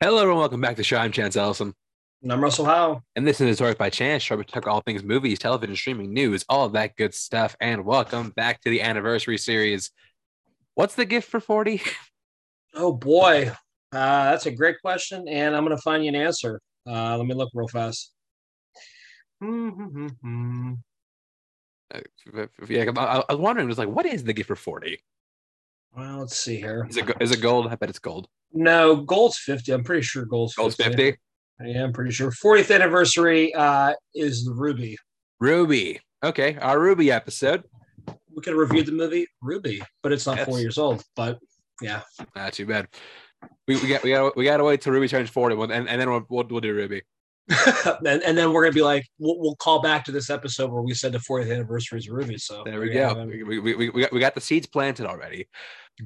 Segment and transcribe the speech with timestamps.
[0.00, 0.38] Hello, everyone.
[0.38, 0.96] Welcome back to Show.
[0.96, 1.74] I'm Chance Ellison.
[2.22, 3.02] And I'm Russell Howe.
[3.16, 6.44] And this is Talk by Chance, show we talk all things movies, television, streaming, news,
[6.48, 7.56] all of that good stuff.
[7.60, 9.90] And welcome back to the anniversary series.
[10.76, 11.82] What's the gift for 40?
[12.74, 13.50] Oh boy,
[13.92, 16.60] uh, that's a great question, and I'm going to find you an answer.
[16.86, 18.12] Uh, let me look real fast.
[19.42, 20.74] Mm-hmm.
[22.68, 25.02] Yeah, I, I was wondering, was like, what is the gift for 40?
[25.96, 26.86] Well, let's see here.
[26.88, 27.66] Is it, is it gold?
[27.66, 28.28] I bet it's gold.
[28.52, 29.72] No, gold's 50.
[29.72, 30.82] I'm pretty sure gold's 50.
[30.82, 31.18] Gold's 50?
[31.64, 32.30] Yeah, I'm pretty sure.
[32.30, 34.96] 40th anniversary uh, is the Ruby.
[35.40, 36.00] Ruby.
[36.24, 37.64] Okay, our Ruby episode.
[38.06, 40.46] We could have reviewed the movie Ruby, but it's not Yes.
[40.48, 41.02] four years old.
[41.16, 41.38] But
[41.80, 42.02] yeah,
[42.36, 42.88] Not too bad.
[43.66, 46.00] We, we got we got we got to wait till Ruby turns 40, and, and
[46.00, 47.02] then we'll, we'll, we'll do Ruby.
[48.06, 50.82] and, and then we're gonna be like, we'll, we'll call back to this episode where
[50.82, 52.36] we said the 40th anniversary is Ruby.
[52.38, 53.24] So There we go.
[53.24, 55.48] We, we, we, we, got, the seeds planted already.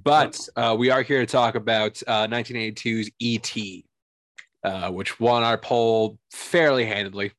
[0.03, 3.85] But uh, we are here to talk about uh, 1982's E.T.,
[4.65, 7.33] uh, which won our poll fairly handedly.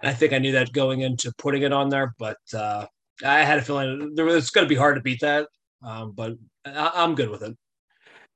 [0.00, 2.86] And I think I knew that going into putting it on there, but uh,
[3.24, 5.48] I had a feeling there was, it's going to be hard to beat that.
[5.82, 6.32] Um, but
[6.64, 7.56] I, I'm good with it.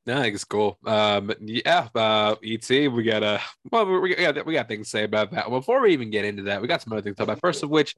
[0.09, 0.79] No, I think it's cool.
[0.87, 5.05] Um, yeah, uh, E.T., we got a well, we, got we got things to say
[5.05, 5.51] about that.
[5.51, 7.41] Before we even get into that, we got some other things to talk about.
[7.43, 7.95] First of which,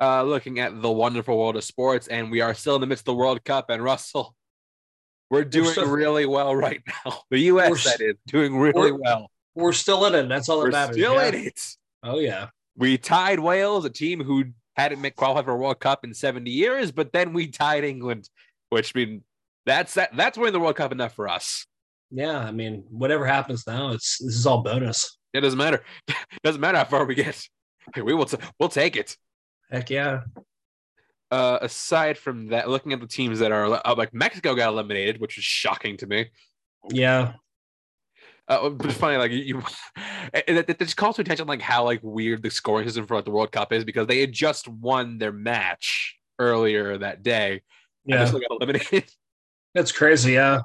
[0.00, 3.02] uh, looking at the wonderful world of sports, and we are still in the midst
[3.02, 3.70] of the World Cup.
[3.70, 4.36] And Russell,
[5.30, 7.22] we're doing still- really well right now.
[7.32, 7.70] The U.S.
[7.70, 9.28] We're that is doing really we're- well.
[9.56, 10.28] We're still in it.
[10.28, 10.94] That's all that We're matters.
[10.96, 11.26] still yeah.
[11.26, 11.60] in it.
[12.04, 12.50] Oh yeah.
[12.76, 14.44] We tied Wales, a team who
[14.76, 18.30] hadn't qualified for a World Cup in 70 years, but then we tied England,
[18.70, 19.24] which I mean
[19.66, 21.66] that's that that's winning the World Cup enough for us.
[22.10, 22.38] Yeah.
[22.38, 25.18] I mean, whatever happens now, it's this is all bonus.
[25.34, 25.82] It doesn't matter.
[26.08, 27.40] It doesn't matter how far we get.
[27.96, 29.16] We will t- we'll take it.
[29.70, 30.22] Heck yeah.
[31.30, 35.20] Uh, aside from that, looking at the teams that are uh, like Mexico got eliminated,
[35.20, 36.30] which is shocking to me.
[36.90, 37.34] Yeah.
[38.48, 39.62] Uh, but it's funny, like you,
[40.32, 43.30] it, just calls to attention like how like weird the scoring system for like, the
[43.30, 47.60] World Cup is because they had just won their match earlier that day
[48.06, 48.24] and they Yeah.
[48.24, 49.10] still got eliminated.
[49.78, 50.32] That's crazy.
[50.32, 50.62] Yeah.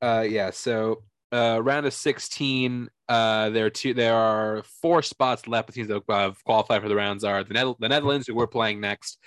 [0.00, 0.50] Uh, yeah.
[0.50, 1.02] So
[1.32, 3.92] uh, round of sixteen, uh, there are two.
[3.92, 5.66] There are four spots left.
[5.66, 8.46] The teams that have qualified for the rounds are the, Neth- the Netherlands, who we're
[8.46, 9.18] playing next.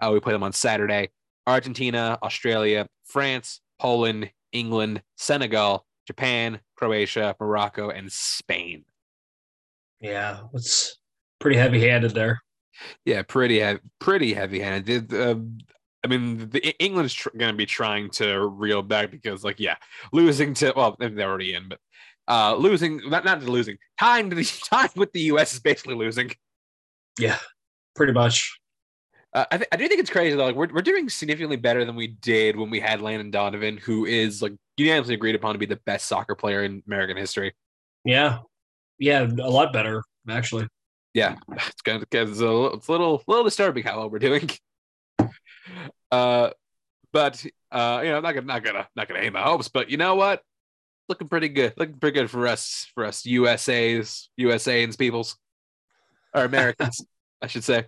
[0.00, 1.10] Uh, we play them on Saturday.
[1.48, 8.84] Argentina, Australia, France, Poland, England, Senegal, Japan, Croatia, Morocco, and Spain.
[10.00, 10.42] Yeah.
[10.54, 10.98] It's
[11.40, 12.42] pretty heavy handed there.
[13.04, 15.12] Yeah, pretty heavy, pretty heavy-handed.
[15.12, 15.36] Uh,
[16.04, 19.58] I mean, the E- England's tr- going to be trying to reel back because, like,
[19.58, 19.76] yeah,
[20.12, 21.80] losing to well, they're already in, but
[22.28, 25.54] uh, losing not not losing, tying to the tying with the U.S.
[25.54, 26.30] is basically losing.
[27.18, 27.38] Yeah.
[27.94, 28.58] Pretty much.
[29.32, 30.44] Uh, I, th- I do think it's crazy though.
[30.46, 34.04] Like, we're we're doing significantly better than we did when we had Landon Donovan, who
[34.06, 37.54] is like unanimously agreed upon to be the best soccer player in American history.
[38.04, 38.38] Yeah.
[38.98, 39.22] Yeah.
[39.22, 40.68] A lot better, actually.
[41.14, 44.18] yeah, it's kind of it's a, little- it's a little little disturbing how well we're
[44.18, 44.48] doing.
[46.10, 46.50] Uh,
[47.12, 49.96] but uh, you know, not gonna not gonna not gonna aim my hopes, but you
[49.96, 50.42] know what?
[51.08, 51.74] Looking pretty good.
[51.76, 55.36] Looking pretty good for us for us USA's USAans peoples
[56.34, 57.04] or Americans,
[57.42, 57.86] I should say.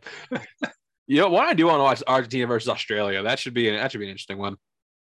[1.06, 3.22] You know, what I do want to watch Argentina versus Australia.
[3.22, 4.56] That should be an, that should be an interesting one.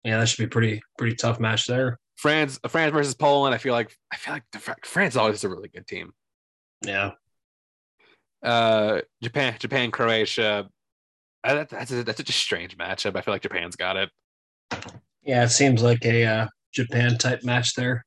[0.04, 0.18] Yeah.
[0.18, 1.98] That should be pretty, pretty tough match there.
[2.16, 3.54] France France versus Poland.
[3.54, 6.12] I feel like I feel like the, France always is a really good team.
[6.84, 7.12] Yeah.
[8.42, 10.68] uh Japan, Japan, Croatia.
[11.44, 13.16] That, that's a, that's such a strange matchup.
[13.16, 14.10] I feel like Japan's got it.
[15.22, 15.44] Yeah.
[15.44, 18.04] It seems like a uh, Japan type match there.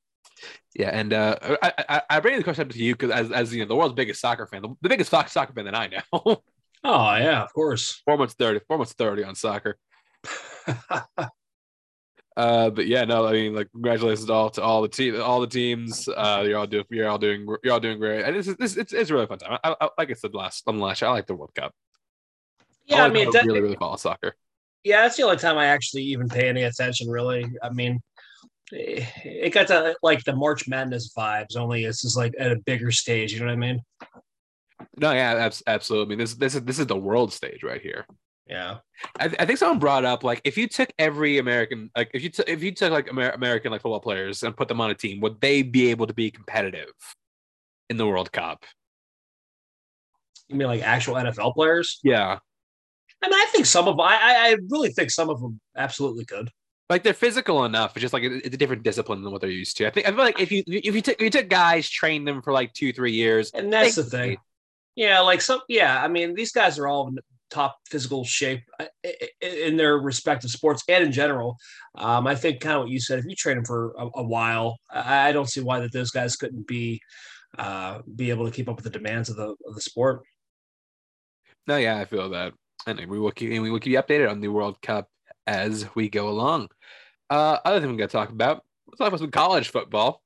[0.75, 3.53] Yeah, and uh, I, I I bring the question up to you because as, as
[3.53, 5.88] you know the world's biggest soccer fan, the, the biggest soc- soccer fan that I
[5.88, 6.44] know.
[6.84, 7.42] Oh, yeah.
[7.42, 8.02] Of course.
[8.06, 9.78] four months thirty, four months thirty on soccer.
[12.38, 15.42] Uh, but yeah, no, I mean, like, congratulations to all to all the team, all
[15.42, 16.08] the teams.
[16.08, 18.24] Uh, you're all doing, you're all doing, you're all doing great.
[18.24, 19.58] And this is this it's, it's a really fun time.
[19.64, 21.74] I, I, like I said last on last I like the World Cup.
[22.88, 22.98] Yeah.
[22.98, 24.36] I like mean, that, really really follow soccer.
[24.84, 27.09] yeah, that's the only time I actually even pay any attention.
[27.09, 28.00] Really, I mean,
[28.74, 31.56] eh, it got to like the March Madness vibes.
[31.56, 33.34] Only it's just like at a bigger stage.
[33.34, 33.82] You know what I mean?
[34.97, 36.06] No, yeah, absolutely.
[36.06, 38.06] I mean, this this is this is the world stage right here.
[38.47, 38.78] Yeah,
[39.20, 42.29] I, I think someone brought up like if you took every American like if you
[42.29, 44.96] took if you took like Amer- American like football players and put them on a
[44.96, 46.94] team, would they be able to be competitive
[47.90, 48.64] in the World Cup?
[50.47, 52.00] you mean like actual NFL players?
[52.03, 52.40] Yeah,
[53.23, 56.25] I mean, I think some of I I, I really think some of them absolutely
[56.25, 56.49] could.
[56.90, 57.96] like they're physical enough.
[57.96, 59.87] It's just like it's a different discipline than what they're used to.
[59.87, 62.25] I think I feel like if you if you took if you took guys train
[62.25, 64.37] them for like two three years, And that's the thing.
[64.96, 65.61] Yeah, like some.
[65.67, 67.19] Yeah, I mean, these guys are all in
[67.49, 68.85] top physical shape uh,
[69.41, 71.58] in their respective sports and in general.
[71.96, 73.20] Um, I think kind of what you said.
[73.20, 76.11] If you train them for a, a while, I, I, don't see why that those
[76.11, 77.02] guys couldn't be
[77.58, 80.22] uh, be able to keep up with the demands of the of the sport.
[81.67, 82.53] No, yeah, I feel that,
[82.87, 85.09] and we will keep we will keep you updated on the World Cup
[85.45, 86.69] as we go along.
[87.29, 88.63] Uh, other thing we got to talk about.
[88.87, 90.23] Let's talk about some college football.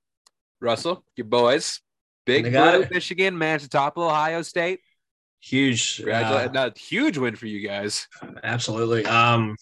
[0.61, 1.81] Russell, your boys,
[2.25, 4.79] big blue Michigan managed to topple Ohio State.
[5.39, 8.07] Huge, uh, a huge win for you guys.
[8.43, 9.03] Absolutely.
[9.07, 9.55] Um,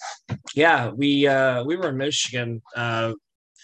[0.53, 3.13] yeah, we uh, we were in Michigan uh,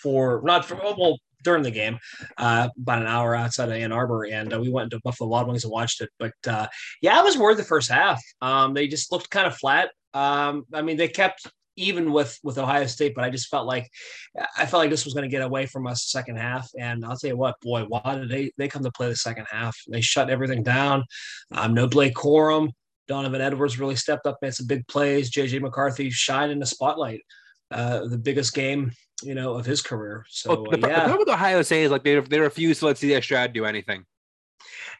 [0.02, 1.98] for not for well during the game,
[2.38, 5.48] uh, about an hour outside of Ann Arbor, and uh, we went to Buffalo Wild
[5.48, 6.10] Wings and watched it.
[6.20, 6.68] But uh,
[7.02, 8.22] yeah, I was worried the first half.
[8.42, 9.92] Um, they just looked kind of flat.
[10.14, 11.48] Um, I mean, they kept
[11.78, 13.90] even with with Ohio State, but I just felt like
[14.58, 16.70] I felt like this was going to get away from us second half.
[16.78, 19.48] And I'll tell you what, boy, why did they they come to play the second
[19.50, 19.78] half?
[19.88, 21.04] They shut everything down.
[21.52, 22.72] Um, no Blake Corum.
[23.08, 25.32] Donovan Edwards really stepped up, made some big plays.
[25.32, 27.22] JJ McCarthy shined in the spotlight.
[27.72, 28.92] Uh, the biggest game,
[29.24, 30.26] you know, of his career.
[30.30, 30.96] So well, the, uh, yeah.
[30.96, 33.66] The problem with Ohio State is like they they refuse to let CJ Stroud do
[33.66, 34.06] anything.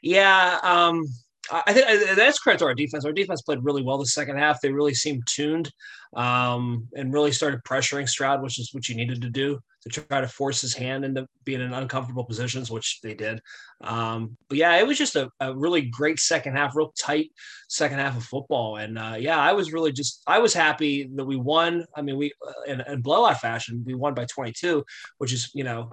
[0.02, 1.06] Yeah, um,
[1.52, 3.06] I think that's credit to our defense.
[3.06, 4.62] Our defense played really well the second half.
[4.62, 5.72] They really seemed tuned
[6.16, 9.60] um, and really started pressuring Stroud, which is what you needed to do
[9.90, 13.40] to try to force his hand into being in uncomfortable positions, which they did.
[13.82, 17.32] Um, but yeah, it was just a, a, really great second half, real tight
[17.70, 18.78] second half of football.
[18.78, 21.86] And uh, yeah, I was really just, I was happy that we won.
[21.96, 24.84] I mean, we, uh, in, in blowout fashion, we won by 22,
[25.20, 25.92] which is, you know,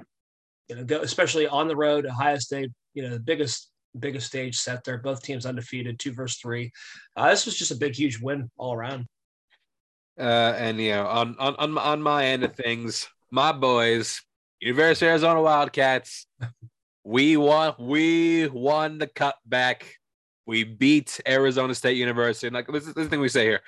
[0.69, 3.69] you know, especially on the road, Ohio State, you know, the biggest
[3.99, 4.99] biggest stage set there.
[4.99, 6.73] Both teams undefeated, two versus three.
[7.17, 9.07] Uh, this was just a big, huge win all around.
[10.19, 14.23] Uh, and you know, on on on on my end of things, my boys,
[14.61, 16.27] University of Arizona Wildcats,
[17.03, 17.75] we won.
[17.79, 19.83] We won the cutback.
[20.47, 22.47] We beat Arizona State University.
[22.47, 23.61] And like this is, this is the thing we say here: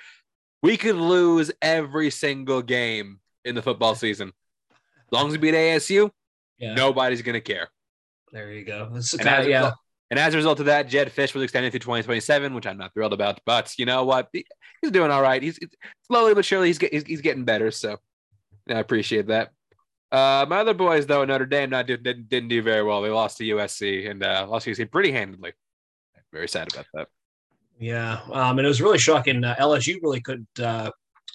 [0.61, 4.31] we could lose every single game in the football season.
[4.71, 6.09] As long as we beat ASU,
[6.57, 6.75] yeah.
[6.75, 7.69] nobody's gonna care.
[8.31, 8.89] There you go.
[8.93, 9.71] That's kind of, yeah.
[10.11, 12.93] And as a result of that, Jedd Fisch was extended through 2027, which I'm not
[12.93, 13.39] thrilled about.
[13.45, 14.29] But you know what?
[14.31, 15.41] He's doing all right.
[15.41, 15.57] He's
[16.05, 17.71] slowly but surely he's, he's, he's getting better.
[17.71, 17.97] So
[18.69, 19.51] I appreciate that.
[20.15, 23.01] Uh, my other boys, though, Notre Dame not did, didn't, didn't do very well.
[23.01, 25.51] They lost to USC and uh, lost to USC pretty handedly.
[26.31, 27.07] Very sad about that.
[27.77, 29.43] Yeah, um, and it was really shocking.
[29.43, 30.91] Uh, LSU really couldn't uh,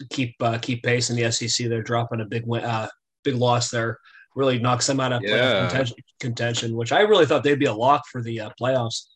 [0.08, 1.68] keep uh, keep pace in the SEC.
[1.68, 2.88] They're dropping a big win, uh,
[3.22, 3.98] big loss there
[4.34, 5.62] really knocks them out of yeah.
[5.62, 9.06] contention, contention, which I really thought they'd be a lock for the uh, playoffs.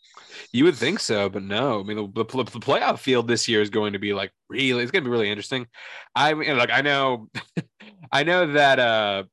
[0.52, 1.80] You would think so, but no.
[1.80, 4.82] I mean, the, the, the, playoff field this year is going to be like really.
[4.82, 5.66] It's going to be really interesting.
[6.14, 7.28] I mean, like I know,
[8.12, 8.78] I know that.
[8.78, 9.24] uh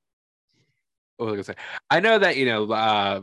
[1.21, 1.65] What was I to say?
[1.89, 2.71] I know that you know.
[2.71, 3.21] uh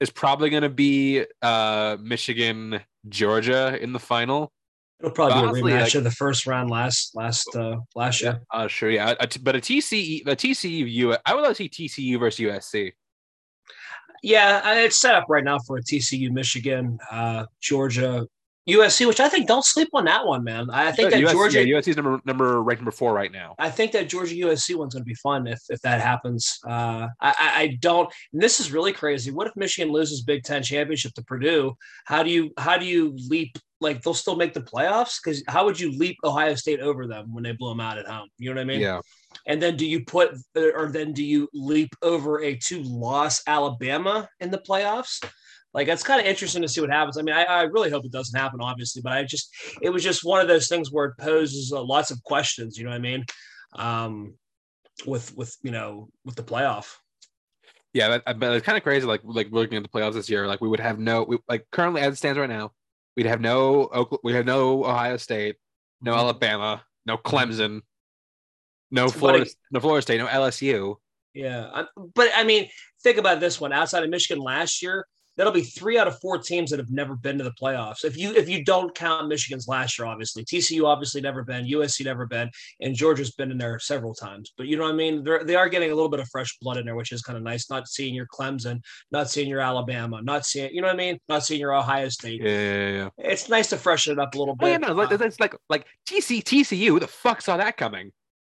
[0.00, 4.50] it's probably going to be uh Michigan Georgia in the final.
[4.98, 8.22] It'll probably honestly, be a rematch like, of the first round last last uh last
[8.22, 8.40] year.
[8.50, 9.14] Uh, sure, yeah.
[9.20, 12.92] A, but a TCE, a TCU, I would love to see TCU versus USC.
[14.22, 18.26] Yeah, it's set up right now for a TCU, Michigan, uh, Georgia,
[18.70, 20.70] USC, which I think don't sleep on that one, man.
[20.70, 23.54] I think that USC, Georgia yeah, USC is number number ranked number four right now.
[23.58, 26.58] I think that Georgia USC one's going to be fun if if that happens.
[26.66, 28.12] Uh, I, I don't.
[28.32, 29.30] this is really crazy.
[29.30, 31.74] What if Michigan loses Big Ten championship to Purdue?
[32.04, 33.56] How do you how do you leap?
[33.82, 37.32] Like they'll still make the playoffs because how would you leap Ohio State over them
[37.32, 38.28] when they blow them out at home?
[38.36, 38.80] You know what I mean?
[38.80, 39.00] Yeah.
[39.46, 44.28] And then do you put or then do you leap over a two loss Alabama
[44.40, 45.24] in the playoffs?
[45.72, 47.16] Like it's kind of interesting to see what happens.
[47.16, 50.02] I mean, I, I, really hope it doesn't happen, obviously, but I just it was
[50.02, 52.76] just one of those things where it poses uh, lots of questions.
[52.76, 53.24] You know what I mean?
[53.74, 54.34] Um,
[55.06, 56.94] with with you know with the playoff.
[57.92, 59.06] Yeah, but, but it's kind of crazy.
[59.06, 61.66] Like like looking at the playoffs this year, like we would have no we, like
[61.70, 62.72] currently as it stands right now,
[63.16, 65.56] we'd have no we have no Ohio State,
[66.00, 66.20] no mm-hmm.
[66.20, 67.82] Alabama, no Clemson,
[68.90, 70.96] no Florida, no Florida State, no LSU.
[71.32, 71.84] Yeah,
[72.14, 72.68] but I mean,
[73.02, 73.72] think about this one.
[73.72, 75.06] Outside of Michigan last year,
[75.40, 78.04] that'll be three out of four teams that have never been to the playoffs.
[78.04, 82.04] If you if you don't count Michigan's last year, obviously TCU obviously never been, USC
[82.04, 82.50] never been,
[82.82, 84.52] and Georgia's been in there several times.
[84.58, 85.24] But you know what I mean?
[85.24, 87.38] They're, they are getting a little bit of fresh blood in there, which is kind
[87.38, 87.70] of nice.
[87.70, 88.82] Not seeing your Clemson,
[89.12, 91.18] not seeing your Alabama, not seeing you know what I mean?
[91.26, 92.42] Not seeing your Ohio State.
[92.42, 93.08] Yeah, yeah, yeah.
[93.16, 94.66] It's nice to freshen it up a little bit.
[94.66, 96.88] Oh, yeah, no, it's like like TC TCU.
[96.88, 98.12] Who the fuck saw that coming?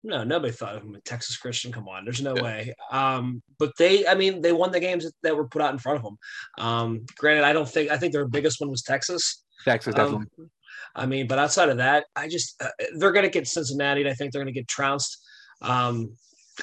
[0.03, 1.71] No, nobody thought of him a Texas Christian.
[1.71, 2.41] Come on, there's no yeah.
[2.41, 2.73] way.
[2.91, 5.97] Um, but they, I mean, they won the games that were put out in front
[5.97, 6.17] of them.
[6.57, 9.43] Um, granted, I don't think I think their biggest one was Texas.
[9.63, 10.27] Texas, um, definitely.
[10.39, 10.49] Um,
[10.95, 14.09] I mean, but outside of that, I just uh, they're going to get Cincinnati.
[14.09, 15.17] I think they're going to get trounced.
[15.61, 16.15] Um,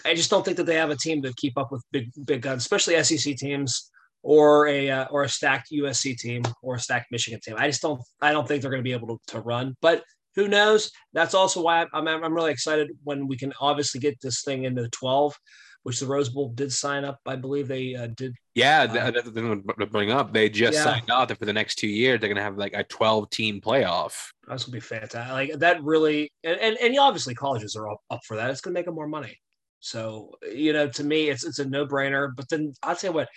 [0.04, 2.42] I just don't think that they have a team to keep up with big big
[2.42, 3.90] guns, especially SEC teams
[4.22, 7.54] or a uh, or a stacked USC team or a stacked Michigan team.
[7.56, 9.76] I just don't I don't think they're going to be able to, to run.
[9.80, 10.02] But
[10.38, 10.92] who knows?
[11.12, 14.82] That's also why I'm, I'm, really excited when we can obviously get this thing into
[14.82, 15.36] the 12,
[15.82, 17.18] which the Rose Bowl did sign up.
[17.26, 18.36] I believe they uh, did.
[18.54, 20.32] Yeah, Uh, that, that's the thing to bring up.
[20.32, 20.84] They just Yeah.
[20.84, 23.60] signed off that for the next two years they're gonna have like a 12 team
[23.60, 24.28] playoff.
[24.46, 25.32] That's gonna be fantastic.
[25.32, 28.48] Like that really, and and, and obviously colleges are up, up for that.
[28.50, 29.36] It's gonna make them more money.
[29.80, 32.30] So you know, to me, it's it's a no brainer.
[32.36, 33.28] But then I'll tell you what,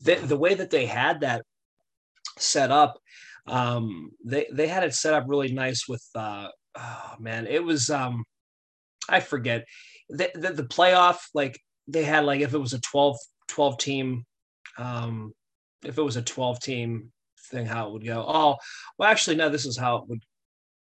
[0.00, 1.44] the the way that they had that
[2.38, 2.98] set up,
[3.46, 6.04] um, they they had it set up really nice with.
[6.14, 6.48] uh
[6.78, 8.22] Oh man, it was um,
[9.08, 9.64] I forget
[10.10, 13.16] the the, the playoff like they had like if it was a 12,
[13.48, 14.24] 12 team,
[14.76, 15.32] um,
[15.84, 17.12] if it was a twelve team
[17.50, 18.24] thing, how it would go.
[18.26, 18.56] Oh,
[18.98, 20.20] well, actually, no, this is how it would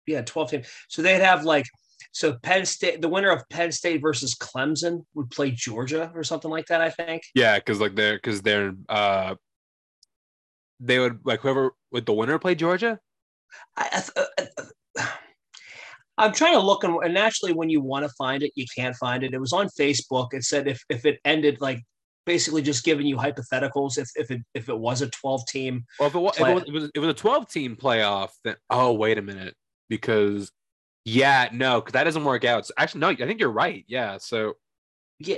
[0.06, 0.62] yeah, 12 team.
[0.88, 1.66] So they'd have like
[2.12, 6.50] so Penn State, the winner of Penn State versus Clemson would play Georgia or something
[6.50, 7.22] like that, I think.
[7.34, 9.34] Yeah, because like they're because they're uh
[10.80, 12.98] they would like whoever would the winner play Georgia.
[13.76, 14.28] I, th-
[14.98, 15.06] uh,
[16.18, 18.94] I'm trying to look and, and naturally when you want to find it, you can't
[18.96, 19.34] find it.
[19.34, 20.28] It was on Facebook.
[20.32, 21.80] It said if if it ended like
[22.26, 25.84] basically just giving you hypotheticals if if it if it was a 12 team.
[25.98, 27.76] Well, if it was, if Play- it was, it was, it was a 12 team
[27.76, 29.54] playoff, then oh wait a minute,
[29.88, 30.50] because
[31.04, 32.60] yeah, no, because that doesn't work out.
[32.60, 33.84] It's- actually, no, I think you're right.
[33.88, 34.54] Yeah, so
[35.18, 35.36] Yeah,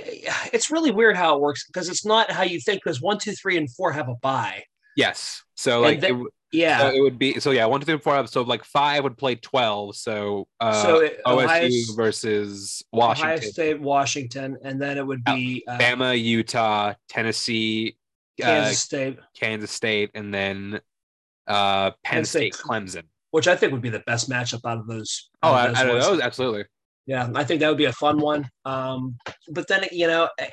[0.53, 2.81] it's really weird how it works because it's not how you think.
[2.83, 4.63] Because one, two, three, and four have a bye.
[4.97, 7.97] Yes, so like the- it, Yeah, so it would be so yeah, one, two, three,
[7.99, 8.25] four.
[8.27, 9.95] So like five would play 12.
[9.97, 15.23] So uh, So it- OSU Ohio- versus Ohio Washington, State, Washington, and then it would
[15.25, 17.97] be uh, Alabama, Utah, Tennessee,
[18.39, 20.79] Kansas uh, State, Kansas State, and then
[21.47, 22.53] uh, Penn Penn State.
[22.55, 23.03] State, Clemson.
[23.31, 25.29] which I think would be the best matchup out of those.
[25.43, 26.07] Oh, out of I don't ones.
[26.19, 26.21] know.
[26.21, 26.63] Absolutely.
[27.07, 28.49] Yeah, I think that would be a fun one.
[28.65, 29.15] Um,
[29.49, 30.47] but then you know, eh,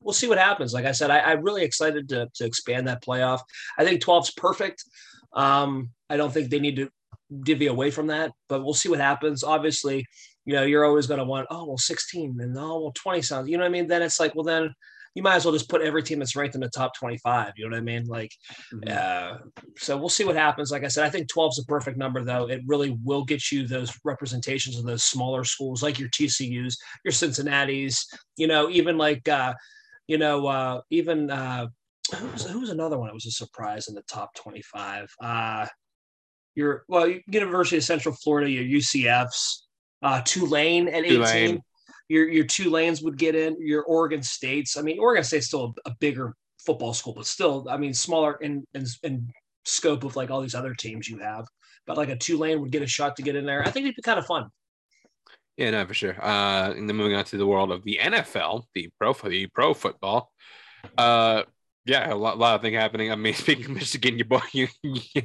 [0.00, 0.72] we'll see what happens.
[0.72, 3.40] Like I said, I, I'm really excited to to expand that playoff.
[3.78, 4.84] I think 12's perfect.
[5.32, 6.88] Um, I don't think they need to
[7.42, 9.44] divvy away from that, but we'll see what happens.
[9.44, 10.06] Obviously,
[10.44, 13.48] you know, you're always going to want, oh well, 16 and oh well, 20 sounds.
[13.48, 13.86] You know what I mean?
[13.86, 14.72] Then it's like, well, then
[15.14, 17.54] you might as well just put every team that's ranked in the top 25.
[17.56, 18.06] You know what I mean?
[18.06, 18.30] Like,
[18.86, 19.38] uh,
[19.76, 20.70] so we'll see what happens.
[20.70, 22.48] Like I said, I think 12 is a perfect number, though.
[22.48, 27.12] It really will get you those representations of those smaller schools, like your TCU's, your
[27.12, 28.06] Cincinnati's.
[28.36, 29.54] You know, even like, uh,
[30.08, 31.68] you know, uh, even uh,
[32.16, 33.08] who's who's another one?
[33.08, 35.14] that was a surprise in the top 25.
[35.22, 35.66] Uh,
[36.54, 39.68] your well, University of Central Florida, your UCF's,
[40.02, 41.60] uh, Tulane at 18.
[42.08, 43.56] Your your Tulanes would get in.
[43.60, 44.76] Your Oregon States.
[44.76, 46.34] I mean, Oregon State's still a, a bigger
[46.64, 49.28] football school, but still, I mean, smaller in, in in
[49.66, 51.46] scope of like all these other teams you have.
[51.86, 53.60] But like a Tulane would get a shot to get in there.
[53.60, 54.48] I think it'd be kind of fun.
[55.58, 56.16] Yeah, no, for sure.
[56.24, 59.74] Uh, and then moving on to the world of the NFL, the pro the pro
[59.74, 60.32] football.
[60.96, 61.42] Uh,
[61.84, 63.10] yeah, a lot, lot of things happening.
[63.10, 64.68] I mean, speaking of Michigan, your boy, you,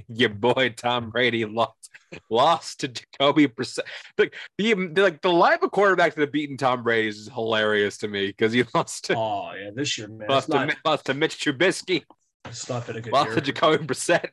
[0.07, 1.91] your boy Tom Brady lost
[2.31, 3.81] lost to Jacoby Brissett.
[4.17, 8.07] Like the, the like the live quarterback that have beaten Tom Brady is hilarious to
[8.07, 11.13] me because he lost to Oh yeah, this year, man, lost, not, to, lost to
[11.13, 12.03] Mitch Trubisky,
[12.45, 13.35] it's not been a good lost year.
[13.35, 14.29] to Jacoby Brissett,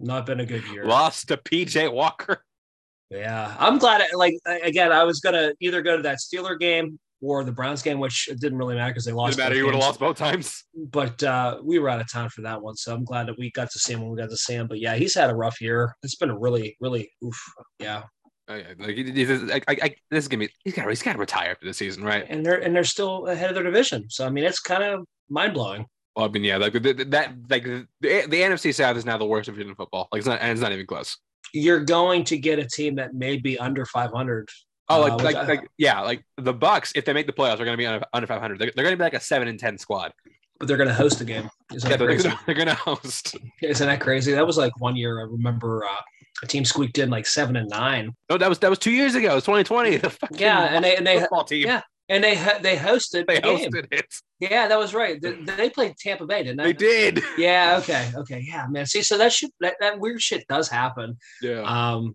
[0.00, 0.84] Not been a good year.
[0.84, 2.42] lost to PJ Walker.
[3.10, 4.02] Yeah, I'm glad.
[4.02, 7.82] I, like again, I was gonna either go to that Steeler game or the Browns
[7.82, 9.38] game, which it didn't really matter because they lost.
[9.38, 9.54] Matter.
[9.54, 10.64] You would have lost both times.
[10.76, 13.50] But uh, we were out of town for that one, so I'm glad that we
[13.52, 14.66] got to see him when we got to see him.
[14.68, 15.96] But yeah, he's had a rough year.
[16.02, 17.36] It's been a really, really oof.
[17.78, 18.02] Yeah,
[18.50, 20.50] Oh, yeah, like, he- he- this is- I, I, I, this is gonna be.
[20.64, 20.88] He's got.
[20.88, 22.24] He's got to retire after the season, right?
[22.28, 24.08] and they're and they're still ahead of their division.
[24.10, 25.86] So I mean, it's kind of mind blowing.
[26.14, 29.18] Well, I mean, yeah, like the, the- that, like the, the NFC South is now
[29.18, 30.08] the worst division in football.
[30.12, 31.16] Like it's not, and it's not even close.
[31.52, 34.48] You're going to get a team that may be under 500.
[34.90, 37.54] Oh, like, Uh, like, I- like, yeah, like the Bucs, if they make the playoffs,
[37.60, 38.58] are going to be under, under 500.
[38.58, 40.12] They're, they're going to be like a seven and ten squad.
[40.58, 41.48] but they're going to host a game.
[41.74, 43.36] Isn't Yeah, they're, they're going to host.
[43.62, 44.32] Isn't that crazy?
[44.32, 45.20] That was like one year.
[45.20, 46.00] I remember uh,
[46.42, 48.12] a team squeaked in like seven and nine.
[48.30, 49.32] No, that was that was two years ago.
[49.32, 49.96] It was 2020.
[49.98, 51.66] The fucking Yeah, and they and they football team.
[51.66, 51.82] yeah.
[52.08, 54.06] And they they hosted they the hosted it.
[54.40, 55.20] Yeah, that was right.
[55.20, 57.10] They, they played Tampa Bay, didn't They they?
[57.12, 57.24] did.
[57.36, 57.78] Yeah.
[57.82, 58.10] Okay.
[58.14, 58.44] Okay.
[58.46, 58.86] Yeah, man.
[58.86, 61.16] See, so that shit, that, that weird shit does happen.
[61.42, 61.62] Yeah.
[61.62, 62.14] Um,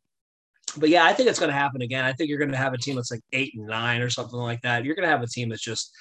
[0.78, 2.06] but yeah, I think it's going to happen again.
[2.06, 4.40] I think you're going to have a team that's like eight and nine or something
[4.40, 4.86] like that.
[4.86, 5.92] You're going to have a team that's just,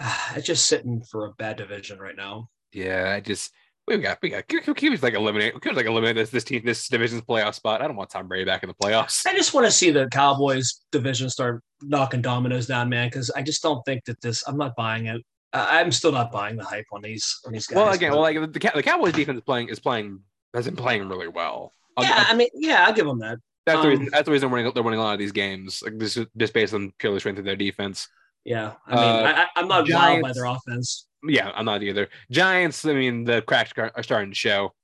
[0.36, 2.48] it's just sitting for a bad division right now.
[2.72, 3.10] Yeah.
[3.10, 3.50] I just
[3.86, 4.44] we got we got.
[4.50, 5.54] We like eliminate?
[5.64, 7.82] We like eliminate this this team this division's playoff spot?
[7.82, 9.26] I don't want Tom Brady back in the playoffs.
[9.26, 13.08] I just want to see the Cowboys division start knocking dominoes down, man.
[13.08, 14.42] Because I just don't think that this.
[14.46, 15.22] I'm not buying it.
[15.52, 17.76] I'm still not buying the hype on these on these guys.
[17.76, 20.20] Well, again, but- well, like the, the Cowboys defense is playing is playing
[20.54, 21.72] has been playing really well.
[21.96, 23.38] I'll- yeah, I'll- I mean, yeah, I'll give them that.
[23.66, 24.04] that's the reason.
[24.06, 25.80] um, That's the reason they're winning, they're winning a lot of these games.
[25.84, 28.08] Like this is just based on purely strength of their defense.
[28.44, 31.06] Yeah, I mean, Uh, I, I- I'm not wild by their offense.
[31.26, 32.08] Yeah, I'm not either.
[32.30, 32.84] Giants.
[32.84, 34.74] I mean, the cracks are starting to show.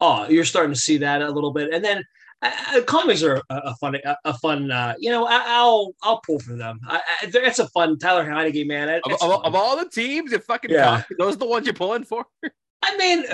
[0.00, 2.04] Oh, you're starting to see that a little bit, and then
[2.42, 4.70] uh, comedies are a, a fun, a, a fun.
[4.70, 6.78] Uh, you know, I, will I'll pull for them.
[6.86, 8.88] I, I, it's a fun Tyler Heinicke, man.
[8.88, 11.02] It, of, of, of, all the teams, if fucking Yeah.
[11.18, 12.26] those are the ones you're pulling for.
[12.82, 13.24] I mean,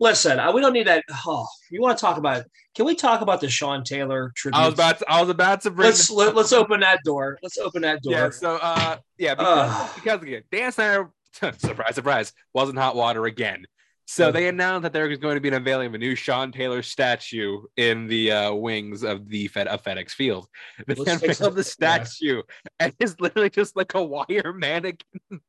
[0.00, 1.04] listen, uh, we don't need that.
[1.26, 2.44] Oh, you want to talk about?
[2.74, 4.58] Can we talk about the Sean Taylor tribute?
[4.58, 5.86] I was about to, I was about to bring.
[5.86, 7.38] let's let, let's open that door.
[7.42, 8.12] Let's open that door.
[8.12, 8.30] yeah.
[8.30, 9.90] So uh, yeah, because, Ugh.
[9.94, 11.10] because again, Dan Snyder,
[11.58, 13.64] surprise, surprise, wasn't hot water again.
[14.06, 14.30] So Yeah.
[14.32, 16.82] they announced that there is going to be an unveiling of a new Sean Taylor
[16.82, 20.46] statue in the uh, wings of the Fed of FedEx Field.
[20.86, 21.08] They fix
[21.40, 21.56] unveiled it.
[21.56, 22.02] the Yeah.
[22.04, 22.42] statue,
[22.80, 25.40] and it's literally just like a wire mannequin.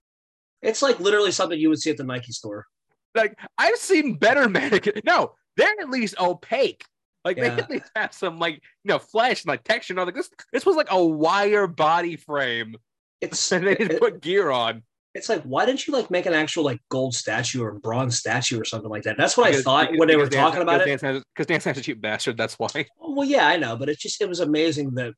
[0.61, 2.65] It's like literally something you would see at the Nike store.
[3.13, 5.01] Like I've seen better mannequin.
[5.05, 6.85] No, they're at least opaque.
[7.23, 9.93] Like they at least have some like you know flesh and like texture.
[9.93, 10.29] And all like this.
[10.53, 12.75] This was like a wire body frame,
[13.19, 14.83] It's and they just it- put gear on.
[15.15, 18.59] It's like why didn't you like make an actual like gold statue or bronze statue
[18.61, 19.15] or something like that?
[19.17, 21.23] That's what I thought because- when they were Dan- talking about because it.
[21.33, 22.37] Because Dan Snyder's a cheap bastard.
[22.37, 22.67] That's why.
[23.01, 25.13] Oh, well, yeah, I know, but it's just it was amazing that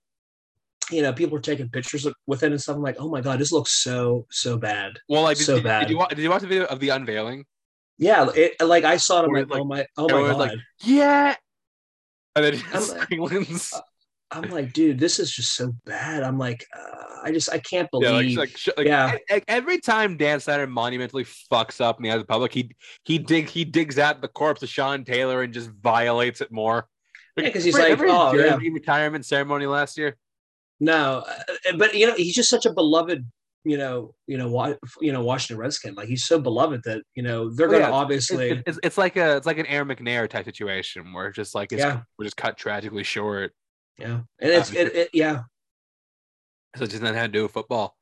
[0.91, 2.75] you know people were taking pictures of- with it and stuff.
[2.77, 4.99] I'm like, oh my god, this looks so so bad.
[5.09, 5.79] Well, like So did, bad.
[5.81, 6.09] did you watch?
[6.11, 7.43] Did you watch the video of the unveiling?
[7.97, 9.25] Yeah, it like I saw it.
[9.25, 10.37] I'm like, like- oh my, oh my god.
[10.37, 11.35] like- Yeah.
[12.35, 13.73] And then I'm just like- silence.
[14.31, 16.21] I'm like, dude, this is just so bad.
[16.23, 18.37] I'm like, uh, I just I can't Yeah, like, believe.
[18.37, 19.15] like, like, Yeah.
[19.47, 23.17] every time Dan Snyder monumentally fucks up in the eyes of the public, he he
[23.19, 26.87] dig he digs out the corpse of Sean Taylor and just violates it more.
[27.37, 28.57] Yeah, 'cause he's like, oh, yeah.
[28.57, 30.17] retirement ceremony last year.
[30.79, 33.25] no, uh, but you know, he's just such a beloved.
[33.63, 35.93] You know, you know, you know, Washington Redskin.
[35.95, 38.49] Like he's so beloved that you know they're Oh, gonna yeah, obviously.
[38.51, 41.71] it's, it's, it's like a it's like an Aaron McNair type situation where just like
[41.73, 42.01] it's Yeah.
[42.17, 43.53] we're just cut tragically short.
[43.97, 45.41] Yeah, and it's Uh, it, it, yeah,
[46.75, 47.95] So just nothing had to do with football.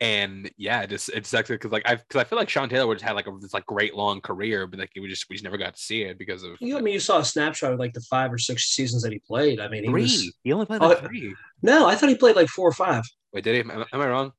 [0.00, 2.88] And yeah, it just it sucks because like I because I feel like Sean Taylor
[2.88, 5.36] would just had like a this like great long career, but like we just we
[5.36, 7.72] just never got to see it because of You, I mean, you saw a snapshot
[7.72, 9.60] of like the five or six seasons that he played.
[9.60, 10.02] I mean, he three.
[10.02, 10.34] was.
[10.42, 11.32] He only played Oh, like three.
[11.62, 13.04] No, I thought he played like four or five.
[13.32, 13.70] Wait, did he?
[13.70, 14.32] Am, am I wrong?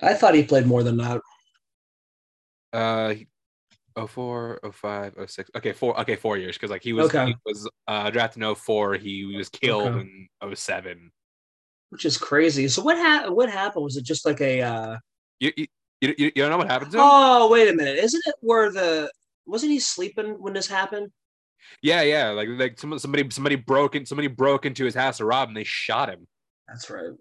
[0.00, 1.20] I thought he played more than that.
[2.72, 3.14] Uh,
[3.96, 5.50] oh four, oh five, oh six.
[5.56, 5.98] Okay, four.
[6.00, 7.26] Okay, four years because like he was Okay.
[7.26, 8.94] he was uh drafted in 04.
[8.94, 10.00] He was killed Okay.
[10.42, 11.10] in 07.
[11.90, 12.68] which is crazy.
[12.68, 13.34] So what happened?
[13.36, 13.84] What happened?
[13.84, 14.62] Was it just like a?
[14.62, 14.98] uh
[15.40, 15.66] You you,
[16.00, 17.04] you, you don't know what happened to him?
[17.06, 17.96] Oh, wait a minute!
[17.96, 19.10] Isn't it where the
[19.46, 21.10] wasn't he sleeping when this happened?
[21.82, 22.30] Yeah, yeah.
[22.30, 25.64] Like like somebody somebody broke in somebody broke into his house to rob and they
[25.64, 26.26] shot him.
[26.68, 27.12] That's right.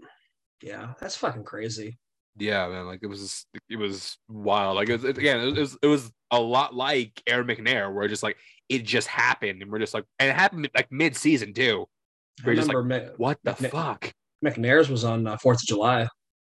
[0.61, 1.97] Yeah, that's fucking crazy.
[2.37, 2.85] Yeah, man.
[2.87, 4.75] Like it was it was wild.
[4.75, 8.07] Like it was, it- again, it was it was a lot like Aaron McNair, where
[8.07, 8.37] just like
[8.69, 11.85] it just happened, and we're just like, and it happened like mid season too.
[12.43, 14.13] I We're just like, remember Mc- What the McNair- fuck?
[14.43, 16.07] McNair's was on uh, Fourth of July.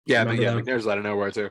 [0.07, 0.65] Yeah, but yeah, that.
[0.65, 1.51] McNair's out of nowhere too.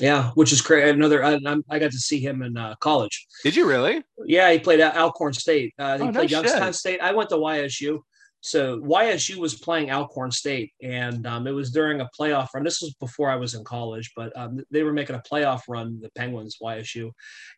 [0.00, 0.90] Yeah, which is crazy.
[0.90, 3.26] Another, I, I'm- got to see him in uh, college.
[3.44, 4.02] Did you really?
[4.26, 5.72] Yeah, he played at Alcorn State.
[5.78, 6.74] Uh, he Oh, no played Youngstown shit.
[6.74, 7.00] State.
[7.00, 8.00] I went to YSU.
[8.44, 12.62] So YSU was playing Alcorn State, and um, it was during a playoff run.
[12.62, 15.98] This was before I was in college, but um, they were making a playoff run,
[16.02, 17.10] the Penguins, YSU,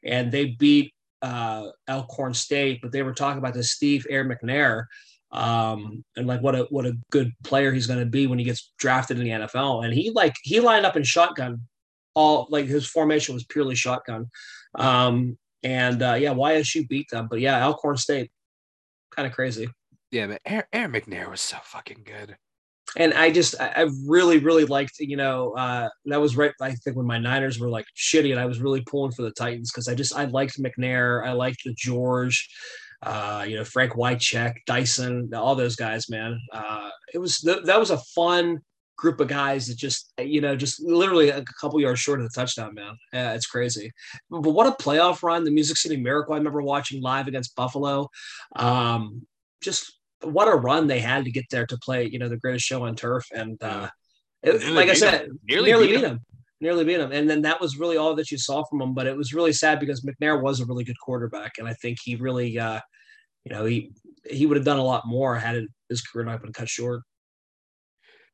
[0.05, 2.79] and they beat uh, Alcorn State.
[2.81, 4.85] But they were talking about this Steve Air McNair,
[5.33, 8.45] um, and like what a what a good player he's going to be when he
[8.45, 9.85] gets drafted in the NFL.
[9.85, 11.63] And he like he lined up in shotgun,
[12.15, 14.31] all like his formation was purely shotgun.
[14.77, 18.31] Um, and uh, yeah, YSU beat them, but yeah, Alcorn State,
[19.11, 19.67] kind of crazy.
[20.11, 20.39] Yeah, man.
[20.45, 22.37] Aaron, Aaron McNair was so fucking good.
[22.97, 26.53] And I just, I, really, really liked, you know, uh, that was right.
[26.61, 29.33] I think when my Niners were like shitty, and I was really pulling for the
[29.33, 32.49] Titans because I just, I liked McNair, I liked the George,
[33.03, 36.41] uh, you know, Frank Wycheck, Dyson, all those guys, man.
[36.53, 38.61] Uh, it was th- that was a fun
[38.97, 42.35] group of guys that just, you know, just literally a couple yards short of the
[42.35, 42.97] touchdown, man.
[43.13, 43.93] Yeah, it's crazy.
[44.31, 45.45] But what a playoff run!
[45.45, 46.35] The Music City Miracle.
[46.35, 48.09] I remember watching live against Buffalo.
[48.55, 49.27] Um,
[49.63, 52.65] just what a run they had to get there to play, you know, the greatest
[52.67, 53.25] show on turf.
[53.35, 53.89] And uh,
[54.43, 55.41] it- like I said, him.
[55.49, 56.11] nearly, Nearly beat beat him.
[56.13, 56.21] him.
[56.61, 57.13] Nearly beat them.
[57.13, 58.95] And then that was really all that you saw from him.
[58.95, 61.59] But it was really sad because McNair was a really good quarterback.
[61.59, 62.81] And I think he really, uh,
[63.45, 63.93] you know, he
[64.29, 67.03] he would have done a lot more had it, his career not been cut short.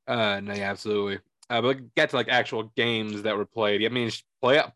[0.06, 1.18] Uh, no, yeah, absolutely.
[1.50, 3.84] Uh, but get to like actual games that were played.
[3.84, 4.10] I mean,
[4.42, 4.72] playoff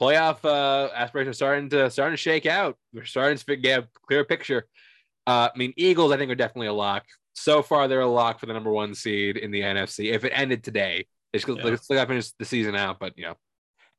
[0.00, 2.76] playoff uh, aspirations are starting to starting to shake out.
[2.92, 4.66] We're starting to get a clear picture.
[5.30, 7.04] Uh, I mean, Eagles, I think, are definitely a lock.
[7.34, 10.12] So far, they're a lock for the number one seed in the NFC.
[10.12, 11.54] If it ended today, it's Yeah.
[11.54, 11.76] yeah.
[11.76, 12.98] still got to finish the season out.
[12.98, 13.34] But you know,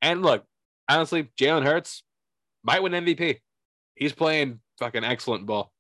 [0.01, 0.43] and look,
[0.89, 2.03] honestly, Jalen Hurts
[2.63, 3.39] might win MVP.
[3.95, 5.71] He's playing fucking excellent ball.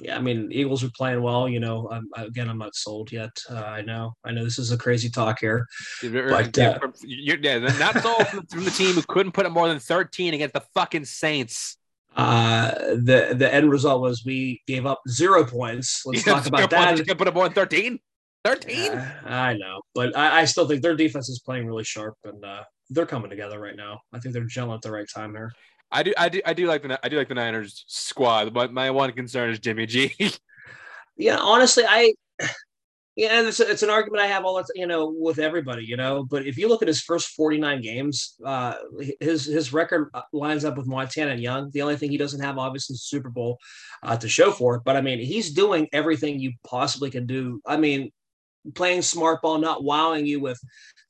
[0.00, 1.48] Yeah, I mean, Eagles are playing well.
[1.48, 3.30] You know, I'm, again, I'm not sold yet.
[3.50, 5.66] Uh, I know, I know this is a crazy talk here.
[6.02, 9.52] But, yeah, uh, you're, yeah, not sold from, from the team who couldn't put up
[9.52, 11.76] more than 13 against the fucking Saints.
[12.16, 16.02] Uh, the the end result was we gave up zero points.
[16.06, 16.96] Let's talk about that.
[16.96, 17.98] You can put up on 13.
[18.42, 18.92] 13.
[19.26, 22.62] I know, but I, I, still think their defense is playing really sharp, and uh,
[22.90, 23.98] they're coming together right now.
[24.12, 25.50] I think they're gelling at the right time here.
[25.90, 28.72] I do, I do, I do like the I do like the Niners squad, but
[28.72, 30.14] my one concern is Jimmy G.
[31.16, 32.14] yeah, honestly, I
[33.16, 35.96] yeah, and it's, it's an argument I have all the you know with everybody, you
[35.96, 36.24] know.
[36.24, 38.74] But if you look at his first 49 games, uh,
[39.20, 41.70] his his record uh, lines up with Montana and Young.
[41.72, 43.58] The only thing he doesn't have, obviously, is Super Bowl
[44.02, 44.82] uh, to show for it.
[44.84, 47.62] But I mean, he's doing everything you possibly can do.
[47.66, 48.10] I mean,
[48.74, 50.60] playing smart ball, not wowing you with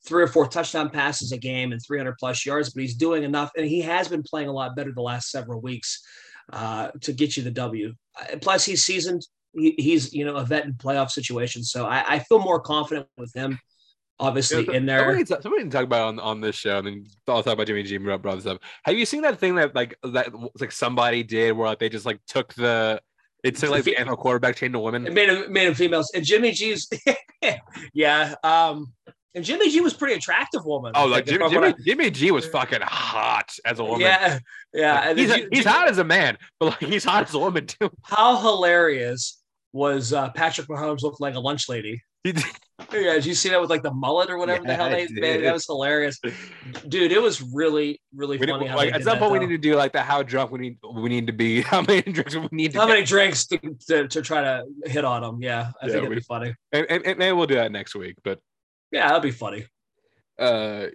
[0.05, 3.51] three or four touchdown passes a game and 300 plus yards, but he's doing enough,
[3.57, 6.01] and he has been playing a lot better the last several weeks
[6.53, 7.93] uh, to get you the W.
[8.17, 12.15] Uh, plus, he's seasoned he, he's you know a vet in playoff situations, so I,
[12.15, 13.59] I feel more confident with him.
[14.19, 14.99] Obviously, yeah, so, in there.
[14.99, 17.83] Somebody, somebody can talk about on, on this show, and then I'll talk about Jimmy
[17.83, 17.97] G.
[17.97, 18.61] Brought this up.
[18.83, 22.05] Have you seen that thing that like that like somebody did where like they just
[22.05, 22.99] like took the
[23.43, 25.05] it's like the NFL quarterback chain to women.
[25.05, 26.11] It made him made him females.
[26.15, 26.89] And Jimmy G's
[27.93, 28.35] yeah.
[28.43, 28.93] Um
[29.35, 30.93] and Jimmy G was pretty attractive woman.
[30.95, 34.01] Oh, like Jimmy, Jimmy, Jimmy, G was fucking hot as a woman.
[34.01, 34.39] Yeah,
[34.73, 35.13] yeah.
[35.13, 37.91] he's, a, he's hot as a man, but like he's hot as a woman too.
[38.01, 39.36] How hilarious
[39.73, 42.01] was uh, Patrick Mahomes looked like a lunch lady.
[42.25, 42.33] yeah,
[42.91, 45.41] did you see that with like the mullet or whatever yeah, the hell they man,
[45.43, 46.19] that was hilarious.
[46.87, 48.69] Dude, it was really, really we funny.
[48.69, 51.09] like, at some point, we need to do like the how drunk we need we
[51.09, 52.93] need to be, how many drinks we need to How get.
[52.93, 55.41] many drinks to, to, to, try to hit on them.
[55.41, 56.55] Yeah, I yeah, think it'd we, be funny.
[56.71, 58.39] And, and, and, maybe we'll do that next week, but
[58.91, 59.65] yeah, that'd be funny.
[60.37, 60.87] Uh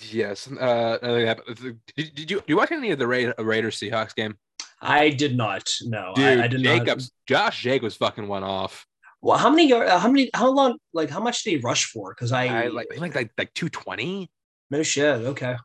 [0.00, 0.50] yes.
[0.50, 4.36] Uh did, did you do you watch any of the Ra- Raiders Seahawks game?
[4.84, 5.68] I did not.
[5.82, 7.26] No, Dude, I, I did Jacobs, not.
[7.26, 8.86] Josh Jacobs fucking went off.
[9.22, 9.72] Well, how many?
[9.72, 10.30] Uh, how many?
[10.34, 10.78] How long?
[10.92, 12.14] Like, how much did he rush for?
[12.14, 14.30] Because I, I, like like like like two twenty.
[14.70, 15.04] No shit.
[15.04, 15.56] Okay.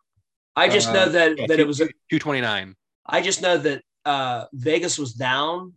[0.55, 2.75] I just uh, know that yeah, that two, it was two twenty nine.
[3.05, 5.73] I just know that uh Vegas was down,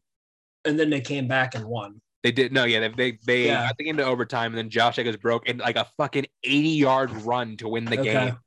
[0.65, 2.01] and then they came back and won.
[2.23, 2.81] They did no, yeah.
[2.81, 3.65] They they, they yeah.
[3.69, 7.11] I think into overtime, and then Josh Jacobs broke in like a fucking eighty yard
[7.23, 8.13] run to win the okay.
[8.13, 8.39] game.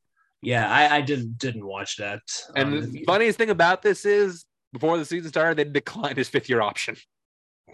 [0.41, 2.21] Yeah, I, I didn't didn't watch that.
[2.55, 6.29] And um, the funniest thing about this is before the season started, they declined his
[6.29, 6.95] fifth year option.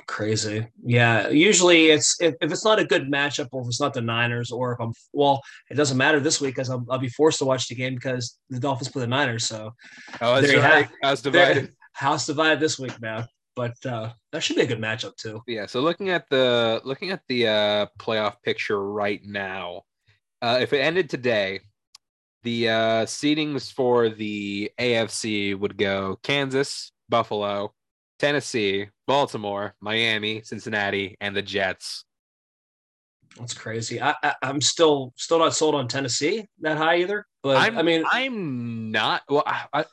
[0.08, 0.68] Crazy.
[0.84, 1.30] Yeah.
[1.30, 4.52] Usually it's if, if it's not a good matchup or if it's not the Niners
[4.52, 7.46] or if I'm well, it doesn't matter this week because I'll, I'll, be forced to
[7.46, 9.48] watch the game because the Dolphins play the Niners.
[9.48, 9.72] So
[10.22, 10.90] oh, that's right.
[11.04, 11.74] House divided.
[11.94, 13.26] House divided this week, man.
[13.56, 15.42] But uh, that should be a good matchup too.
[15.46, 15.66] Yeah.
[15.66, 19.84] So looking at the looking at the uh, playoff picture right now,
[20.42, 21.60] uh, if it ended today,
[22.44, 27.74] the uh, seedings for the AFC would go Kansas, Buffalo,
[28.20, 32.06] Tennessee, Baltimore, Miami, Cincinnati, and the Jets.
[33.40, 34.02] That's crazy.
[34.02, 37.26] I, I am still still not sold on Tennessee that high either.
[37.44, 39.24] But I'm, i mean, I'm not.
[39.30, 39.86] Well, I,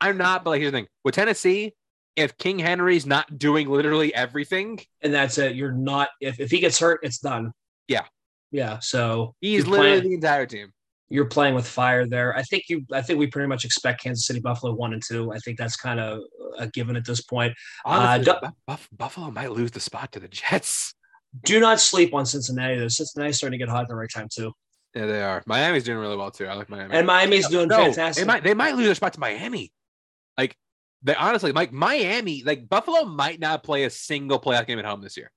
[0.00, 0.44] I'm not.
[0.44, 1.74] But like, here's the thing: with Tennessee,
[2.14, 6.10] if King Henry's not doing literally everything, and that's it, you're not.
[6.20, 7.52] If if he gets hurt, it's done.
[7.88, 8.04] Yeah,
[8.50, 8.80] yeah.
[8.80, 10.72] So he's literally playing, the entire team
[11.10, 12.36] you're playing with fire there.
[12.36, 12.84] I think you.
[12.92, 15.32] I think we pretty much expect Kansas City Buffalo one and two.
[15.32, 16.20] I think that's kind of
[16.58, 17.54] a given at this point.
[17.84, 20.94] Honestly, uh, Buff- Buffalo might lose the spot to the Jets.
[21.44, 22.78] Do not sleep on Cincinnati.
[22.78, 24.52] Though Cincinnati's starting to get hot at the right time too.
[24.94, 25.42] Yeah, they are.
[25.46, 26.46] Miami's doing really well too.
[26.46, 26.94] I like Miami.
[26.94, 28.22] And Miami's doing no, fantastic.
[28.22, 29.72] They might they might lose their spot to Miami.
[30.36, 30.56] Like
[31.02, 35.00] they honestly, like Miami, like Buffalo might not play a single playoff game at home
[35.00, 35.30] this year.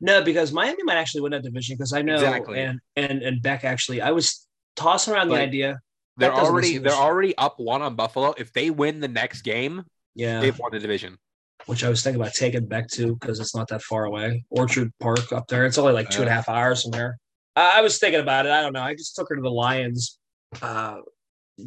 [0.00, 2.60] No, because Miami might actually win that division because I know exactly.
[2.60, 4.45] and and and Beck actually I was
[4.76, 5.80] tossing around the idea.
[6.16, 8.34] They're already they're already up one on Buffalo.
[8.38, 9.84] If they win the next game,
[10.14, 11.18] yeah, they've won the division.
[11.66, 14.44] Which I was thinking about taking back to because it's not that far away.
[14.50, 15.66] Orchard Park up there.
[15.66, 17.18] It's only like two and a half hours from there.
[17.56, 18.52] I, I was thinking about it.
[18.52, 18.82] I don't know.
[18.82, 20.18] I just took her to the Lions
[20.62, 20.98] uh,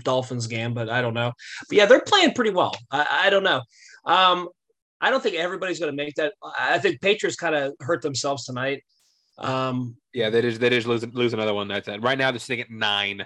[0.03, 1.33] Dolphins game, but I don't know.
[1.67, 2.73] But yeah, they're playing pretty well.
[2.91, 3.61] I, I don't know.
[4.05, 4.49] Um,
[5.01, 6.33] I don't think everybody's going to make that.
[6.57, 8.83] I think Patriots kind of hurt themselves tonight.
[9.37, 11.67] Um, yeah, that is that is they just lose lose another one.
[11.67, 12.01] That's it.
[12.01, 13.25] Right now they're sitting at nine.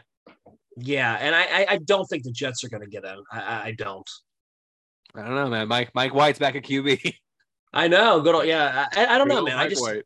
[0.77, 3.17] Yeah, and I I don't think the Jets are going to get in.
[3.31, 4.09] I, I don't.
[5.15, 5.67] I don't know, man.
[5.67, 7.13] Mike Mike White's back at QB.
[7.73, 8.21] I know.
[8.21, 8.35] Good.
[8.35, 8.87] Old, yeah.
[8.95, 9.57] I, I don't know, man.
[9.57, 9.81] Mike I just.
[9.81, 10.03] White.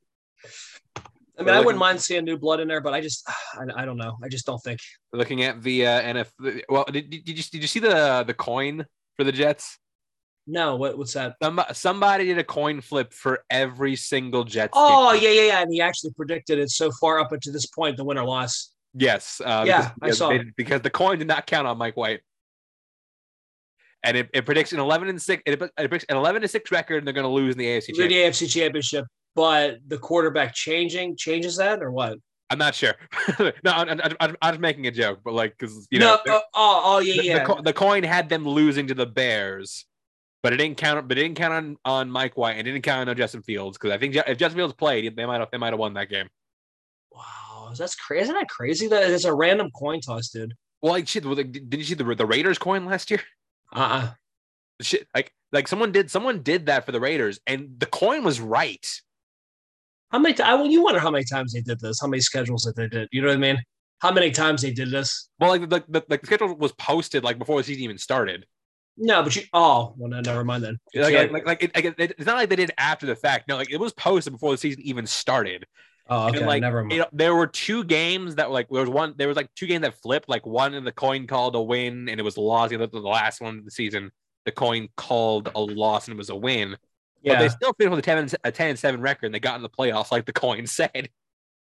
[1.40, 3.86] I mean, I wouldn't mind seeing new blood in there, but I just, I, I
[3.86, 4.18] don't know.
[4.24, 4.80] I just don't think.
[5.14, 8.86] Looking at the uh, NF, well, did, did you did you see the the coin
[9.16, 9.78] for the Jets?
[10.48, 11.36] No, what, what's that?
[11.44, 14.74] Somebody, somebody did a coin flip for every single Jets.
[14.76, 15.24] Oh game.
[15.24, 18.06] yeah, yeah, yeah, and he actually predicted it so far up until this point, the
[18.06, 18.72] winner loss.
[18.94, 19.42] Yes.
[19.44, 22.22] Uh, yeah, because, I saw they, because the coin did not count on Mike White,
[24.04, 25.44] and it, it predicts an eleven and six.
[25.46, 27.66] It, it predicts an eleven to six record, and they're going to lose in the
[27.66, 27.88] AFC.
[27.88, 29.06] The AFC Championship,
[29.36, 32.18] but the quarterback changing changes that or what?
[32.50, 32.96] I'm not sure.
[33.40, 36.82] no, I'm, I'm, I'm, just making a joke, but like, because you know, no, oh,
[36.86, 37.46] oh, yeah, the, yeah.
[37.46, 39.86] The, the, coin had them losing to the Bears,
[40.44, 41.08] but it didn't count.
[41.08, 43.78] But it didn't count on on Mike White and it didn't count on Justin Fields
[43.78, 46.10] because I think if Justin Fields played, they might have they might have won that
[46.10, 46.28] game.
[47.12, 48.24] Wow, that's crazy.
[48.24, 48.88] Isn't that crazy?
[48.88, 50.54] That it's a random coin toss, dude.
[50.82, 51.26] Well, like shit.
[51.26, 53.22] Like, didn't you see the the Raiders coin last year?
[53.74, 53.80] Uh.
[53.80, 54.10] uh
[54.80, 58.40] Shit, like like someone did someone did that for the Raiders, and the coin was
[58.40, 58.86] right.
[60.12, 60.40] How many?
[60.40, 62.00] I well, you wonder how many times they did this.
[62.00, 63.10] How many schedules that they did?
[63.12, 63.58] You know what I mean?
[64.00, 65.30] How many times they did this?
[65.40, 68.46] Well, like the, the, the schedule was posted like before the season even started.
[68.98, 69.44] No, but you.
[69.54, 70.80] Oh, well, no, never mind then.
[70.96, 73.48] Like, like, like, like, it, like it, it's not like they did after the fact.
[73.48, 75.66] No, like it was posted before the season even started.
[76.10, 76.38] Oh, okay.
[76.38, 77.00] And, like, never mind.
[77.00, 79.68] Know, there were two games that were like there was one there was like two
[79.68, 80.30] games that flipped.
[80.30, 82.70] Like one in the coin called a win and it was a loss.
[82.70, 84.12] The, the last one of the season,
[84.46, 86.78] the coin called a loss and it was a win.
[87.22, 89.40] yeah, But they still finished with a ten a ten and seven record and they
[89.40, 91.10] got in the playoffs like the coin said.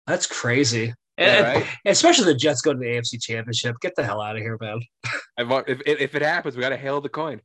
[0.06, 0.94] that's crazy.
[1.18, 1.66] And- right?
[1.86, 3.76] Especially the Jets go to the AFC Championship.
[3.82, 4.80] Get the hell out of here, man.
[5.38, 7.42] I want- If, if, it happens, we got to hail the coin.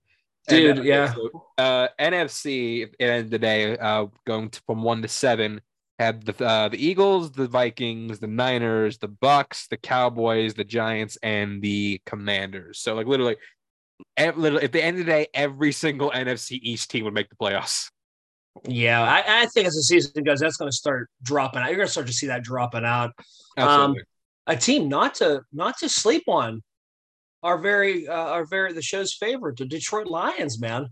[0.48, 1.14] Dude, And, uh, yeah.
[1.58, 5.61] uh, NFC at the end of the day, uh, going to, from one to seven,
[5.98, 11.16] had the uh, the Eagles, the Vikings, the Niners, the Bucs, the Cowboys, the Giants,
[11.22, 12.80] and the Commanders.
[12.80, 13.37] So like literally,
[14.18, 17.37] literally, at the end of the day, every single NFC East team would make the
[17.37, 17.90] playoffs.
[18.64, 21.68] Yeah, I, I think as the season goes, that's going to start dropping out.
[21.68, 23.12] You're going to start to see that dropping out.
[23.56, 24.02] Absolutely.
[24.46, 26.62] A team not to not to sleep on
[27.42, 30.60] are very uh, are very the show's favorite, the Detroit Lions.
[30.60, 30.88] Man,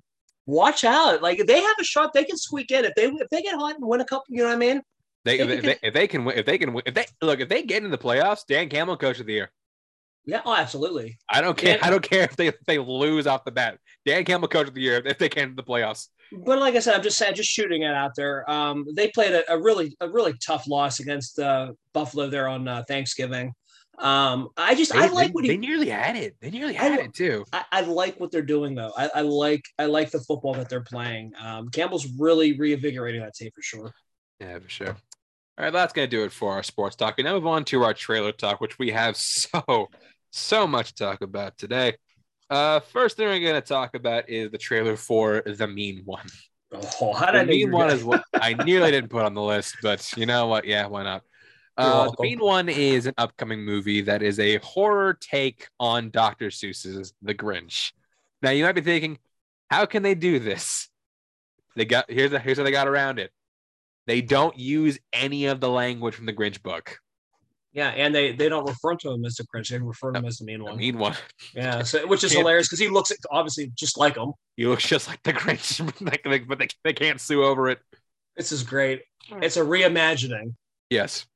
[0.46, 1.22] watch out!
[1.22, 3.76] Like they have a shot, they can squeak in if they if they get hot
[3.76, 4.26] and win a couple.
[4.28, 4.82] You know what I mean?
[5.24, 7.06] they, they if, can they, if they can win, if they can win, if they
[7.22, 9.50] look, if they get in the playoffs, Dan Campbell, coach of the year.
[10.24, 10.42] Yeah.
[10.44, 11.18] Oh, absolutely.
[11.28, 11.76] I don't care.
[11.76, 11.86] Yeah.
[11.86, 13.78] I don't care if they if they lose off the bat.
[14.06, 16.08] Dan Campbell, coach of the year, if they get in the playoffs.
[16.32, 18.48] But like I said, I'm just saying, just shooting it out there.
[18.50, 22.68] Um, they played a, a really a really tough loss against uh, Buffalo there on
[22.68, 23.52] uh, Thanksgiving.
[23.98, 26.36] Um, I just They, I like they, what they nearly had it.
[26.40, 27.00] They nearly had know.
[27.00, 27.44] it too.
[27.52, 28.92] I, I like what they're doing though.
[28.96, 31.32] I, I like I like the football that they're playing.
[31.40, 33.92] Um, Campbell's really reinvigorating that team for sure.
[34.40, 34.96] Yeah, for sure.
[35.58, 37.16] All right, that's gonna do it for our sports talk.
[37.18, 39.88] We now move on to our trailer talk, which we have so
[40.30, 41.96] so much to talk about today.
[42.50, 46.26] Uh, first thing we're gonna talk about is the trailer for the Mean One.
[46.72, 49.34] Oh, how did I The know Mean One is what I nearly didn't put on
[49.34, 50.64] the list, but you know what?
[50.64, 51.22] Yeah, why not?
[51.76, 52.16] Uh, the.
[52.20, 56.48] Mean One is an upcoming movie that is a horror take on Dr.
[56.48, 57.92] Seuss's The Grinch.
[58.42, 59.18] Now you might be thinking,
[59.70, 60.88] how can they do this?
[61.76, 63.30] They got here's the, here's how they got around it.
[64.08, 66.98] They don't use any of the language from the Grinch book.
[67.72, 70.24] Yeah, and they they don't refer to him as the Grinch; they refer to him
[70.24, 70.76] as the mean The one.
[70.76, 71.14] Mean One.
[71.54, 74.32] Yeah, so which is hilarious because he looks obviously just like him.
[74.56, 77.78] He looks just like the Grinch, like, like- but they, they can't sue over it.
[78.36, 79.02] This is great.
[79.40, 80.54] It's a reimagining.
[80.88, 81.26] Yes.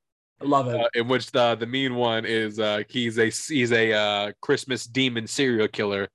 [0.40, 0.74] I love it.
[0.80, 4.84] uh, in which the the mean one is uh he's a he's a uh Christmas
[4.86, 6.08] demon serial killer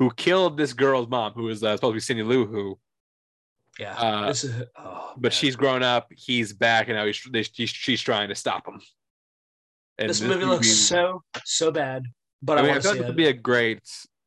[0.00, 2.78] who killed this girl's mom who is uh, supposed to be Cindy Lou Who,
[3.78, 4.64] yeah, uh, this is.
[4.76, 5.30] Oh, but man.
[5.30, 6.08] she's grown up.
[6.10, 8.80] He's back, and now he's they, she's, she's trying to stop him.
[10.00, 12.02] And This movie looks so so bad,
[12.42, 13.08] but I, mean, I feel like this it.
[13.08, 13.80] would be a great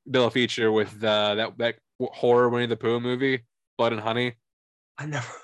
[0.09, 3.43] bill feature with uh, that that horror Winnie the Pooh movie,
[3.77, 4.35] Blood and Honey.
[4.97, 5.27] I never.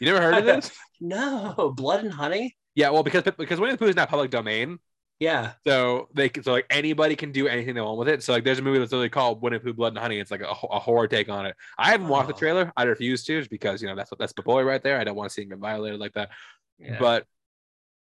[0.00, 0.70] You never heard of this?
[1.00, 2.54] No, blood and honey.
[2.74, 4.78] yeah, well, because because Winnie the Pooh is not public domain,
[5.20, 5.52] Yeah.
[5.66, 8.22] So they can, so like anybody can do anything they want with it.
[8.22, 10.18] So like there's a movie that's literally called Winnie the Pooh Blood and Honey.
[10.18, 11.56] It's like a, a horror take on it.
[11.78, 12.38] I haven't watched the Oh.
[12.38, 12.72] trailer.
[12.76, 14.98] I refuse to just because you know that's that's the boy right there.
[15.00, 16.30] I don't want to see him get violated like that.
[16.78, 16.96] yeah.
[16.98, 17.24] But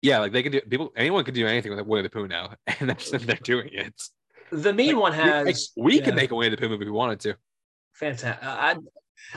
[0.02, 2.28] yeah, like they can do people anyone can do anything with a Winnie the Pooh
[2.28, 3.94] now, and that's they're doing it.
[4.50, 5.46] the mean Like, one has.
[5.46, 6.04] like, we yeah.
[6.04, 7.36] can make a Winnie the Pooh movie if we wanted to.
[7.94, 8.42] Fantastic.
[8.42, 8.76] I,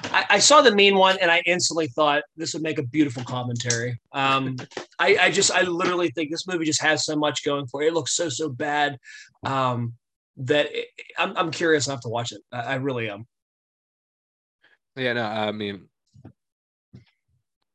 [0.06, 3.24] I, I saw the mean one and I instantly thought this would make a beautiful
[3.24, 4.00] commentary.
[4.14, 4.56] Um,
[5.00, 7.88] I, I just, I literally think this movie just has so much going for it.
[7.88, 8.98] It looks so, so bad
[9.46, 9.94] um,
[10.38, 12.42] that it, I'm, I'm curious enough to watch it.
[12.52, 13.28] I, I really am.
[14.96, 15.90] Yeah, no, I mean,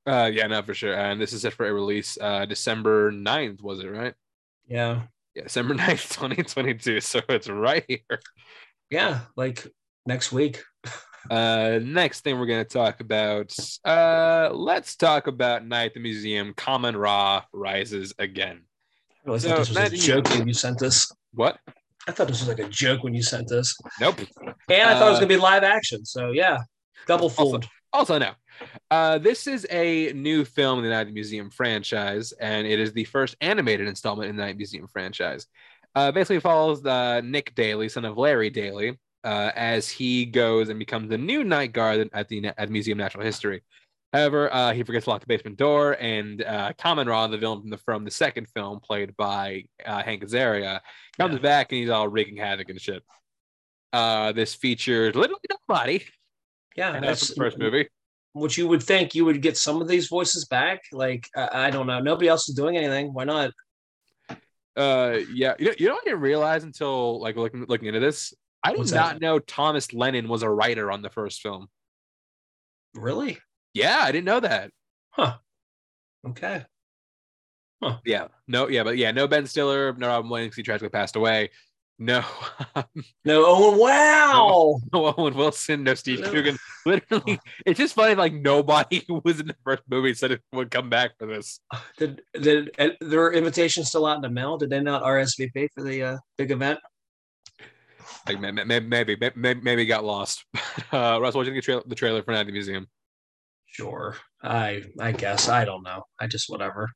[0.09, 0.95] uh, yeah, no, for sure.
[0.95, 4.15] And this is set for a release uh December 9th, was it right?
[4.67, 5.03] Yeah.
[5.35, 7.01] Yeah, December 9th, 2022.
[7.13, 8.21] So it's right here.
[8.91, 9.21] Yeah.
[9.37, 9.67] Like
[10.07, 10.63] next week.
[11.31, 16.01] Uh, next thing we're going to talk about, uh, let's talk about Night at the
[16.01, 16.55] Museum.
[16.55, 18.63] Kahmunrah rises again.
[19.27, 21.13] I really So, thought this was a joke when you sent this.
[21.35, 21.59] What?
[22.07, 23.77] I thought this was like a joke when you sent this.
[24.01, 24.21] Nope.
[24.71, 26.07] And I thought it was Uh, going to be live action.
[26.07, 26.59] So yeah,
[27.07, 27.57] double fooled.
[27.57, 28.31] Also, no.
[28.91, 33.05] Uh, this is a new film in the Night Museum franchise, and it is the
[33.05, 35.47] first animated installment in the Night Museum franchise.
[35.95, 40.79] Uh, basically follows uh, Nick Daly, son of Larry Daly, uh, as he goes and
[40.79, 43.63] becomes the new night guard at the at Museum of Natural History.
[44.13, 47.71] However, uh, he forgets to lock the basement door, and uh, Kahmunrah, the villain from
[47.71, 50.81] the from the second film, played by uh, Hank Azaria,
[51.19, 51.41] comes Yeah.
[51.41, 53.03] back and he's all wreaking havoc and shit.
[53.93, 56.05] Uh, this features literally nobody.
[56.79, 57.89] Yeah, And that's that's the first movie.
[58.35, 60.83] Which you would think you would get some of these voices back.
[60.93, 61.99] Like I, I don't know.
[61.99, 63.13] Nobody else is doing anything.
[63.13, 63.51] Why not?
[64.77, 65.55] Uh, yeah.
[65.59, 68.33] You know, you I didn't realize until like looking looking into this.
[68.63, 69.21] I did What's not that?
[69.21, 71.67] know Thomas Lennon was a writer on the first film.
[72.95, 73.39] Really?
[73.75, 74.71] Yeah, I didn't know that.
[75.11, 75.35] Huh.
[76.29, 76.65] Okay.
[77.83, 77.99] Huh.
[78.05, 80.55] Yeah, no, yeah, but yeah, no Ben Stiller, no Robin Williams.
[80.55, 81.51] He tragically passed away.
[82.01, 82.23] No,
[83.25, 83.43] No.
[83.45, 84.79] Oh wow.
[84.93, 86.31] no Owen Wilson, no Steve No.
[86.31, 86.57] Coogan.
[86.87, 88.15] Literally, it's just funny.
[88.15, 91.59] Like nobody was in the first movie said it would come back for this.
[91.99, 94.57] Did did uh, there were invitations still out in the mail?
[94.59, 96.79] Did they not RSVP for the uh, big event?
[98.27, 100.45] Like may- may- may- maybe, maybe, maybe got lost.
[100.93, 102.53] Uh, Russ, what do you think of the trail- the trailer for Night at the
[102.53, 102.87] Museum?
[103.67, 104.17] Sure.
[104.43, 106.05] I I guess I don't know.
[106.21, 106.91] I just whatever.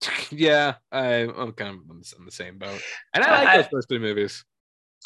[0.30, 2.80] yeah, I, I'm kind of on the, same boat,
[3.14, 4.44] and I like I- those first two movies.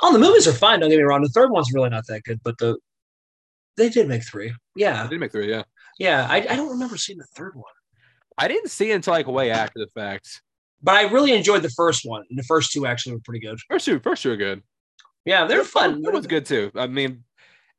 [0.03, 0.81] Oh, the movies are fine.
[0.81, 1.23] Don't get me wrong.
[1.23, 2.79] The third one's really not that good, but the
[3.77, 4.53] they did make three.
[4.75, 5.63] Yeah, did make three, yeah.
[5.99, 6.27] yeah.
[6.29, 7.65] I, I don't remember seeing the third one,
[8.39, 10.43] I didn't see it until like way after the fact.
[10.83, 13.59] but I really enjoyed the first one, and the first two actually were pretty good.
[13.71, 14.63] First two, first two are good.
[15.25, 16.03] Yeah, they're fun.
[16.05, 16.71] It was good too.
[16.75, 17.25] I mean,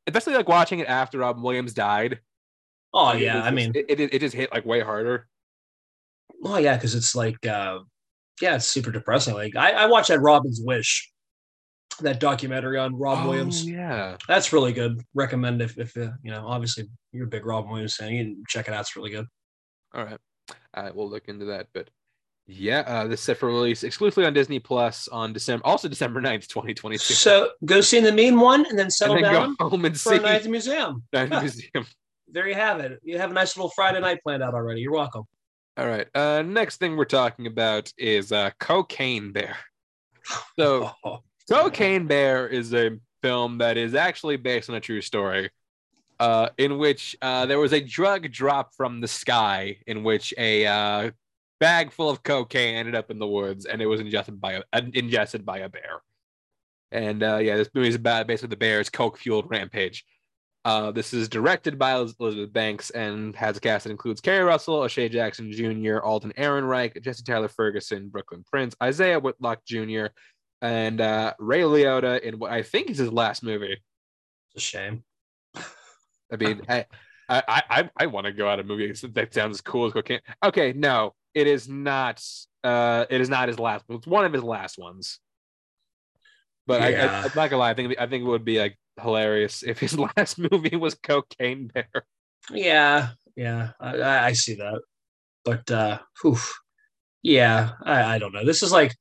[0.08, 2.19] especially like watching it after Robin Williams died.
[2.93, 5.28] Oh It yeah, I mean, it, it, it just hit like way harder.
[6.43, 7.79] Oh yeah, because it's like, uh,
[8.41, 9.34] yeah, it's super depressing.
[9.34, 11.12] Like I, I watched that Robin's Wish,
[12.01, 13.67] that documentary on Rob Oh, Williams.
[13.67, 14.17] yeah.
[14.27, 15.01] That's really good.
[15.13, 18.43] Recommend if if uh, you know, obviously you're a big Robin Williams fan, you can
[18.47, 18.82] check it out.
[18.82, 19.25] It's really good.
[19.93, 20.17] All right.
[20.73, 21.67] I will look into that.
[21.73, 21.89] But
[22.47, 26.19] yeah, uh, this is set for release exclusively on Disney Plus on December, also December
[26.19, 27.13] 9th, 2022.
[27.13, 29.97] So go see the mean one and then settle and then down go home and
[29.97, 31.03] for see a night at the museum.
[31.13, 31.86] Night at the Museum.
[32.27, 32.99] There you have it.
[33.03, 34.82] You have a nice little Friday night planned out already.
[34.82, 35.23] You're welcome.
[35.75, 36.07] All right.
[36.13, 39.57] Uh, next thing we're talking about is uh, Cocaine Bear.
[40.57, 45.49] So, Oh, Cocaine Bear is a film that is actually based on a true story,
[46.19, 50.65] uh, in which uh, there was a drug drop from the sky, in which a
[50.65, 51.12] uh,
[51.59, 54.62] bag full of cocaine ended up in the woods, and it was ingested by a
[54.71, 56.01] uh, ingested by a bear.
[56.91, 60.05] And uh, yeah, this movie is about basically the bear's coke fueled rampage.
[60.65, 64.76] Uh, this is directed by Elizabeth Banks and has a cast that includes Keri Russell,
[64.76, 70.06] O'Shea Jackson Jr., Alden Ehrenreich, Jesse Tyler Ferguson, Brooklyn Prince, Isaiah Whitlock Jr.,
[70.62, 73.73] and uh, Ray Liotta in what I think is his last movie.
[73.73, 75.04] it's a shame.
[75.56, 76.86] I mean, I
[77.28, 80.21] I I, I want to go out a movie that sounds as cool as cocaine.
[80.43, 82.23] Okay, no, it is not.
[82.63, 83.84] Uh, it is not his last.
[83.89, 85.19] It's one of his last ones.
[86.65, 87.71] But I, I, I'm not gonna lie.
[87.71, 91.67] I think I think it would be like hilarious if his last movie was Cocaine
[91.67, 92.06] Bear.
[92.51, 94.82] Yeah, yeah, I, I see that.
[95.45, 96.38] But uh whew,
[97.21, 98.45] yeah, I, I don't know.
[98.45, 98.93] This is like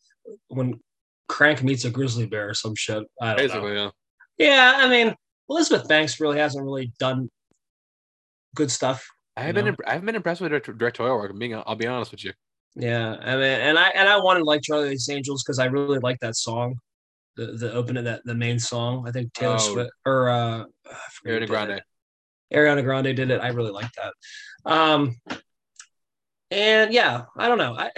[0.49, 0.81] when
[1.29, 3.05] Crank meets a grizzly bear or some shit.
[3.21, 3.43] I don't know.
[3.43, 3.91] Basically, yeah.
[4.39, 5.15] Yeah, I mean,
[5.49, 7.31] Elizabeth Banks really hasn't really done
[8.55, 9.07] good stuff.
[9.37, 11.31] I have been imp- I've been impressed with her directorial work.
[11.31, 12.33] I'm being I'll be honest with you.
[12.75, 16.19] Yeah, I mean, and I and I wanted like Charlie's Angels because I really like
[16.21, 16.77] that song,
[17.37, 19.07] the the opening that the main song.
[19.07, 19.59] I think Taylor Oh.
[19.59, 21.83] Swift or uh, I forget who Ariana Grande.
[22.53, 23.41] Ariana Grande did it.
[23.41, 24.13] I really like that.
[24.71, 25.17] Um,
[26.51, 27.75] and yeah, I don't know.
[27.77, 27.91] I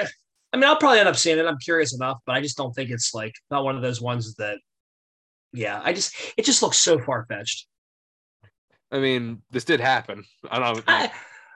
[0.52, 1.46] I mean, I'll probably end up seeing it.
[1.46, 4.34] I'm curious enough, but I just don't think it's like not one of those ones
[4.36, 4.58] that.
[5.52, 7.66] Yeah, I just it just looks so far fetched.
[8.90, 10.24] I mean, this did happen.
[10.48, 10.82] I don't know.
[10.86, 11.10] I,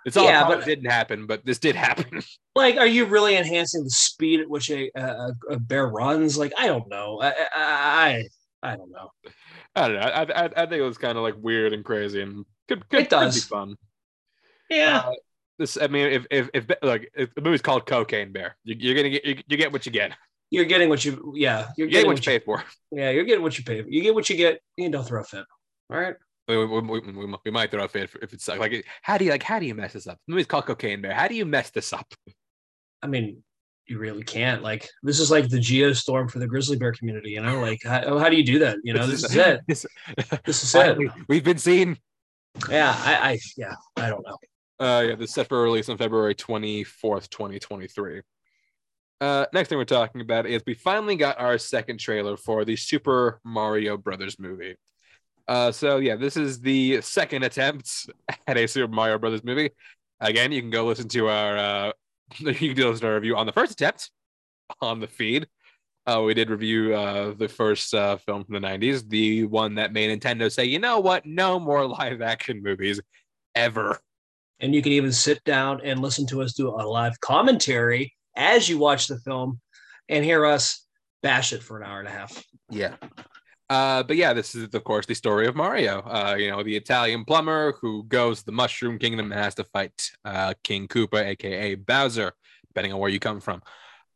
[0.09, 2.21] It's all yeah, but- didn't happen, but this did happen.
[2.57, 6.37] like, are you really enhancing the speed at which a, a, a bear runs?
[6.37, 7.21] Like, I don't know.
[7.23, 8.25] I I
[8.63, 9.11] I, I don't know.
[9.77, 10.01] I don't know.
[10.01, 13.01] I, I, I think it was kind of like weird and crazy and could, could,
[13.03, 13.35] It does.
[13.35, 13.77] could be fun.
[14.71, 14.99] Yeah.
[15.07, 15.13] Uh,
[15.59, 18.95] this, I mean, if if if like if the movie's called Cocaine Bear, you, you're
[18.97, 20.13] gonna get you, you get what you get.
[20.51, 22.65] you're getting what you yeah you're You get getting what you pay for.
[22.91, 23.89] yeah you're getting what you pay for.
[23.89, 25.45] you get what you get you don't throw a fit
[25.91, 26.15] all right
[26.49, 29.31] We, we, we, we, might throw a fit if it's like, like how do you
[29.31, 30.19] like how do you mess this up?
[30.27, 31.13] The movie's called Cocaine Bear.
[31.13, 32.07] How do you mess this up?
[33.03, 33.43] i mean
[33.87, 37.41] you really can't like this is like the geostorm for the grizzly bear community you
[37.41, 39.87] know like how, how do you do that you know this is it This,
[40.45, 41.97] this is it we've been seen.
[42.69, 44.37] yeah i i yeah i don't know
[44.81, 48.23] Uh, yeah, this is set for release on February 24th, 2023.
[49.21, 52.77] Uh, next thing we're talking about is we finally got our second trailer for the
[52.77, 54.77] Super Mario Brothers movie.
[55.49, 58.11] Uh, so yeah, this is the second attempt
[58.47, 59.71] at a Super Mario Brothers movie.
[60.21, 61.93] Again, you can go listen to our uh,
[62.39, 64.11] you can go listen to our review on the first attempt
[64.83, 65.47] on the feed.
[66.07, 69.93] Uh, we did review uh, the first uh, film from the 90s, the one that
[69.93, 73.01] made Nintendo say, you know what, no more live action movies
[73.55, 73.99] ever.
[74.61, 78.69] and you can even sit down and listen to us do a live commentary as
[78.69, 79.61] you watch the film
[80.09, 80.87] and hear us
[81.23, 82.95] bash it for an hour and a half Yeah.
[83.71, 86.01] Uh, but yeah, this is of course the story of Mario.
[86.01, 89.65] Uh, you know, the Italian plumber who goes to the Mushroom Kingdom and has to
[89.65, 92.33] fight uh, King Koopa, aka Bowser,
[92.69, 93.63] depending on where you come from.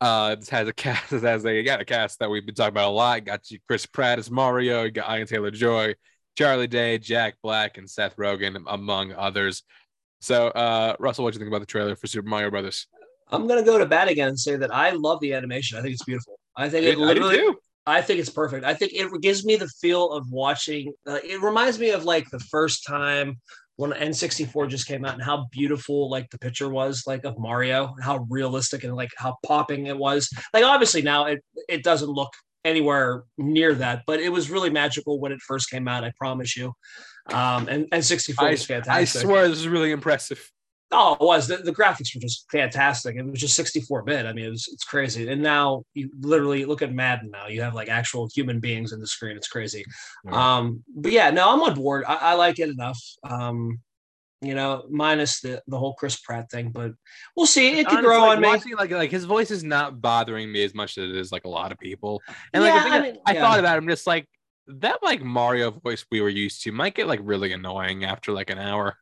[0.01, 1.11] Uh, this has a cast.
[1.11, 3.25] This has a got a cast that we've been talking about a lot.
[3.25, 4.85] Got you Chris Pratt as Mario.
[4.85, 5.95] You got Anya Taylor-Joy,
[6.37, 9.63] Charlie Day, Jack Black, and Seth Rogen, among others.
[10.21, 12.87] So, uh, Russell, what do you think about the trailer for Super Mario Brothers?
[13.31, 15.79] I'm gonna go to bat again and say that I love the animation.
[15.79, 16.39] I think it's beautiful.
[16.57, 17.55] I think it I do literally.
[17.87, 18.65] I think it's perfect.
[18.65, 20.93] I think it gives me the feel of watching.
[21.07, 23.41] Uh, it reminds me of like the first time
[23.77, 27.95] when N64 just came out and how beautiful like the picture was like of Mario,
[28.01, 30.31] how realistic and like how popping it was.
[30.55, 32.33] Like obviously now it it doesn't look
[32.65, 36.05] anywhere near that, but it was really magical when it first came out.
[36.05, 36.73] I promise you.
[37.33, 40.49] Um, and N64 I, was I swear this is really impressive.
[40.93, 43.17] Oh, it was the, the graphics were just fantastic.
[43.17, 44.27] It was just 64 bit.
[44.27, 45.27] I mean, it was it's crazy.
[45.29, 47.31] And now you literally look at Madden.
[47.31, 49.37] Now you have like actual human beings in the screen.
[49.37, 49.85] It's crazy.
[50.25, 50.47] Yeah.
[50.59, 52.05] Um, but yeah, no, I'm on board.
[52.07, 53.01] I, I like it enough.
[53.29, 53.81] Um,
[54.43, 56.93] you know, minus the the whole Chris Pratt thing, but
[57.37, 57.79] we'll see.
[57.79, 58.75] It could Honestly, grow like, on me.
[58.75, 61.49] Like, like his voice is not bothering me as much as it is like a
[61.49, 62.23] lot of people.
[62.53, 63.41] And like Yeah, thing I mean, I yeah.
[63.41, 64.29] thought about it, I'm just like
[64.69, 68.51] that like Mario voice we were used to might get like really annoying after like
[68.51, 68.97] an hour.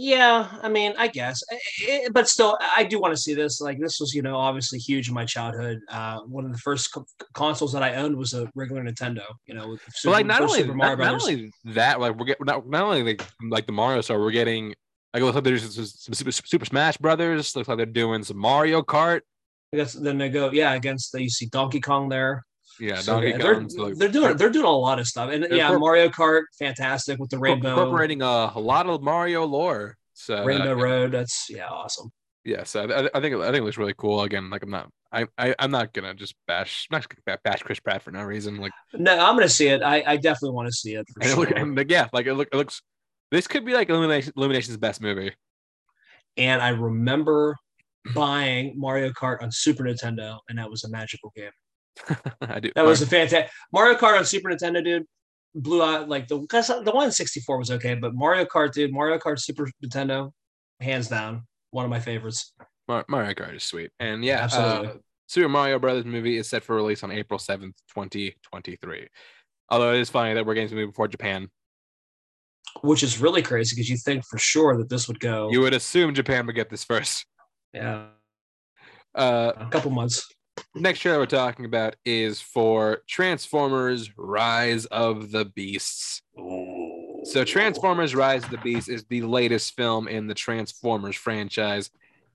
[0.00, 1.58] Yeah, I mean, I guess, I-
[2.06, 3.60] I- but still, I do want to see this.
[3.60, 5.80] Like, this was, you know, obviously huge in my childhood.
[5.88, 9.24] Uh, one of the first co- consoles that I owned was a regular Nintendo.
[9.46, 12.26] You know, with Super, like not only Super Mario not, not only that, like we're
[12.26, 14.68] getting not, not only like like the Mario Star, we're getting
[15.12, 17.56] like it looks like there's some, some Super, Super Smash Brothers.
[17.56, 19.22] Looks like they're doing some Mario Kart.
[19.74, 22.44] I guess then they go, yeah, against the you see Donkey Kong there.
[22.80, 25.46] Yeah, So, Donkey yeah, they're, like, they're doing they're doing a lot of stuff, and
[25.50, 29.96] yeah, corp- Mario Kart, fantastic with the rainbow incorporating a, a lot of Mario lore.
[30.14, 31.12] So Rainbow uh, Road.
[31.12, 32.10] That's yeah, awesome.
[32.44, 34.22] yeah, so I, I think I think it looks really cool.
[34.22, 37.62] Again, like I'm not I, I I'm not gonna just bash I'm not gonna bash
[37.62, 38.56] Chris Pratt for no reason.
[38.58, 39.82] Like No, I'm gonna see it.
[39.82, 41.58] I, I definitely want to see it for and, sure.
[41.58, 42.82] and like, yeah, like it, look, it looks.
[43.30, 45.32] This could be like Illumination, Illumination's best movie.
[46.36, 47.56] and I remember
[48.14, 51.50] buying Mario Kart on Super Nintendo, and that was a magical game.
[52.40, 52.70] I do.
[52.74, 55.04] That was a fantastic Mario Kart on Super Nintendo, dude.
[55.54, 56.36] Blew out like the
[56.84, 60.30] the one in 64 was okay, but Mario Kart, dude, Mario Kart Super Nintendo,
[60.80, 62.52] hands down, one of my favorites.
[62.86, 64.88] Mar- Mario Kart is sweet, and yeah, Absolutely.
[64.88, 64.92] uh,
[65.26, 69.08] Super Mario Brothers movie is set for release on April seventh, twenty twenty three.
[69.70, 71.48] Although it is funny that we're getting to movie before Japan.
[72.82, 75.72] Which is really crazy because you think for sure that this would go You would
[75.74, 77.24] assume Japan would get this first.
[77.72, 78.06] yeah,
[79.14, 80.26] Uh, a couple months.
[80.74, 86.22] Next trailer we're talking about is for Transformers: Rise of the Beasts.
[87.24, 91.90] So Transformers: Rise of the Beasts is the latest film in the Transformers franchise.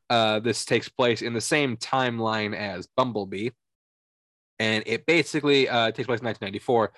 [0.10, 3.50] Uh, this takes place in the same timeline as Bumblebee,
[4.60, 6.94] and it basically uh, takes place in 1994.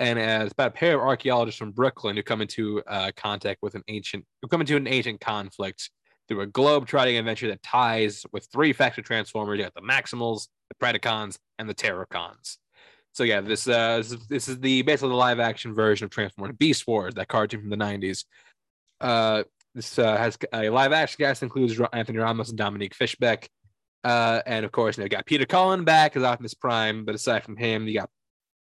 [0.00, 3.74] And it's about a pair of archaeologists from Brooklyn who come into uh, contact with
[3.74, 5.90] an ancient, who come into an ancient conflict
[6.28, 9.58] through a globe-trotting adventure that ties with three factory Transformers.
[9.58, 12.58] You got the Maximals, the Predacons, and the Terrorcons.
[13.12, 17.14] So yeah, this uh, this is, the basically the live-action version of Transformers Beast Wars,
[17.14, 18.24] that cartoon from the 90s.
[19.00, 19.42] Uh,
[19.74, 23.48] this uh, has a live-action cast includes Anthony Ramos and Dominique Fishback.
[24.04, 27.56] Uh, and of course, you got Peter Cullen back as Optimus Prime, but aside from
[27.56, 28.10] him, you got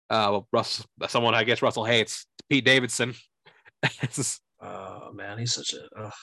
[0.09, 3.15] uh, well, Russ, someone I guess Russell hates, Pete Davidson.
[4.65, 5.89] Oh man, he's such a.
[5.99, 6.13] ugh.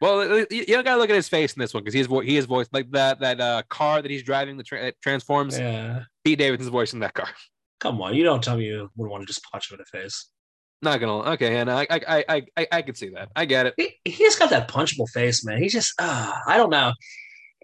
[0.00, 2.36] Well, you don't gotta look at his face in this one because he's vo- he
[2.36, 5.58] is voiced like that that uh, car that he's driving the tra- that transforms.
[5.58, 7.28] Yeah, Pete Davidson's voice in that car.
[7.80, 9.98] come on, you don't tell me you would want to just punch him in the
[9.98, 10.28] face.
[10.82, 13.28] Not gonna okay, and I I I I I, I can see that.
[13.36, 13.74] I get it.
[13.76, 15.62] He, he's got that punchable face, man.
[15.62, 16.92] He just, uh, I don't know.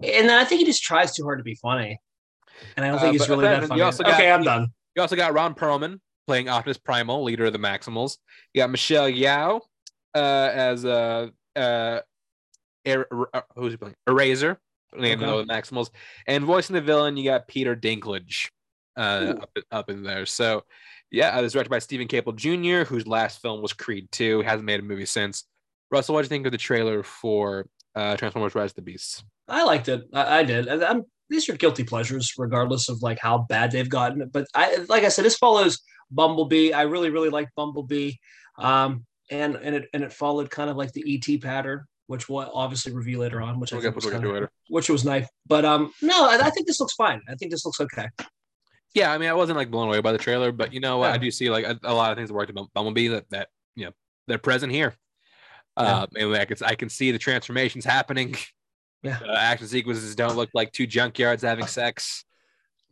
[0.03, 1.99] And then I think he just tries too hard to be funny.
[2.77, 3.79] And I don't Uh, think he's but really that funny.
[3.81, 4.67] got- okay, I'm done.
[4.95, 8.19] You also got Ron Perlman playing Optimus Primal, leader of the Maximals.
[8.53, 9.61] You got Michelle Yeoh
[10.15, 10.19] uh,
[10.53, 12.01] as uh, uh,
[12.87, 13.97] er- er- who's he playing?
[14.09, 14.57] Airazor,
[14.97, 15.45] name Okay.
[15.47, 15.91] the Maximals,
[16.27, 18.51] and voicing the villain, you got Peter Dinklage
[18.97, 20.27] uh, up, up in there.
[20.27, 20.65] So,
[21.11, 24.43] yeah, uh, it was directed by Steven Caple Jr., whose last film was Creed 2.
[24.43, 25.45] Hasn't made a movie since.
[25.91, 29.23] Russell, what do you think of the trailer for uh, Transformers: Rise of the Beasts?
[29.49, 30.03] I liked it.
[30.13, 30.69] I, I did.
[30.69, 34.29] I'm, these are guilty pleasures, regardless of like how bad they've gotten.
[34.33, 35.81] But I, like I said, this follows
[36.11, 36.73] Bumblebee.
[36.73, 38.15] I really, really like Bumblebee.
[38.59, 42.39] Um, and and it and it followed kind of like the ET pattern, which will
[42.55, 44.51] obviously reveal later on, which I We'll think was we'll kinda- later.
[44.69, 45.27] which was nice.
[45.47, 47.21] But um, no, I, I think this looks fine.
[47.29, 48.09] I think this looks okay.
[48.95, 51.11] Yeah, I mean, I wasn't like blown away by the trailer, but you know what?
[51.11, 53.49] I do see like a, a lot of things that worked about Bumblebee that that
[53.75, 53.93] you know
[54.27, 54.95] they're present here.
[55.77, 58.37] Uh, and I can I can see the transformations happening.
[59.03, 59.19] Yeah.
[59.25, 62.25] Uh, action sequences don't look like two junkyards having sex.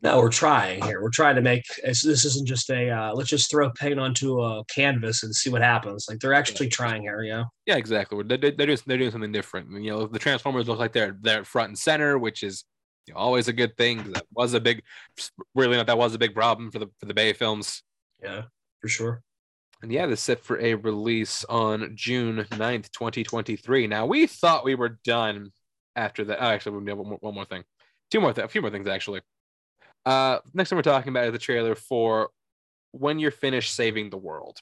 [0.05, 1.01] No, we're trying here.
[1.01, 4.63] We're trying to make this isn't just a uh, let's just throw paint onto a
[4.67, 6.05] canvas and see what happens.
[6.11, 7.45] Like they're actually trying here, you know.
[7.65, 8.23] Yeah, exactly.
[8.23, 9.71] They're, they're, doing, they're doing something different.
[9.83, 12.65] You know, the Transformers look like they're they're front and center, which is
[13.07, 14.13] you know, always a good thing.
[14.13, 14.83] That was a big,
[15.55, 17.83] really not that was a big problem for the for the Bay films.
[18.23, 18.43] Yeah,
[18.83, 19.23] for sure.
[19.81, 23.87] And yeah, this set for a release on June 9th, 2023.
[23.87, 25.51] Now we thought we were done
[25.97, 26.43] after that.
[26.43, 27.65] Oh, actually, we have one more, one more thing.
[28.11, 29.23] Two more, th- a few more things actually.
[30.07, 32.31] Uh, next thing we're talking about is the trailer for
[32.93, 34.59] When You're Finished Saving the World.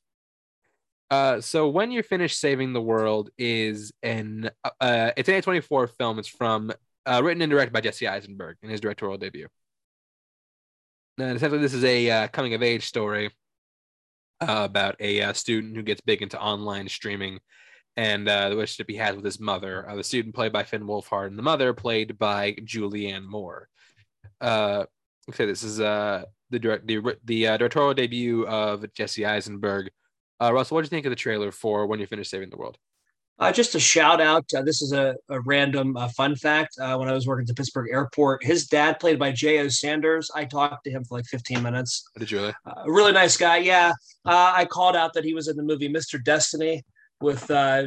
[1.10, 6.18] Uh, so When You're Finished Saving the World is an uh, it's an A24 film.
[6.18, 6.72] It's from
[7.06, 9.48] uh, written and directed by Jesse Eisenberg in his directorial debut.
[11.18, 13.30] And essentially, this is a uh, coming of age story
[14.40, 17.38] uh, about a uh, student who gets big into online streaming
[17.96, 19.88] and uh, the relationship he has with his mother.
[19.88, 23.68] Uh, the student played by Finn Wolfhard, and the mother played by Julianne Moore.
[24.40, 24.84] Uh,
[25.28, 29.90] okay, this is uh, the direct the the uh, directorial debut of Jesse Eisenberg.
[30.40, 32.56] Uh, Russell, what do you think of the trailer for When You Finish Saving the
[32.56, 32.76] World?
[33.38, 34.44] Uh, just a shout out.
[34.54, 36.76] Uh, this is a, a random uh, fun fact.
[36.78, 39.68] Uh, when I was working at the Pittsburgh airport, his dad, played by J.O.
[39.68, 42.04] Sanders, I talked to him for like 15 minutes.
[42.18, 42.54] Did you really?
[42.66, 43.56] Uh, really nice guy.
[43.56, 43.92] Yeah.
[44.24, 46.22] Uh, I called out that he was in the movie Mr.
[46.22, 46.84] Destiny
[47.20, 47.46] with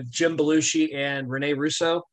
[0.10, 2.04] Jim Belushi and Rene Russo.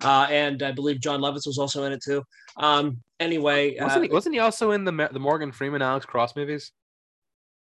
[0.00, 2.22] and I believe Jon Lovitz was also in it too.
[2.56, 6.72] Um, anyway, wasn't he, wasn't he also in the the Morgan Freeman Alex Cross movies?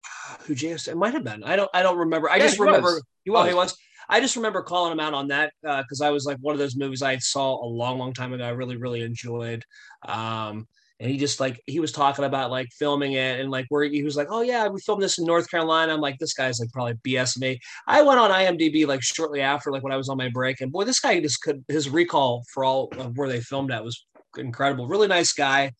[0.41, 0.77] Who J.O.
[0.87, 1.43] It might have been.
[1.43, 1.69] I don't.
[1.73, 2.29] I don't remember.
[2.29, 2.93] I yeah, just he remember.
[2.93, 3.03] Was.
[3.23, 3.45] He was.
[3.45, 3.77] Oh, he was.
[4.11, 6.59] I just remember calling him out on that because uh, I was like one of
[6.59, 8.43] those movies I saw a long, long time ago.
[8.43, 9.63] I really, really enjoyed.
[10.07, 10.67] Um,
[10.99, 14.03] and he just like he was talking about like filming it and like where he
[14.03, 15.93] was like, oh yeah, we filmed this in North Carolina.
[15.93, 17.59] I'm like, this guy's like probably BS me.
[17.87, 20.71] I went on IMDb like shortly after, like when I was on my break, and
[20.71, 24.05] boy, this guy just could his recall for all of where they filmed at was
[24.37, 24.87] incredible.
[24.87, 25.73] Really nice guy.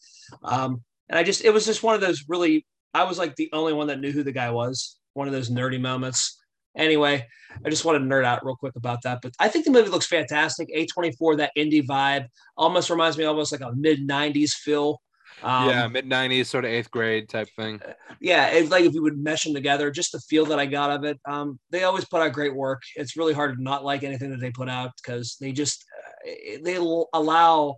[0.43, 3.50] Um, and I just it was just one of those really I was like the
[3.54, 4.97] only one that knew who the guy was.
[5.14, 6.38] One of those nerdy moments.
[6.78, 7.26] Anyway,
[7.66, 9.20] I just wanted to nerd out real quick about that.
[9.22, 10.70] But I think the movie looks fantastic.
[10.70, 15.02] A24, that indie vibe almost reminds me almost like a mid 90s feel.
[15.41, 17.82] Um, yeah, mid 90s, sort of eighth grade type thing.
[18.20, 20.91] Yeah, it's like if you would mesh them together, just the feel that I got
[20.91, 21.20] of it.
[21.26, 22.82] Um, they always put out great work.
[22.95, 25.86] It's really hard to not like anything that they put out because they just
[26.28, 27.78] uh, they allow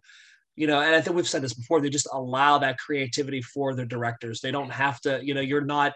[0.61, 3.73] you know, and I think we've said this before, they just allow that creativity for
[3.73, 4.41] the directors.
[4.41, 5.95] They don't have to, you know, you're not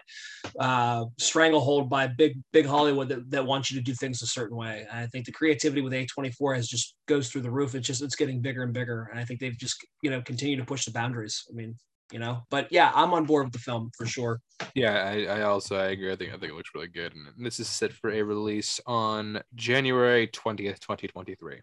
[0.58, 4.56] uh, stranglehold by big, big Hollywood that, that wants you to do things a certain
[4.56, 4.84] way.
[4.90, 7.76] And I think the creativity with A24 has just goes through the roof.
[7.76, 9.08] It's just, it's getting bigger and bigger.
[9.12, 11.44] And I think they've just, you know, continue to push the boundaries.
[11.48, 11.76] I mean,
[12.10, 14.40] you know, but yeah, I'm on board with the film for sure.
[14.74, 16.10] Yeah, I, I also, I agree.
[16.10, 17.14] I think, I think it looks really good.
[17.14, 21.60] And this is set for a release on January 20th, 2023.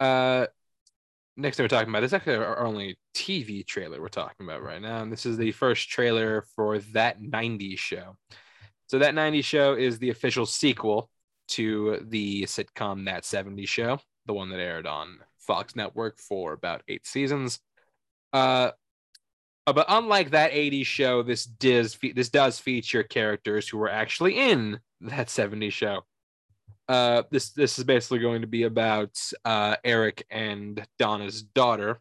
[0.00, 0.46] Uh,
[1.36, 4.62] next thing we're talking about this is actually our only TV trailer we're talking about
[4.62, 5.02] right now.
[5.02, 8.16] And this is the first trailer for That 90s Show.
[8.86, 11.10] So, That 90s Show is the official sequel
[11.48, 16.82] to the sitcom That 70s Show, the one that aired on Fox Network for about
[16.88, 17.60] eight seasons.
[18.32, 18.70] Uh,
[19.66, 24.80] but unlike that 80s show, this does this does feature characters who were actually in
[25.00, 26.02] that 70s show
[26.92, 31.98] uh, this this is basically going to be about uh, Eric and Donna's daughter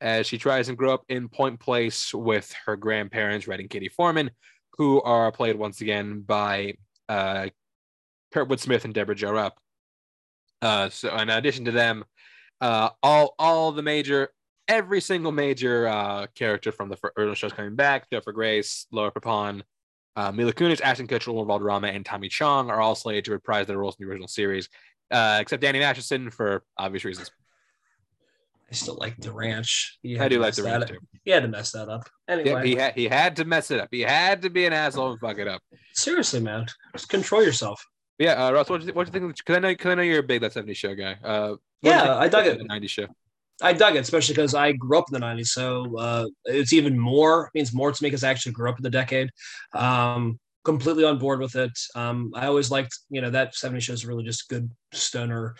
[0.00, 3.90] as she tries and grow up in Point Place with her grandparents, Red and Kitty
[3.90, 4.30] Foreman,
[4.78, 6.72] who are played once again by
[7.06, 7.48] uh,
[8.34, 9.58] Kurtwood Smith and Debra Jo Rupp.
[10.62, 12.02] Uh, so, in addition to them,
[12.62, 14.30] uh, all all the major,
[14.68, 18.08] every single major uh, character from the original show is coming back.
[18.08, 19.64] Topher Grace, Laura Prepon,
[20.16, 23.66] uh, Mila Kunis, Ashton Kutcher, Lord Valderrama, and Tommy Chong are all slated to reprise
[23.66, 24.68] their roles in the original series,
[25.10, 27.30] uh, except Danny Masterson for obvious reasons.
[28.70, 29.98] I still like the ranch.
[30.18, 30.98] I do like the ranch too.
[31.24, 32.08] He had to mess that up.
[32.28, 33.88] Anyway, yeah, he had he had to mess it up.
[33.90, 35.62] He had to be an asshole and fuck it up.
[35.92, 37.84] Seriously, man, just control yourself.
[38.18, 39.36] Yeah, uh, Ross, what do you, what do you think?
[39.36, 41.16] Because I know, because I know you're a big that '70s show guy.
[41.22, 42.58] Uh, yeah, I dug it.
[42.58, 43.06] The '90s show.
[43.62, 45.46] I dug it, especially because I grew up in the 90s.
[45.46, 48.82] So uh, it's even more, means more to me because I actually grew up in
[48.82, 49.30] the decade.
[49.72, 51.78] Um, completely on board with it.
[51.94, 55.54] Um, I always liked, you know, that '70s show is really just good stoner,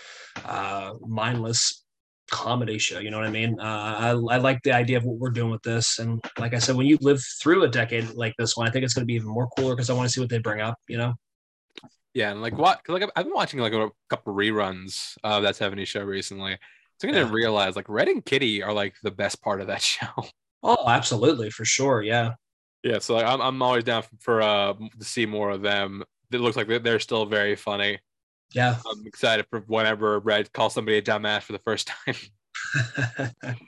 [0.44, 1.84] uh, mindless
[2.30, 2.98] comedy show.
[2.98, 3.60] You know what I mean?
[3.60, 5.98] Uh, I, I like the idea of what we're doing with this.
[5.98, 8.84] And like I said, when you live through a decade like this one, I think
[8.84, 10.60] it's going to be even more cooler because I want to see what they bring
[10.60, 11.14] up, you know?
[12.14, 12.30] Yeah.
[12.30, 16.02] And like what, like I've been watching like a couple reruns of that '70s show
[16.02, 16.58] recently.
[16.98, 17.34] So I didn't yeah.
[17.34, 20.26] realize like Red and Kitty are like the best part of that show.
[20.62, 22.02] Oh, absolutely, for sure.
[22.02, 22.34] Yeah.
[22.82, 26.04] Yeah, so like, I'm I'm always down for uh to see more of them.
[26.30, 27.98] It looks like they're still very funny.
[28.52, 33.56] Yeah, I'm excited for whenever Red calls somebody a dumbass for the first time.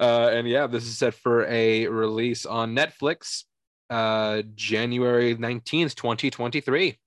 [0.00, 3.44] Uh, and yeah, this is set for a release on Netflix
[3.90, 6.98] uh, January 19th, 2023.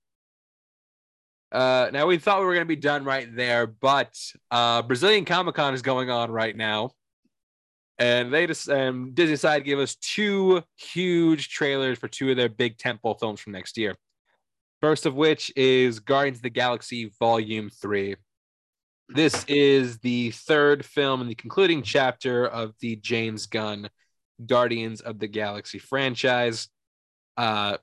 [1.52, 4.14] Uh, now we thought we were going to be done right there, but
[4.50, 6.90] uh, Brazilian Comic Con is going on right now,
[7.98, 12.48] and they just um, Disney side gave us two huge trailers for two of their
[12.48, 13.94] big tentpole films from next year.
[14.80, 18.16] First of which is Guardians of the Galaxy Volume Three.
[19.08, 23.88] This is the third film in the concluding chapter of the James Gunn
[24.44, 26.68] Guardians of the Galaxy franchise.
[27.36, 27.76] Uh,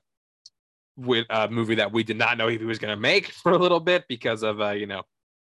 [0.96, 3.58] with a movie that we did not know he was going to make for a
[3.58, 5.02] little bit because of uh, you know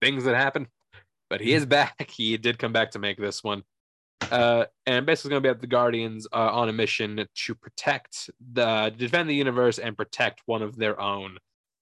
[0.02, 0.68] things that happened.
[1.30, 2.10] But he is back.
[2.16, 3.64] He did come back to make this one,
[4.32, 8.30] uh, and basically going to be at the Guardians uh, on a mission to protect
[8.54, 11.38] the defend the universe and protect one of their own.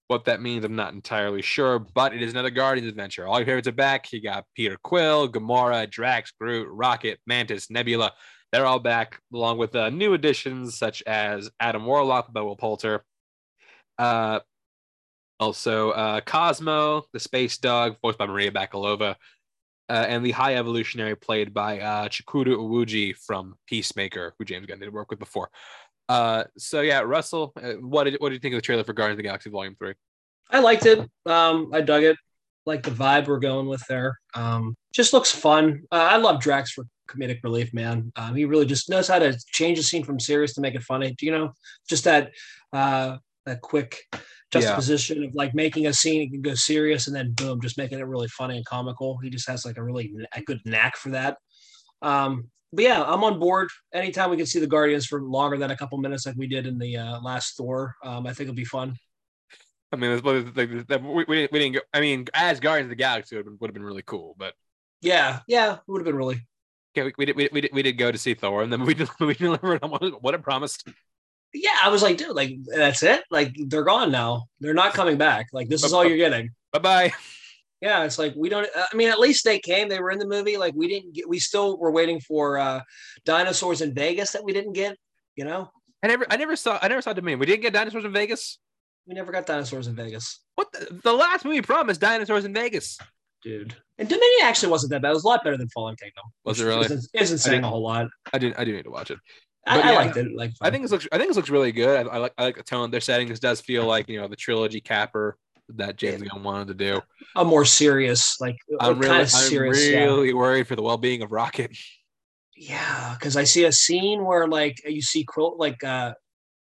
[0.10, 3.28] What that means, I'm not entirely sure, but it is another Guardians adventure.
[3.28, 4.14] All your favorites are back.
[4.14, 8.14] You got Peter Quill, Gamora, Drax, Groot, Rocket, Mantis, Nebula.
[8.54, 13.04] They're all back, along with uh, new additions such as Adam Warlock, by Will Poulter,
[13.98, 14.40] uh,
[15.40, 19.16] also, uh, Cosmo, the space dog, voiced by Maria Bakalova,
[19.90, 24.80] uh, and the High Evolutionary, played by uh, Chukwudi Iwuji from Peacemaker, who James Gunn
[24.80, 25.50] did work with before.
[26.10, 28.94] Uh, so yeah, Russell, uh, what did what did you think of the trailer for
[28.94, 29.94] Guardians of the Galaxy Volume Three?
[30.50, 31.00] I liked it.
[31.26, 32.18] Um, I dug it.
[32.66, 34.18] Like the vibe we're going with there.
[34.34, 35.84] Um, just looks fun.
[35.92, 38.12] Uh, I love Drax for comedic relief, man.
[38.16, 40.84] Um, he really just knows how to change a scene from serious to make it
[40.84, 41.14] funny.
[41.18, 41.54] Do you know?
[41.90, 42.32] Just that
[42.74, 43.18] uh,
[43.48, 44.04] that quick
[44.52, 45.28] juxtaposition yeah.
[45.28, 48.08] of like making a scene it can go serious and then boom, just making it
[48.08, 49.18] really funny and comical.
[49.18, 51.38] He just has like a really a good knack for that.
[52.02, 53.70] Um, but yeah, I'm on board.
[53.94, 56.68] Anytime we can see the Guardians for longer than a couple minutes, like we did
[56.68, 58.96] in the uh, last Thor, um, I think it'll be fun.
[59.92, 61.80] I mean, like, we, we, didn't go.
[61.94, 64.36] I mean, as Guardians of the Galaxy would have, been, would have been really cool,
[64.38, 64.54] but
[65.02, 66.42] yeah, yeah, it would have been really.
[66.94, 68.84] Yeah, we, we, did, we, we, did, we did go to see Thor, and then
[68.86, 68.94] we
[69.34, 70.90] delivered on what it promised
[71.54, 73.24] yeah, I was like, dude, like that's it.
[73.32, 74.46] Like they're gone now.
[74.60, 75.48] They're not coming back.
[75.54, 76.52] Like this is all you're getting.
[76.72, 77.14] Bye bye.
[77.82, 78.68] Yeah, it's like we don't.
[78.76, 79.88] I mean, at least they came.
[79.88, 80.58] They were in the movie.
[80.58, 81.30] Like we didn't get.
[81.30, 82.82] We still were waiting for uh
[83.26, 84.98] dinosaurs in Vegas that we didn't get.
[85.36, 85.70] You know.
[86.04, 86.26] I never.
[86.30, 86.80] I never saw.
[86.82, 87.40] I never saw Dominion.
[87.40, 88.60] We didn't get dinosaurs in Vegas.
[89.06, 90.40] We never got dinosaurs in Vegas.
[90.56, 92.98] What the, the last movie promised dinosaurs in Vegas,
[93.44, 93.76] dude.
[94.00, 95.12] And Dominion actually wasn't that bad.
[95.12, 96.26] It was a lot better than Fallen Kingdom.
[96.44, 96.86] Was it really?
[96.86, 98.08] Isn't, isn't saying a whole lot.
[98.34, 98.60] I didn't.
[98.60, 99.20] I do need to watch it.
[99.68, 100.36] I, yeah, I, liked it.
[100.36, 101.08] Like I think it looks.
[101.12, 102.08] I think it looks really good.
[102.08, 102.34] I, I, like.
[102.38, 103.28] I like the tone they're setting.
[103.28, 105.38] This does feel like you know the trilogy capper
[105.76, 107.02] that James Gunn wanted to do.
[107.36, 110.34] A more serious, like I'm really, kind of serious, I'm really yeah.
[110.34, 111.78] worried for the well-being of Rocket.
[112.56, 116.14] Yeah, because I see a scene where like you see Quill, like uh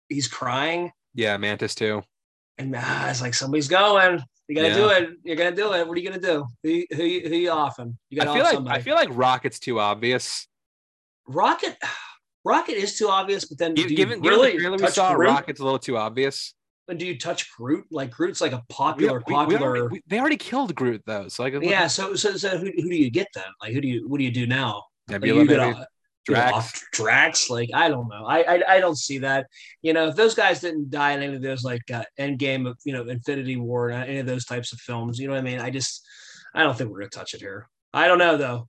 [0.09, 0.91] he's crying.
[1.13, 2.03] Yeah, Mantis too.
[2.57, 4.19] And uh, it's like somebody's going.
[4.47, 4.75] You gotta yeah.
[4.75, 5.09] do it.
[5.23, 5.87] You're gonna do it.
[5.87, 6.45] What are you gonna do?
[6.63, 7.97] Who who, who you offing?
[8.09, 8.79] You gotta I feel like somebody.
[8.79, 10.47] I feel like Rocket's too obvious.
[11.27, 11.77] Rocket.
[12.45, 15.29] Rocket is too obvious, but then given, given really the trailer we saw, Groot?
[15.29, 16.53] Rocket's a little too obvious.
[16.87, 17.85] But do you touch Groot?
[17.91, 19.73] Like Groot's like a popular, we, we, popular.
[19.73, 21.87] We already, they already killed Groot though, so like yeah.
[21.87, 23.43] So so so who, who do you get then?
[23.61, 24.83] Like who do you what do you do now?
[25.07, 25.87] Nebula, like, you get
[26.25, 26.53] Drax.
[26.53, 28.25] Off Drax, like I don't know.
[28.25, 29.47] I, I, I don't see that.
[29.81, 32.77] You know, if those guys didn't die in any of those like uh, Endgame of
[32.83, 35.43] you know Infinity War, and any of those types of films, you know what I
[35.43, 35.59] mean?
[35.59, 36.05] I just
[36.53, 37.67] I don't think we're gonna touch it here.
[37.93, 38.67] I don't know though.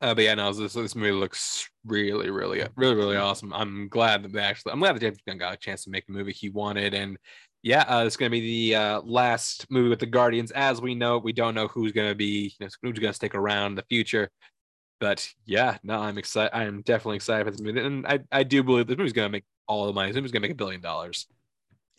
[0.00, 3.52] Uh, but yeah, no, this, this movie looks really, really, really, really awesome.
[3.52, 6.06] I'm glad that they actually, I'm glad that James Gunn got a chance to make
[6.06, 6.92] the movie he wanted.
[6.94, 7.16] And
[7.62, 10.50] yeah, uh, it's going to be the uh, last movie with the Guardians.
[10.50, 13.14] As we know, we don't know who's going to be, you know, who's going to
[13.14, 14.30] stick around in the future.
[15.00, 16.54] But yeah, no, I'm excited.
[16.54, 17.80] I'm definitely excited for this movie.
[17.80, 20.10] And I, I do believe this movie's going to make all the money.
[20.10, 21.26] This movie's going to make a billion dollars.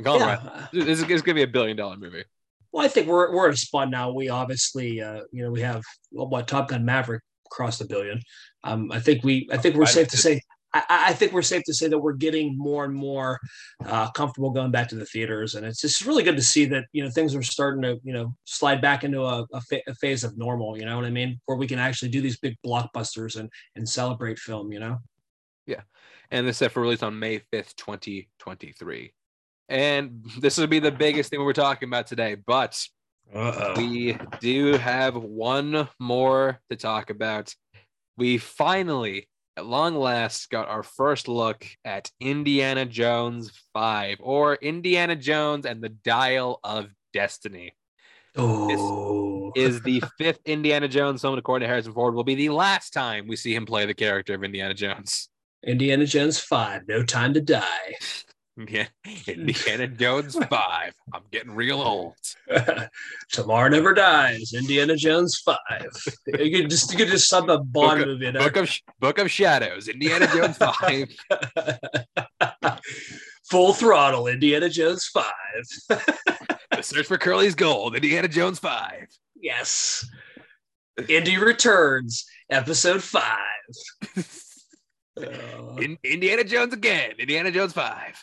[0.04, 0.18] Yeah.
[0.18, 0.68] Right.
[0.74, 2.26] This is, going to be a billion dollar movie.
[2.72, 4.12] Well, I think we're we're in a spot now.
[4.12, 5.82] We obviously, uh, you know, we have
[6.12, 8.22] well, what Top Gun Maverick crossed a billion.
[8.64, 10.42] Um, I think we I think we're safe to say
[10.76, 13.40] I, I, think we're safe to say that we're getting more and more
[13.86, 16.86] uh, comfortable going back to the theaters, and it's just really good to see that
[16.92, 19.96] you know things are starting to you know slide back into a, a, fa- a
[19.96, 20.78] phase of normal.
[20.78, 21.40] You know what I mean?
[21.46, 24.74] Where we can actually do these big blockbusters and and celebrate film.
[24.74, 24.98] You know?
[25.66, 25.82] Yeah,
[26.30, 29.14] and this set for release on May fifth, twenty twenty three,
[29.70, 32.86] and this would be the biggest thing we're talking about today, but.
[33.34, 33.74] Uh-oh.
[33.78, 37.54] We do have one more to talk about
[38.18, 45.16] we finally, at long last, got our first look at Indiana Jones 5 or Indiana
[45.16, 47.74] Jones and the Dial of Destiny.
[48.38, 49.52] Oh.
[49.56, 52.92] This is the fifth Indiana Jones film, according to Harrison Ford, will be the last
[52.92, 55.30] time we see him play the character of Indiana Jones.
[55.66, 57.64] Indiana Jones 5, No Time to Die.
[58.58, 58.88] Yeah,
[59.28, 60.94] Indiana Jones five.
[61.14, 62.14] I'm getting real old.
[63.32, 65.90] Tomorrow Never Dies, Indiana Jones Five.
[66.28, 68.72] You could just you could just sub a Bond Book of- movie in Book of
[69.00, 71.10] Book of Shadows, Indiana Jones five.
[73.50, 75.26] Full throttle, Indiana Jones Five.
[75.90, 79.08] the Search for Curly's Gold, Indiana Jones five.
[79.36, 80.08] Yes.
[81.10, 83.38] Indy Returns, Episode Five.
[85.18, 88.16] Uh, In, Indiana Jones again, Indiana Jones five.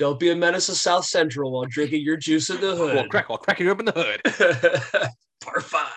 [0.00, 2.94] Don't be a menace to South Central while drinking your juice in the hood.
[2.94, 5.10] Well, crack while cracking open the hood.
[5.42, 5.92] Part five.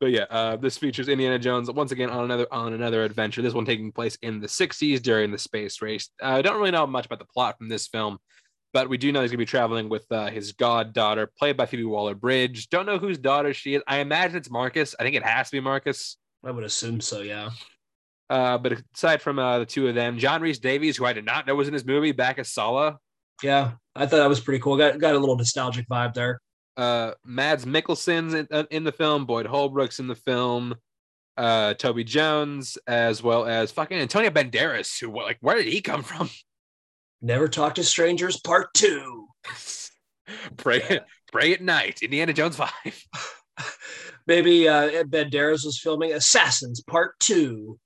[0.00, 3.42] But yeah, uh, this features Indiana Jones once again on another on another adventure.
[3.42, 6.10] This one taking place in the '60s during the space race.
[6.20, 8.18] I uh, don't really know much about the plot from this film,
[8.72, 11.84] but we do know he's gonna be traveling with uh, his goddaughter, played by Phoebe
[11.84, 12.70] Waller-Bridge.
[12.70, 13.82] Don't know whose daughter she is.
[13.86, 14.96] I imagine it's Marcus.
[14.98, 16.16] I think it has to be Marcus.
[16.44, 17.50] I would assume so, yeah.
[18.32, 21.46] Uh, but aside from uh, the two of them, John Rhys-Davies, who I did not
[21.46, 22.96] know was in this movie, back as Sallah.
[23.42, 24.78] Yeah, I thought that was pretty cool.
[24.78, 26.40] Got got a little nostalgic vibe there.
[26.78, 30.74] uh Mads Mikkelsen's in, uh, in the film, Boyd Holbrook's in the film,
[31.36, 36.02] uh Toby Jones, as well as fucking Antonio Banderas, who like where did he come
[36.02, 36.30] from?
[37.20, 39.26] Never Talk to Strangers Part Two.
[40.56, 40.98] pray Yeah.
[41.30, 42.72] pray at night, Indiana Jones five.
[44.26, 47.78] Maybe uh, Banderas was filming Assassins Part Two.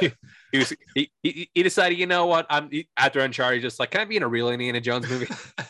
[0.00, 0.12] He,
[0.52, 2.46] he was he, he, he decided, you know what?
[2.50, 5.26] I'm after Uncharted, just like, can I be in a real Indiana Jones movie?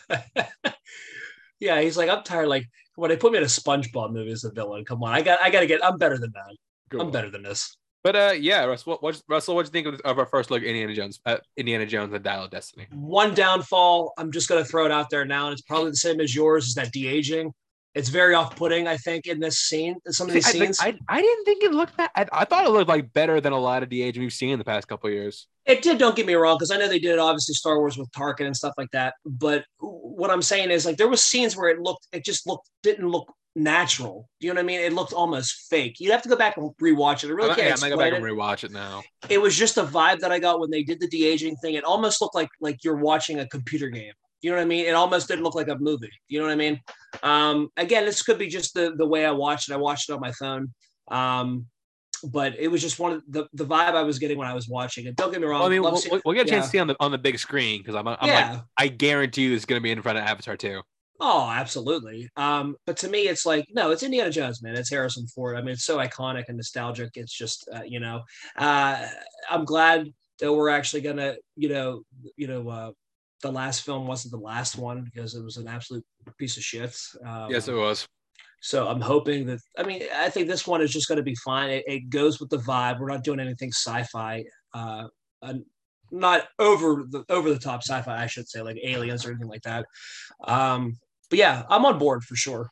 [1.61, 2.49] yeah, he's like, I'm tired.
[2.49, 5.23] Like when they put me in a SpongeBob movie as a villain, come on, I
[5.23, 5.85] got I got to get.
[5.85, 7.01] I'm better than that.
[7.01, 7.77] I'm better than this.
[8.05, 10.51] But uh, yeah, Russell, what, what Russell, what do you think of, of our first
[10.51, 11.21] look at Indiana Jones?
[11.25, 12.87] Uh, Indiana Jones and Dial of Destiny.
[12.93, 14.13] One downfall.
[14.19, 16.67] I'm just gonna throw it out there now, and it's probably the same as yours.
[16.67, 17.55] Is that de aging?
[17.95, 19.97] It's very off-putting, I think, in this scene.
[20.09, 20.81] Some of these I, scenes.
[20.81, 22.11] I, I didn't think it looked that.
[22.17, 24.51] I, I thought it looked like better than a lot of the age we've seen
[24.51, 25.47] in the past couple of years.
[25.65, 25.99] It did.
[25.99, 28.57] Don't get me wrong, because I know they did obviously Star Wars with Tarkin and
[28.57, 29.15] stuff like that.
[29.25, 32.69] But what I'm saying is, like, there was scenes where it looked, it just looked,
[32.83, 34.29] didn't look natural.
[34.41, 34.81] Do you know what I mean?
[34.81, 36.01] It looked almost fake.
[36.01, 37.29] You'd have to go back and rewatch it.
[37.29, 38.17] I really can't yeah, I'm gonna go explain back it.
[38.17, 39.03] and rewatch it now.
[39.29, 41.75] It was just a vibe that I got when they did the de aging thing.
[41.75, 44.13] It almost looked like like you're watching a computer game.
[44.45, 44.85] You know what I mean?
[44.85, 46.13] It almost didn't look like a movie.
[46.29, 46.79] You know what I mean?
[47.23, 49.73] Um, again, this could be just the the way I watched it.
[49.73, 50.75] I watched it on my phone.
[51.11, 51.65] Um,
[52.25, 54.69] but it was just one of the, the vibe I was getting when I was
[54.69, 55.17] watching it.
[55.17, 55.61] Don't get me wrong.
[55.61, 56.67] Well, I mean, we'll, we'll- we'll get a chance yeah.
[56.67, 58.53] to see on the on the big screen because I'm, I'm yeah.
[58.53, 60.83] like, I guarantee you this is gonna be in front of Avatar too.
[61.21, 62.29] Oh, absolutely.
[62.37, 64.77] Um, but to me, it's like no, it's Indiana Jones, man.
[64.77, 65.57] It's Harrison Ford.
[65.57, 67.13] I mean, it's so iconic and nostalgic.
[67.15, 68.25] It's just uh, you know,
[68.59, 69.07] uh,
[69.49, 72.03] I'm glad that we're actually gonna, you know,
[72.37, 72.91] you know, uh,
[73.45, 76.05] the last film wasn't the last one because it was an absolute
[76.39, 76.99] piece of shit.
[77.25, 78.09] Um, yes, it was.
[78.61, 79.61] so I'm hoping that.
[79.79, 81.71] I mean, I think this one is just going to be fine.
[81.71, 82.99] It, it goes with the vibe.
[82.99, 84.45] We're not doing anything sci-fi.
[84.73, 85.09] Uh,
[85.43, 85.55] uh,
[86.11, 89.63] not over the over the top sci-fi, I should say, like aliens or anything like
[89.63, 89.85] that.
[90.45, 90.97] Um,
[91.29, 92.71] but yeah, I'm on board for sure.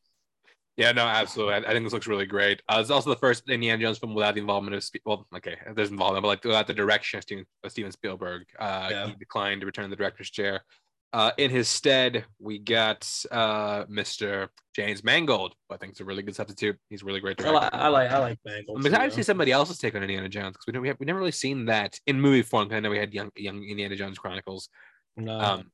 [0.77, 1.55] Yeah, no, absolutely.
[1.55, 2.63] I, I think this looks really great.
[2.69, 5.57] Uh, it's also the first Indiana Jones film without the involvement of Spe- well, okay,
[5.75, 8.45] there's involvement, but like without the direction of Steven, of Steven Spielberg.
[8.59, 9.07] Uh, Yeah.
[9.09, 10.65] He declined to return to the director's chair.
[11.13, 14.49] Uh, in his stead, we got uh, Mr.
[14.75, 16.79] James Mangold, who I think is a really good substitute.
[16.89, 17.71] He's a really great I, director.
[17.77, 18.79] I like I like Mangold.
[18.79, 20.97] I'm excited to see somebody else's take on Indiana Jones because we don't we have
[20.99, 22.67] we never really seen that in movie form.
[22.67, 24.71] 'cause I know we had young young Indiana Jones Chronicles.
[25.19, 25.39] No.
[25.39, 25.71] Um,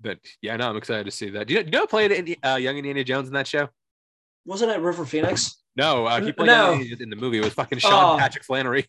[0.00, 1.48] but yeah, no, I'm excited to see that.
[1.48, 3.68] Do you know, do you know who played uh, young Indiana Jones in that show?
[4.44, 5.62] Wasn't it River Phoenix?
[5.76, 6.72] No, uh, he played no.
[6.72, 7.38] young Indiana Jones in the movie.
[7.38, 8.18] It was fucking Sean Oh.
[8.18, 8.86] Patrick Flanery.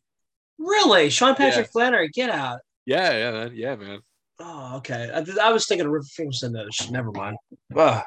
[0.58, 1.72] Really, Sean Patrick Yeah.
[1.72, 2.10] Flanery?
[2.10, 2.60] Get out.
[2.86, 3.51] Yeah, yeah, man.
[3.56, 3.99] yeah, man.
[4.39, 5.10] Oh, okay.
[5.14, 6.89] I, I was thinking of River Phoenix and those.
[6.91, 7.38] Never mind.
[7.76, 8.04] Ugh.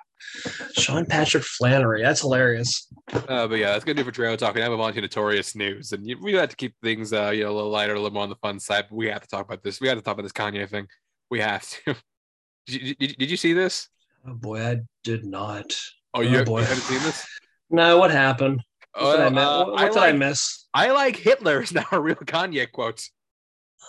[0.74, 2.03] Sean Patrick Flanery.
[2.03, 2.88] That's hilarious.
[3.12, 4.55] Uh, but yeah, that's gonna do for trailer talk.
[4.55, 7.30] We now move on to notorious news, and you, we have to keep things uh,
[7.30, 8.86] you know, a little lighter, a little more on the fun side.
[8.90, 9.80] But we have to talk about this.
[9.80, 10.86] We have to talk about this Kanye thing.
[11.30, 11.94] We have to.
[12.66, 13.88] did, you, did, you- did you see this?
[14.26, 15.72] Oh boy, I did not.
[16.16, 16.60] Oh, you, Oh, boy.
[16.60, 17.26] you haven't seen this?
[17.70, 18.62] No, what happened?
[18.98, 19.38] What did, I, miss?
[19.44, 20.66] uh, what, what I did I like, miss?
[20.72, 23.02] I like Hitler is now a real Kanye quote.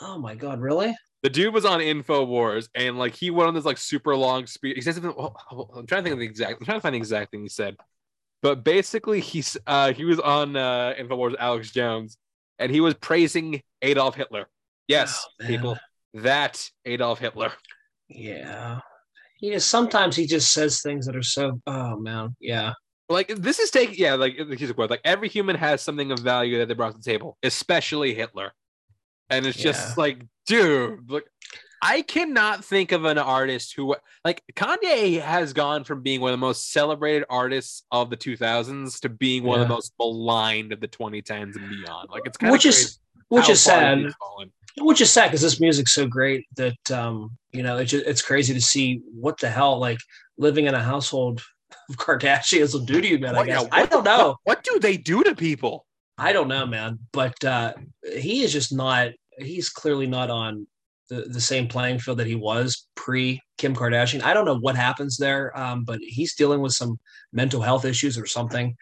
[0.01, 0.95] Oh my god, really?
[1.23, 4.75] The dude was on Infowars and like he went on this like super long speech.
[4.75, 5.13] He said something.
[5.17, 6.59] oh, oh, I'm trying to think of the exact.
[6.59, 7.75] I'm trying to find the exact thing he said.
[8.43, 12.17] But basically, he's uh he was on uh Infowars Alex Jones,
[12.59, 14.47] and he was praising Adolf Hitler.
[14.87, 15.77] Yes, Oh, people,
[16.13, 17.51] that Adolf Hitler.
[18.09, 18.79] Yeah.
[19.37, 22.35] He just sometimes he just says things that are so oh man.
[22.39, 22.73] Yeah.
[23.09, 24.89] Like this is taking yeah, like here's a quote.
[24.89, 28.51] Like every human has something of value that they brought to the table, especially Hitler.
[29.29, 29.93] And it's just Yeah.
[29.97, 31.25] like, dude, look,
[31.81, 36.39] I cannot think of an artist who like Kanye has gone from being one of
[36.39, 40.79] the most celebrated artists of the 2000s to being one of the most maligned of
[40.81, 42.09] the 2010s and beyond.
[42.09, 44.11] Like it's kind Which of is which is sad.
[44.79, 48.53] Which is sad because this music's so great that um, you know it's it's crazy
[48.53, 49.99] to see what the hell like
[50.37, 51.41] living in a household
[51.89, 53.35] of Kardashians will do to you, man.
[53.35, 54.37] I guess yeah, I don't know.
[54.43, 55.85] What, what do they do to people?
[56.17, 56.99] I don't know, man.
[57.11, 57.73] But uh,
[58.03, 59.11] he is just not.
[59.39, 60.65] He's clearly not on
[61.09, 64.23] the, the same playing field that he was pre Kim Kardashian.
[64.23, 66.99] I don't know what happens there, um, but he's dealing with some
[67.31, 68.75] mental health issues or something.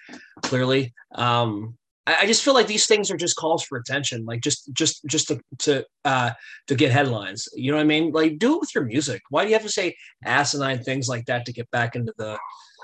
[0.43, 1.77] Clearly, um,
[2.07, 5.03] I, I just feel like these things are just calls for attention, like just just
[5.05, 6.31] just to to uh,
[6.67, 7.47] to get headlines.
[7.55, 8.11] You know what I mean?
[8.11, 9.21] Like do it with your music.
[9.29, 12.37] Why do you have to say asinine things like that to get back into the?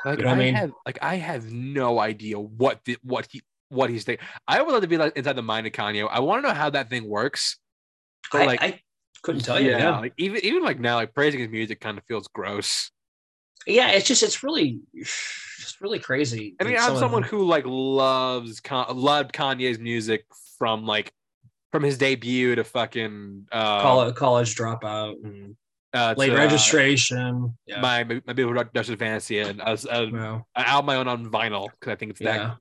[0.06, 0.56] Like You know what I I mean?
[0.56, 4.26] have like I have no idea what the, what he what he's thinking.
[4.48, 6.08] I would love to be like inside the mind of Kanye.
[6.10, 7.58] I want to know how that thing works.
[8.32, 8.82] But I, like I
[9.24, 9.72] couldn't tell you.
[9.72, 10.00] yeah, yeah.
[10.00, 12.90] like even even like now, like praising his music kind of feels gross.
[13.68, 14.80] yeah it's just it's really
[15.62, 16.56] just really crazy.
[16.60, 20.26] I mean, I'm someone who like loves loved Kanye's music
[20.58, 21.14] from like
[21.72, 25.56] from his debut to fucking uh, college, college dropout and
[25.94, 27.58] uh, late to, uh, registration.
[27.66, 27.82] Yeah.
[27.82, 31.26] my my beautiful Twisted fantasy and I was uh, well, I out my own on
[31.30, 32.36] vinyl because I think it's that.
[32.36, 32.56] yeah.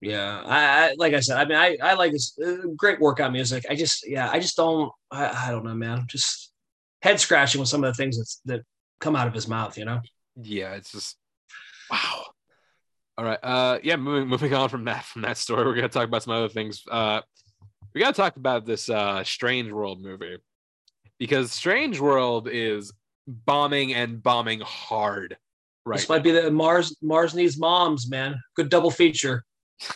[0.00, 0.42] Yeah.
[0.44, 3.64] I, I like i said i mean i i like this uh, great workout music.
[3.68, 6.04] I just yeah i just don't I, I don't know man.
[6.06, 6.52] Just
[7.02, 8.60] head scratching with some of the things that's that
[9.00, 10.00] come out of his mouth you know?
[10.40, 11.16] Yeah, it's just
[11.90, 12.24] wow.
[13.16, 13.38] All right.
[13.42, 16.34] Uh yeah, moving moving on from that from that story, we're gonna talk about some
[16.34, 16.82] other things.
[16.90, 17.20] Uh
[17.94, 20.38] we gotta talk about this uh Strange World movie.
[21.18, 22.92] Because Strange World is
[23.26, 25.36] bombing and bombing hard
[25.84, 29.44] right this might be the mars mars needs moms man good double feature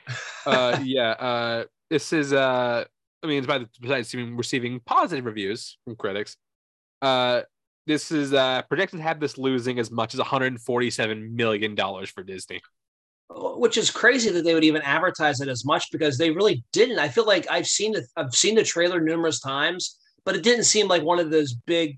[0.46, 2.84] uh yeah uh this is uh
[3.22, 6.36] i mean by the besides receiving, receiving positive reviews from critics
[7.02, 7.42] uh
[7.90, 12.22] this is uh projected to have this losing as much as 147 million dollars for
[12.22, 12.60] disney
[13.32, 16.98] which is crazy that they would even advertise it as much because they really didn't.
[16.98, 20.64] I feel like I've seen the I've seen the trailer numerous times, but it didn't
[20.64, 21.94] seem like one of those big,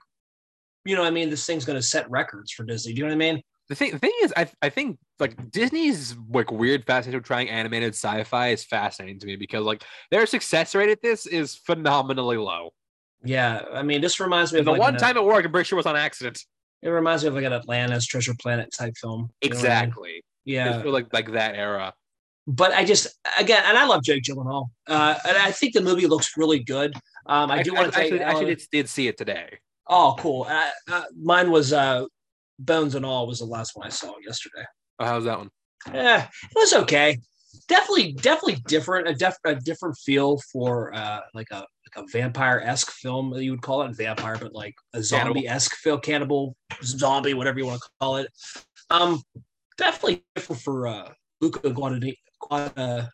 [0.84, 2.93] you know, what I mean, this thing's going to set records for Disney.
[2.93, 3.43] Do you know what I mean?
[3.68, 7.49] the thing the thing is i i think like disney's like weird fascination with trying
[7.49, 12.36] animated sci-fi is fascinating to me because like their success rate at this is phenomenally
[12.36, 12.70] low
[13.25, 15.53] Yeah, I mean, this reminds me of the like one an- time it worked i'm
[15.53, 16.45] pretty sure was on accident
[16.83, 19.20] it reminds me of like an Atlantis Treasure Planet type film.
[19.20, 19.53] Know I mean?
[19.53, 21.93] exactly Yeah, like like that era
[22.49, 23.07] but I just
[23.39, 26.93] again, and I love Jake Gyllenhaal, uh, and I think the movie looks really good.
[27.27, 28.12] Um, I do want to take.
[28.12, 29.59] actually, actually uh, did, did see it today
[29.93, 30.47] oh, cool.
[30.49, 32.07] Uh, uh, mine was uh,
[32.59, 34.64] Bones and All was the last one I saw yesterday.
[34.99, 35.51] oh, how's that one
[35.93, 37.18] Yeah, it was okay.
[37.68, 39.09] Definitely, definitely different.
[39.09, 41.64] A, def, a different feel for uh, like a
[41.97, 43.34] a vampire esque film.
[43.34, 47.66] You would call it vampire, but like a zombie esque film, cannibal zombie, whatever you
[47.66, 48.28] want to call it.
[48.90, 49.22] Um,
[49.78, 51.09] definitely different for uh,
[51.40, 52.14] Luca Guadagnino.
[52.43, 53.09] Guada,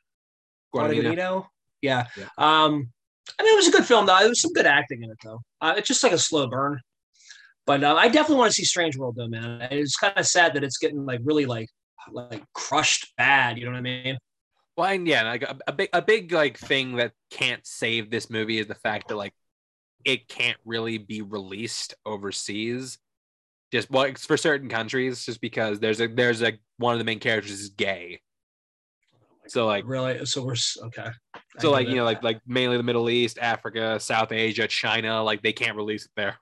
[0.74, 1.14] Guadagnino.
[1.14, 1.46] Guadagnino.
[1.82, 2.06] Yeah.
[2.16, 2.24] Yeah.
[2.38, 2.90] Um,
[3.38, 4.18] I mean, it was a good film though.
[4.18, 5.40] There was some good acting in it though.
[5.60, 6.80] Uh, it's just like a slow burn.
[7.66, 9.68] But uh, I definitely want to see Strange World though, man.
[9.70, 11.68] It's kind of sad that it's getting like really like
[12.10, 13.58] like crushed bad.
[13.58, 14.18] You know what I mean?
[14.78, 18.30] Well, and yeah, like a, a big a big like thing that can't save this
[18.30, 19.34] movie is the fact that like
[20.04, 22.96] it can't really be released overseas.
[23.72, 27.04] Just well, it's for certain countries, just because there's a there's a one of the
[27.04, 28.20] main characters is gay.
[29.48, 30.54] So like really, so we're
[30.84, 31.08] okay.
[31.34, 31.90] I so like it.
[31.90, 35.76] you know like like mainly the Middle East, Africa, South Asia, China, like they can't
[35.76, 36.36] release it there.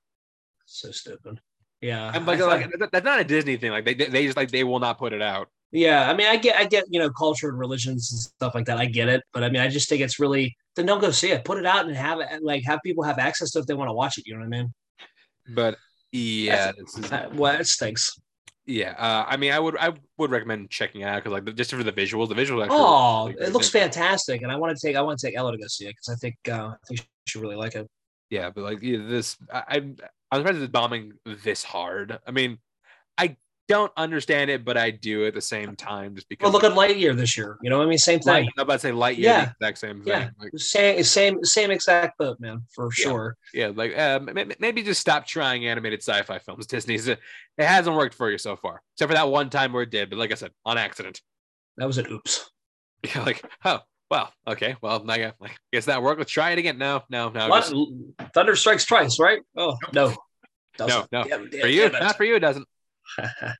[0.66, 1.40] so stupid.
[1.80, 3.70] Yeah, And like, I like that's not a Disney thing.
[3.70, 5.48] Like they they just like they will not put it out.
[5.76, 6.10] Yeah.
[6.10, 8.78] I mean, I get, I get, you know, culture and religions and stuff like that.
[8.78, 11.30] I get it, but I mean, I just think it's really then don't go see
[11.32, 11.44] it.
[11.44, 13.74] Put it out and have it, like have people have access to it if they
[13.74, 14.26] want to watch it.
[14.26, 14.74] You know what I mean?
[15.54, 15.76] But
[16.12, 18.18] yeah, this is well, it stinks.
[18.66, 21.70] Yeah, uh, I mean, I would I would recommend checking it out because like just
[21.70, 22.64] for the visuals, the visuals.
[22.64, 25.36] Actually Oh, really it looks fantastic, and I want to take I want to take
[25.36, 27.74] Ella to go see it because I think uh, I think she should really like
[27.74, 27.86] it.
[28.28, 29.96] Yeah, but like yeah, this, I I'm
[30.32, 32.18] I'm surprised it's bombing this hard.
[32.26, 32.56] I mean, I
[33.68, 36.44] don't understand it, but I do at the same time, just because.
[36.44, 37.58] Well, look at Lightyear this year.
[37.62, 37.98] You know what I mean?
[37.98, 38.50] Same Light, thing.
[38.56, 39.44] I'm about to say Lightyear, Yeah.
[39.46, 40.12] the exact same thing.
[40.12, 40.30] Yeah.
[40.38, 43.02] Like, Same same same exact boat, man, for Yeah.
[43.04, 43.36] sure.
[43.52, 44.20] yeah, like uh,
[44.58, 46.66] maybe just stop trying animated sci-fi films.
[46.66, 47.18] Disney's it
[47.58, 50.10] hasn't worked for you so far, except for that one time where it did.
[50.10, 51.20] But like I said, on accident.
[51.78, 52.50] That was an oops.
[53.14, 55.32] You're like, oh, well, okay, well, I
[55.72, 56.18] guess, that worked.
[56.20, 56.78] Let's try it again.
[56.78, 57.74] No, no, no, just-
[58.34, 59.40] Thunder strikes twice, right?
[59.56, 60.14] Oh no,
[60.78, 61.10] Doesn't.
[61.12, 61.24] no.
[61.24, 62.36] Damn- damn- for you, not for you.
[62.36, 62.66] It doesn't.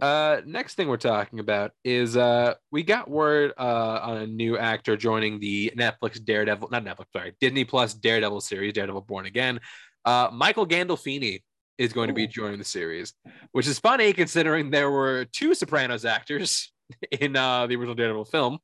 [0.00, 4.56] Uh, next thing we're talking about is uh, we got word uh on a new
[4.56, 9.58] actor joining the Netflix Daredevil, not Netflix, sorry, Disney Plus Daredevil series, Daredevil Born Again.
[10.04, 11.42] Uh, Michael Gandolfini
[11.78, 13.12] is going to be joining the series,
[13.50, 16.70] which is funny considering there were two Sopranos actors
[17.10, 18.58] in uh the original Daredevil film.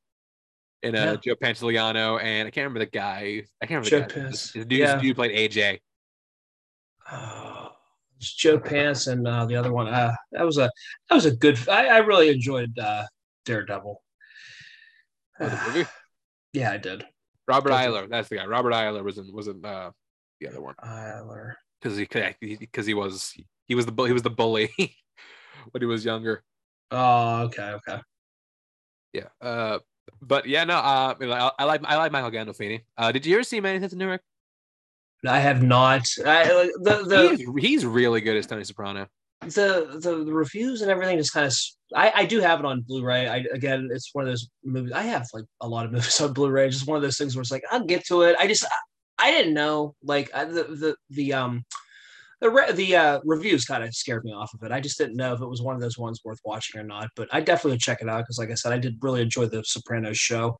[0.83, 1.15] in uh, Yeah.
[1.17, 3.43] Joe Pantoliano, and I can't remember the guy.
[3.61, 4.59] I can't remember Joe the guy.
[4.59, 5.01] The dude, Yeah.
[5.01, 5.79] dude played AJ.
[7.07, 7.54] It's
[8.33, 9.87] Joe Pants and uh, the other one.
[9.87, 10.69] Uh, that was a
[11.09, 11.57] that was a good.
[11.69, 13.03] I, I really enjoyed uh,
[13.45, 14.01] Daredevil.
[15.39, 15.85] Movie?
[16.53, 17.05] yeah, I did.
[17.47, 17.71] Robert.
[17.71, 18.07] Iler.
[18.07, 18.45] That's the guy.
[18.45, 19.91] Robert Iler was in wasn't uh,
[20.39, 21.55] the other one Iler.
[21.81, 22.07] because he
[22.59, 23.33] because he was
[23.67, 24.71] he was the he was the bully
[25.71, 26.43] when he was younger.
[26.91, 28.01] Oh, okay, okay.
[29.13, 29.27] Yeah.
[29.41, 29.79] Uh,
[30.21, 30.75] but yeah, no.
[30.75, 32.81] Uh, I, I like I like Michael Gandolfini.
[32.97, 34.21] Uh, did you ever see Manny to Newark?
[35.27, 36.07] I have not.
[36.25, 39.07] I, the the he's, he's really good as Tony Soprano.
[39.41, 41.55] the the, the reviews and everything just kind of
[41.95, 43.27] I, I do have it on Blu-ray.
[43.27, 46.33] I again it's one of those movies I have like a lot of movies on
[46.33, 46.69] Blu-ray.
[46.69, 48.35] Just one of those things where it's like I'll get to it.
[48.39, 51.65] I just I, I didn't know like I, the the the um
[52.41, 54.71] the re- the uh, reviews kind of scared me off of it.
[54.71, 57.09] I just didn't know if it was one of those ones worth watching or not.
[57.15, 59.63] But I definitely check it out because like I said, I did really enjoy the
[59.63, 60.59] Sopranos show.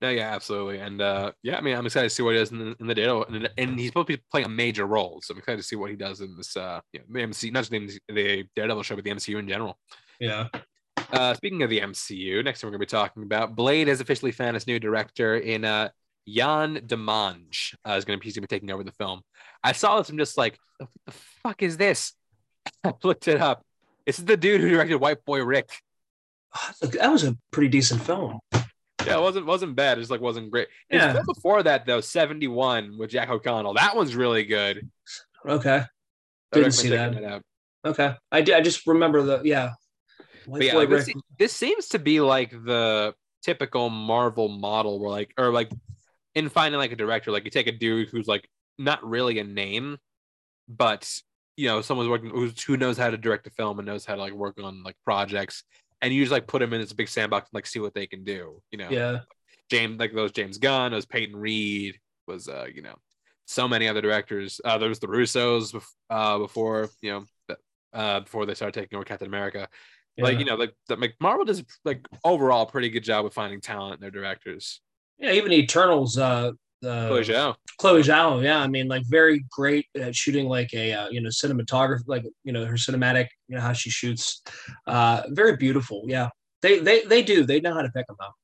[0.00, 2.52] No, yeah, absolutely, and uh, yeah, I mean, I'm excited to see what he does
[2.52, 5.20] in the, in the data, and, and he's supposed to be playing a major role,
[5.22, 7.50] so I'm excited to see what he does in this, uh, you know, the MC,
[7.50, 9.76] not just the, MC the Daredevil show, but the MCU in general.
[10.20, 10.48] Yeah.
[11.10, 14.00] Uh, speaking of the MCU, next thing we're going to be talking about, Blade has
[14.00, 15.88] officially found his new director in uh,
[16.26, 17.74] Yann Demange.
[17.86, 19.22] Uh, is going to he's going to be taking over the film.
[19.64, 22.12] I saw this, I'm just like, what the fuck is this?
[22.84, 23.64] I looked it up.
[24.06, 25.70] This is the dude who directed White Boy Rick.
[26.80, 28.40] That was a pretty decent film.
[29.08, 29.98] Yeah, it wasn't wasn't bad.
[29.98, 30.68] It just like wasn't great.
[30.90, 31.20] Yeah.
[31.26, 33.74] before that though, 71 with Jack O'Connell.
[33.74, 34.88] That one's really good.
[35.46, 35.84] Okay.
[36.52, 37.42] I Didn't see checking that.
[37.84, 38.14] Okay.
[38.32, 38.54] I did.
[38.54, 39.72] I just remember the yeah.
[40.50, 45.52] Yeah, this, Rick- this seems to be like the typical Marvel model where like or
[45.52, 45.70] like
[46.34, 48.48] in finding like a director, like you take a dude who's like
[48.78, 49.98] not really a name,
[50.68, 51.20] but
[51.56, 54.14] you know, someone's working who's, who knows how to direct a film and knows how
[54.14, 55.64] to like work on like projects.
[56.00, 58.06] And you just like put them in this big sandbox and like see what they
[58.06, 58.62] can do.
[58.70, 59.20] You know, Yeah.
[59.70, 62.96] James like those James Gunn, those Peyton Reed, was uh, you know,
[63.46, 64.60] so many other directors.
[64.64, 65.74] Uh there was the Russos
[66.10, 67.56] uh before, you know,
[67.92, 69.68] uh before they started taking over Captain America.
[70.20, 73.60] Like, you know, like the, like Marvel does like overall pretty good job with finding
[73.60, 74.80] talent in their directors.
[75.18, 76.18] Yeah, even Eternals.
[76.18, 76.52] Uh,
[76.84, 77.54] uh, Chloe Zhao.
[77.78, 78.42] Chloe Zhao.
[78.42, 82.24] Yeah, I mean, like very great at shooting, like a uh, you know cinematography, like
[82.44, 84.42] you know her cinematic, you know how she shoots.
[84.86, 86.04] Uh, very beautiful.
[86.06, 86.28] Yeah,
[86.62, 87.44] they they they do.
[87.44, 88.34] They know how to pick them up.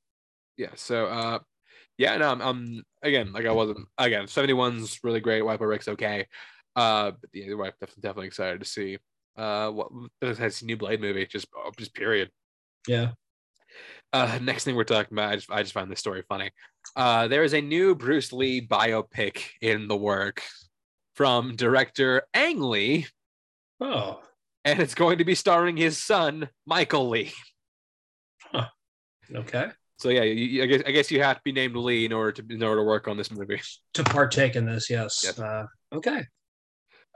[0.57, 0.71] Yeah.
[0.75, 1.39] So uh
[1.97, 6.27] yeah, no, I'm, I'm again like I wasn't again, 71's really great, Boy Rick's okay.
[6.75, 8.97] Uh but yeah, we're definitely definitely excited to see
[9.37, 9.89] uh what
[10.21, 12.29] has a new Blade movie, just oh, just period.
[12.87, 13.11] Yeah.
[14.13, 16.51] Uh, next thing we're talking about, I just, I just find this story funny.
[16.95, 20.41] Uh, there is a new Bruce Lee biopic in the work
[21.15, 23.07] from director Ang Lee,
[23.81, 24.21] Oh.
[24.63, 27.33] and it's going to be starring his son Michael Lee.
[29.33, 29.69] Okay.
[29.97, 32.31] So yeah, you- I guess I guess you have to be named Lee in order
[32.33, 33.59] to in order to work on this movie.
[33.95, 35.21] To partake in this, yes.
[35.23, 35.39] Yes.
[35.39, 36.25] Uh, okay.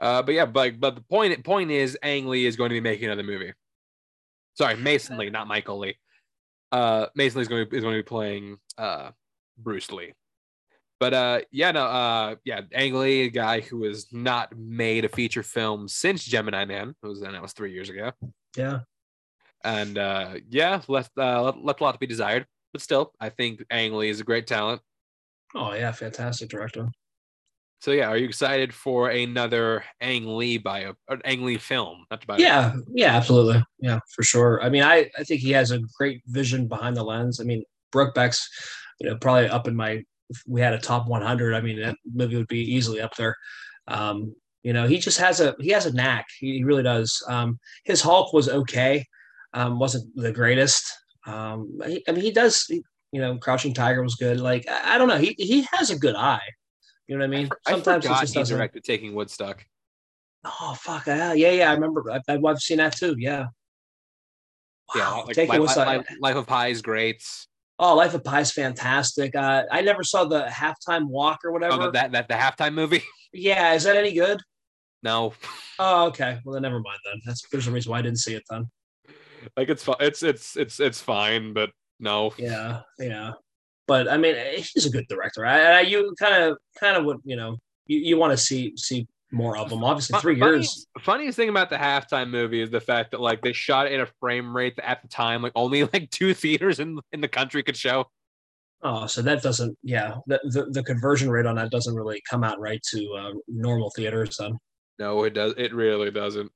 [0.00, 2.80] Uh, but yeah, but but the point point is Ang Lee is going to be
[2.80, 3.52] making another movie.
[4.54, 5.96] Sorry, Mason Lee, not Michael Lee.
[6.72, 9.10] Uh, Mason Lee is going to is going to be playing uh
[9.58, 10.12] Bruce Lee.
[11.00, 15.08] But uh, yeah, no, uh, yeah, Ang Lee, a guy who has not made a
[15.08, 18.12] feature film since Gemini Man, it was and that was three years ago,
[18.56, 18.80] Yeah.
[19.64, 22.46] and uh, yeah, left uh, left, left a lot to be desired.
[22.72, 24.82] But still, I think Ang Lee is a great talent.
[25.54, 26.88] Oh yeah, fantastic director.
[27.80, 32.04] So yeah, are you excited for another Ang Lee bio or Ang Lee film?
[32.10, 32.36] Not bio.
[32.38, 33.64] Yeah, yeah, absolutely.
[33.78, 34.62] Yeah, for sure.
[34.62, 37.40] I mean, I, I think he has a great vision behind the lens.
[37.40, 38.46] I mean, Brokeback's,
[39.00, 40.04] you know, probably up in my
[40.46, 41.54] we had a top 100.
[41.54, 43.34] I mean, that movie would be easily up there.
[43.88, 46.26] Um, you know, he just has a he has a knack.
[46.38, 47.22] He, he really does.
[47.28, 49.06] Um, his Hulk was okay,
[49.54, 50.84] um, wasn't the greatest.
[51.26, 52.62] Um, he, I mean, he does.
[52.66, 54.38] He, you know, Crouching Tiger was good.
[54.38, 56.42] Like I, I don't know, he he has a good eye.
[57.10, 57.50] You know what I mean?
[57.66, 59.66] I Sometimes it forgot just he directed Taking Woodstock.
[60.44, 61.70] Oh fuck yeah, yeah, yeah.
[61.70, 62.04] I remember.
[62.08, 63.16] I, I've I've seen that too.
[63.18, 63.46] Yeah.
[64.94, 67.24] Yeah, like, Taking Life, Woodstock- Life- Life of Pi is great.
[67.80, 69.34] Oh, Life of Pi is fantastic.
[69.34, 71.82] Uh, I never saw the halftime walk or whatever.
[71.82, 73.02] Oh, that that the halftime movie.
[73.32, 74.40] yeah, is that any good?
[75.02, 75.32] No,
[75.80, 76.38] Oh, okay.
[76.44, 77.00] Well, then never mind.
[77.04, 78.68] Then that's there's a reason why I didn't see it then.
[79.56, 82.32] like it's fi- it's it's it's it's fine, but no.
[82.38, 83.32] Yeah, yeah.
[83.90, 85.44] But I mean, he's a good director.
[85.44, 88.72] I, I you kind of kind of would you know you, you want to see
[88.76, 89.82] see more of them.
[89.82, 91.04] Obviously, three funniest- years.
[91.04, 94.00] Funniest thing about the halftime movie is the fact that like they shot it in
[94.00, 97.26] a frame rate that at the time like only like two theaters in in the
[97.26, 98.04] country could show.
[98.84, 99.76] Oh, so that doesn't.
[99.82, 103.32] Yeah, the, the the conversion rate on that doesn't really come out right to uh,
[103.48, 104.36] normal theaters.
[104.36, 104.56] Then.
[105.00, 105.52] No, it does.
[105.56, 106.52] It really doesn't.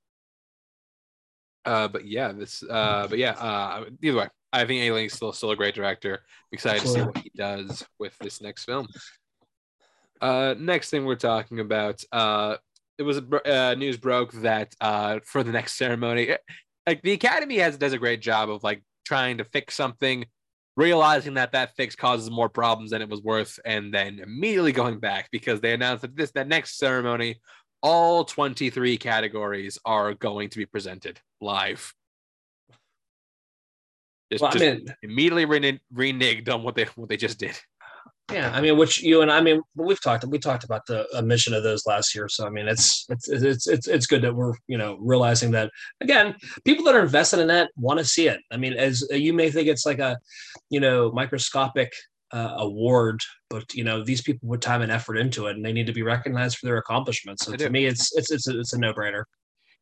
[1.64, 2.62] Uh, but yeah, this.
[2.62, 3.32] Uh, but yeah.
[3.32, 6.14] Uh, either way, I think Ang Lee is still still a great director.
[6.14, 6.20] I'm
[6.52, 7.12] excited Absolutely.
[7.12, 8.86] to see what he does with this next film.
[10.20, 12.02] Uh, next thing we're talking about.
[12.12, 12.56] Uh,
[12.96, 16.36] it was uh, news broke that uh, for the next ceremony, eh,
[16.86, 20.24] like the Academy has does a great job of like trying to fix something,
[20.76, 25.00] realizing that that fix causes more problems than it was worth, and then immediately going
[25.00, 27.40] back because they announced that this that next ceremony,
[27.82, 31.92] all 23 categories are going to be presented live.
[34.32, 37.56] Just, Well, I just mean, immediately rene- reneged on what they what they just did.
[38.32, 41.52] yeah, I mean, which you and I mean, we've talked we talked about the emission
[41.54, 42.28] of those last year.
[42.28, 45.70] So I mean, it's it's it's it's it's good that we're you know realizing that
[46.00, 46.34] again,
[46.64, 48.40] people that are invested in that want to see it.
[48.50, 50.18] I mean, as you may think it's like a
[50.70, 51.92] you know microscopic
[52.32, 53.20] uh, award,
[53.50, 55.92] but you know these people put time and effort into it, and they need to
[55.92, 57.44] be recognized for their accomplishments.
[57.44, 59.24] So to me, it's it's it's a, it's a no brainer.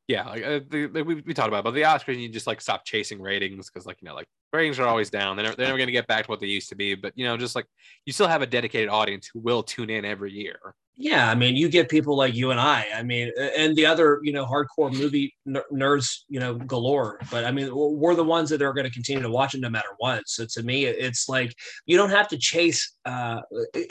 [0.08, 2.60] Yeah, like uh, the, the, we, we talked about, but the Oscars, you just like
[2.60, 5.36] stop chasing ratings because, like, you know, like ratings are always down.
[5.36, 6.94] They're never, they're never going to get back to what they used to be.
[6.94, 7.66] But you know, just like
[8.04, 10.58] you still have a dedicated audience who will tune in every year.
[10.96, 12.86] Yeah, I mean, you get people like you and I.
[12.94, 17.18] I mean, and the other, you know, hardcore movie ner- nerds, you know, galore.
[17.30, 19.70] But I mean, we're the ones that are going to continue to watch it no
[19.70, 20.28] matter what.
[20.28, 21.54] So to me, it's like
[21.86, 23.40] you don't have to chase, uh,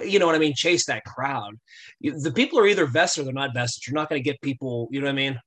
[0.05, 1.57] you know what I mean, chase that crowd.
[2.01, 3.88] The people are either vested or they're not vested.
[3.88, 4.88] You're not going to get people.
[4.91, 5.39] You know what I mean?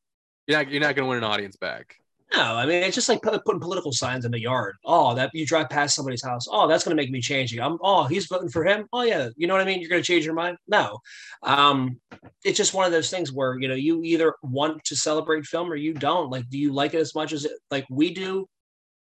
[0.47, 1.97] You're not you're not going to win an audience back.
[2.34, 4.76] No, I mean it's just like putting political signs in the yard.
[4.84, 6.47] Oh, that you drive past somebody's house.
[6.51, 7.57] Oh, that's going to make me change.
[7.57, 7.78] I'm.
[7.82, 8.86] Oh, he's voting for him.
[8.92, 9.80] Oh yeah, you know what I mean.
[9.80, 10.57] You're going to change your mind?
[10.66, 10.99] No,
[11.42, 12.01] um,
[12.42, 15.70] it's just one of those things where you know you either want to celebrate film
[15.70, 16.30] or you don't.
[16.30, 18.49] Like, do you like it as much as it, like we do,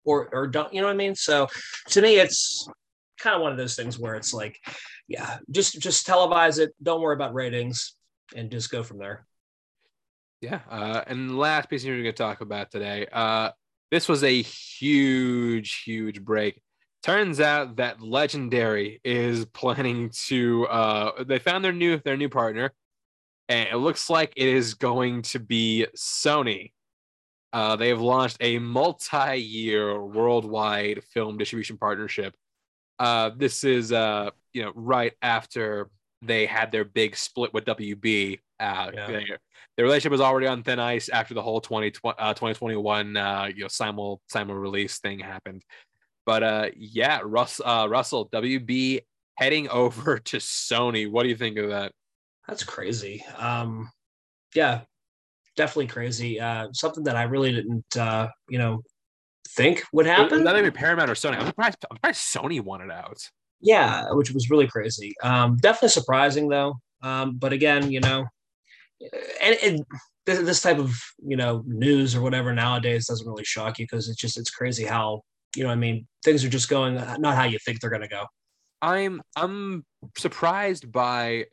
[0.04, 0.72] or or don't?
[0.72, 1.14] You know what I mean?
[1.14, 1.48] So,
[1.88, 2.66] to me, it's
[3.18, 4.56] kind of one of those things where it's like,
[5.08, 6.72] yeah, just just televise it.
[6.82, 7.94] Don't worry about ratings,
[8.34, 9.26] and just go from there.
[10.40, 10.60] Yeah.
[10.70, 13.06] Uh, and last piece we're going to talk about today.
[13.12, 13.50] Uh,
[13.90, 16.62] this was a huge, huge break.
[17.02, 20.66] Turns out that Legendary is planning to.
[20.66, 22.72] Uh, they found their new their new partner,
[23.48, 26.72] and it looks like it is going to be Sony.
[27.52, 32.34] Uh, they have launched a multi-year worldwide film distribution partnership.
[32.98, 35.90] Uh, this is uh, you know right after
[36.22, 38.38] they had their big split with WB.
[38.60, 39.06] Uh, Yeah.
[39.06, 39.26] they-
[39.76, 43.62] their relationship was already on thin ice after the whole 20, uh, 2021 uh, you
[43.62, 45.64] know simul simul release thing happened.
[46.26, 49.00] But uh, yeah, Russ, uh, Russell WB
[49.36, 51.10] heading over to Sony.
[51.10, 51.92] What do you think of that?
[52.46, 53.24] That's crazy.
[53.38, 53.90] Um,
[54.54, 54.82] yeah,
[55.56, 56.38] definitely crazy.
[56.40, 58.82] Uh, something that I really didn't, uh, you know,
[59.48, 60.44] think would happen.
[60.44, 61.38] That may be Paramount or Sony.
[61.38, 61.78] I'm surprised.
[61.90, 63.18] I'm surprised Sony wanted out.
[63.60, 65.14] Yeah, which was really crazy.
[65.22, 66.74] Um, definitely surprising though.
[67.02, 68.26] Um, but again, you know,
[69.42, 69.84] and, and
[70.26, 70.94] this, this type of
[71.26, 74.84] you know news or whatever nowadays doesn't really shock you because it's just it's crazy
[74.84, 75.22] how
[75.56, 77.90] you know what I mean things are just going uh, not how you think they're
[77.90, 78.24] going to go.
[78.82, 79.84] I'm I'm
[80.16, 81.46] surprised by.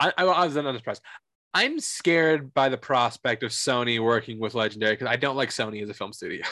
[0.00, 1.02] I, I, I was not surprised.
[1.54, 5.82] I'm scared by the prospect of Sony working with Legendary because I don't like Sony
[5.82, 6.44] as a film studio.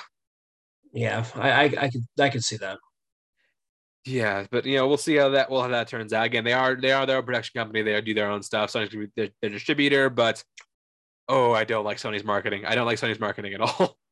[0.93, 2.79] Yeah, I I, I could I could see that.
[4.07, 6.25] Yeah, but you know we'll see how that well how that turns out.
[6.25, 7.83] Again, they are they are their own production company.
[7.83, 8.73] They do their own stuff.
[8.73, 10.43] Sony's gonna be their, their distributor, but
[11.29, 12.65] oh, I don't like Sony's marketing.
[12.65, 13.97] I don't like Sony's marketing at all.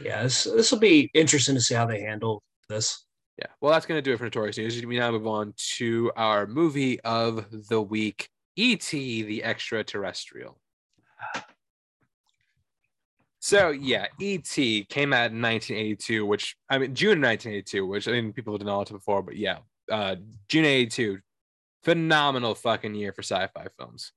[0.00, 3.04] Yeah, this this will be interesting to see how they handle this.
[3.36, 3.46] Yeah.
[3.60, 4.84] Well, that's going to do it for Notorious News.
[4.86, 9.22] We now move on to our movie of the week E.T.
[9.22, 10.60] the Extraterrestrial.
[13.40, 14.86] So, yeah, E.T.
[14.88, 18.88] came out in 1982, which, I mean, June 1982, which I mean, people know it
[18.90, 19.58] before, but yeah,
[19.90, 20.16] uh,
[20.48, 21.18] June 82.
[21.84, 24.12] Phenomenal fucking year for sci fi films.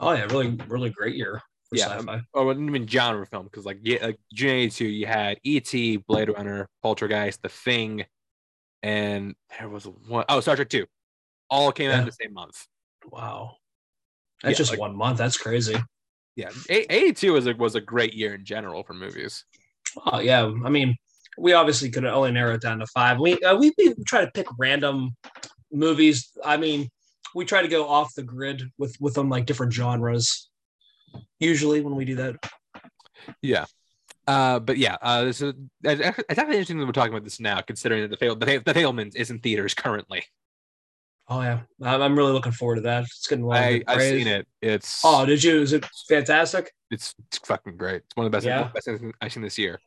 [0.00, 2.22] Oh yeah, really really great year for Yeah, sci-fi.
[2.32, 6.68] Or even genre film, because like, yeah, like June 82, you had E.T., Blade Runner,
[6.82, 8.06] Poltergeist, The Thing,
[8.82, 10.86] and there was one oh Star Trek 2.
[11.50, 12.66] All came out in the same month.
[13.06, 13.56] Wow,
[14.42, 15.18] that's Yeah, just like- one month.
[15.18, 15.76] That's crazy.
[16.36, 19.44] Yeah, 82 was a, was a great year in general for movies.
[20.06, 20.96] Oh yeah, I mean,
[21.36, 23.18] we obviously could only narrow it down to five.
[23.18, 25.16] We uh, we, we try to pick random
[25.70, 26.30] movies.
[26.44, 26.88] I mean,
[27.34, 30.48] we try to go off the grid with with them like different genres.
[31.38, 32.36] Usually, when we do that,
[33.42, 33.66] Yeah.
[34.26, 35.52] Uh, but yeah, uh, this is
[35.82, 38.74] it's actually interesting that we're talking about this now, considering that the fail the, the
[38.74, 40.24] Fabelmans is in theaters currently.
[41.32, 43.04] Oh yeah, I'm, I'm really looking forward to that.
[43.04, 44.46] It's getting a lot of I I've seen it.
[44.60, 45.60] It's Oh, did you?
[45.62, 46.72] Is it fantastic?
[46.90, 47.96] it's it's fucking great.
[48.04, 48.58] It's one of the best, Yeah.
[48.58, 49.80] one of the best things I've seen this year.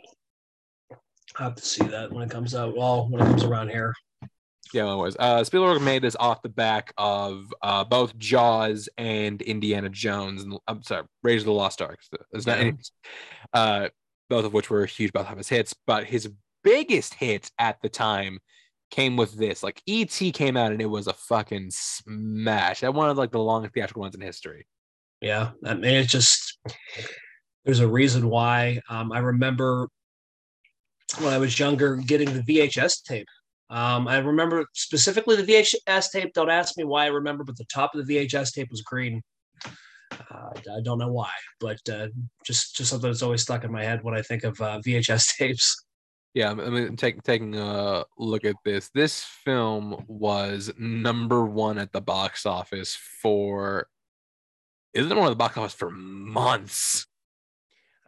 [1.37, 2.75] I have to see that when it comes out.
[2.75, 3.93] Well, when it comes around here.
[4.73, 5.15] Yeah, it was.
[5.19, 10.43] Uh, Spielberg made this off the back of uh, both Jaws and Indiana Jones.
[10.43, 11.99] And I'm sorry, Raiders of the Lost Ark.
[12.33, 12.71] It's not Yeah.
[13.53, 13.89] uh,
[14.29, 15.75] both of which were huge both of his hits.
[15.85, 16.29] But his
[16.63, 18.39] biggest hit at the time
[18.91, 19.63] came with this.
[19.63, 20.31] Like E.T.
[20.31, 22.81] came out and it was a fucking smash.
[22.81, 24.67] That one of like the longest theatrical ones in history.
[25.21, 26.59] Yeah, I mean, it's just
[27.63, 28.81] there's a reason why.
[28.89, 29.89] Um, I remember
[31.19, 33.27] when I was younger getting the VHS tape.
[33.69, 36.33] Um, I remember specifically the VHS tape.
[36.33, 39.21] Don't ask me why I remember, but the top of the VHS tape was green.
[39.65, 42.07] Uh, I don't know why, but uh,
[42.45, 45.35] just just something that's always stuck in my head when I think of uh, VHS
[45.37, 45.84] tapes.
[46.35, 48.89] Yeah, I mean, take, taking a look at this.
[48.89, 53.87] This film was number one at the box office for.
[54.93, 57.07] Isn't one of the box office for months?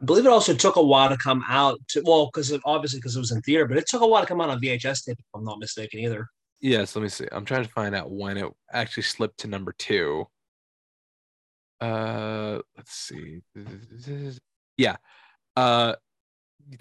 [0.02, 1.80] I believe it also took a while to come out.
[1.90, 4.28] To, well, because obviously because it was in theater, but it took a while to
[4.28, 5.18] come out on VHS tape.
[5.18, 6.28] If I'm not mistaken, either.
[6.60, 7.28] Yes, let me see.
[7.32, 10.28] I'm trying to find out when it actually slipped to number two.
[11.80, 13.42] Uh, let's see.
[14.76, 14.98] Yeah.
[15.56, 15.96] Uh,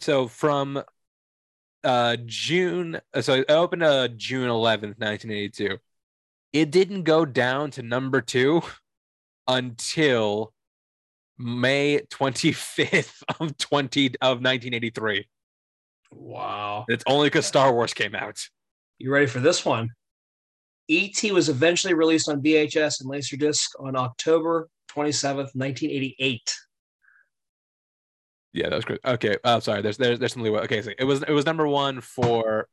[0.00, 0.82] so from
[1.86, 5.78] uh June, uh, so it opened uh June 11th, 1982.
[6.52, 8.62] It didn't go down to number two
[9.46, 10.52] until
[11.38, 15.26] May 25th of 20 of 1983.
[16.12, 16.84] Wow.
[16.88, 18.40] It's only because Star Wars came out.
[18.98, 19.90] You ready for this one?
[20.88, 21.32] E.T.
[21.32, 26.54] was eventually released on VHS and Laserdisc on October 27th, 1988.
[28.56, 29.00] Yeah, that was great.
[29.04, 29.36] Okay.
[29.44, 29.82] Oh, sorry.
[29.82, 30.54] There's there's there's something.
[30.56, 32.68] Okay, so it was it was number one for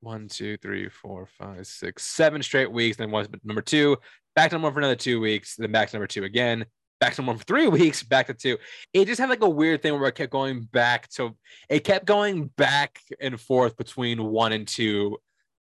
[0.00, 2.96] one, two, three, four, five, six, seven straight weeks.
[2.96, 3.98] Then was number two,
[4.34, 5.56] back to number one for another two weeks.
[5.56, 6.64] Then back to number two again.
[6.98, 8.02] Back to number one for three weeks.
[8.02, 8.56] Back to two.
[8.94, 11.36] It just had like a weird thing where it kept going back to.
[11.68, 15.18] It kept going back and forth between one and two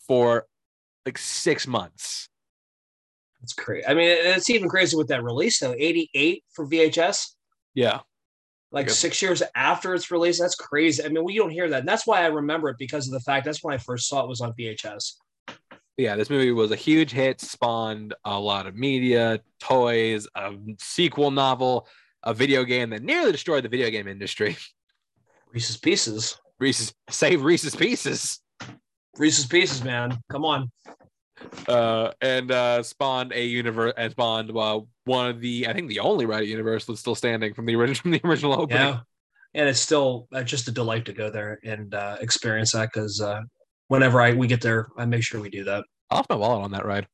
[0.07, 0.47] for
[1.07, 2.29] like six months.
[3.41, 3.87] That's crazy.
[3.87, 5.75] I mean, it's even crazy with that release though.
[5.75, 7.29] 88 for VHS.
[7.73, 8.01] Yeah.
[8.71, 10.39] Like six years after its release.
[10.39, 11.03] That's crazy.
[11.03, 11.81] I mean, we don't hear that.
[11.81, 14.23] And that's why I remember it because of the fact that's when I first saw
[14.23, 15.15] it was on VHS.
[15.97, 21.31] Yeah, this movie was a huge hit, spawned a lot of media, toys, a sequel
[21.31, 21.89] novel,
[22.23, 24.57] a video game that nearly destroyed the video game industry.
[25.53, 26.39] Reese's Pieces.
[26.61, 28.41] Reese's save Reese's Pieces.
[29.17, 30.19] Reese's Pieces, man.
[30.31, 30.71] Come on
[31.69, 36.01] uh, and uh, spawned a universe and spawned uh, one of the I think the
[36.01, 38.79] only Reddit universe that's still standing from the original from the original opening.
[38.79, 39.01] Yeah,
[39.55, 43.21] and it's still uh, just a delight to go there and uh, experience that because
[43.21, 43.41] uh,
[43.89, 45.85] whenever I we get there, I make sure we do that.
[46.11, 47.07] I'll my wallet on that ride.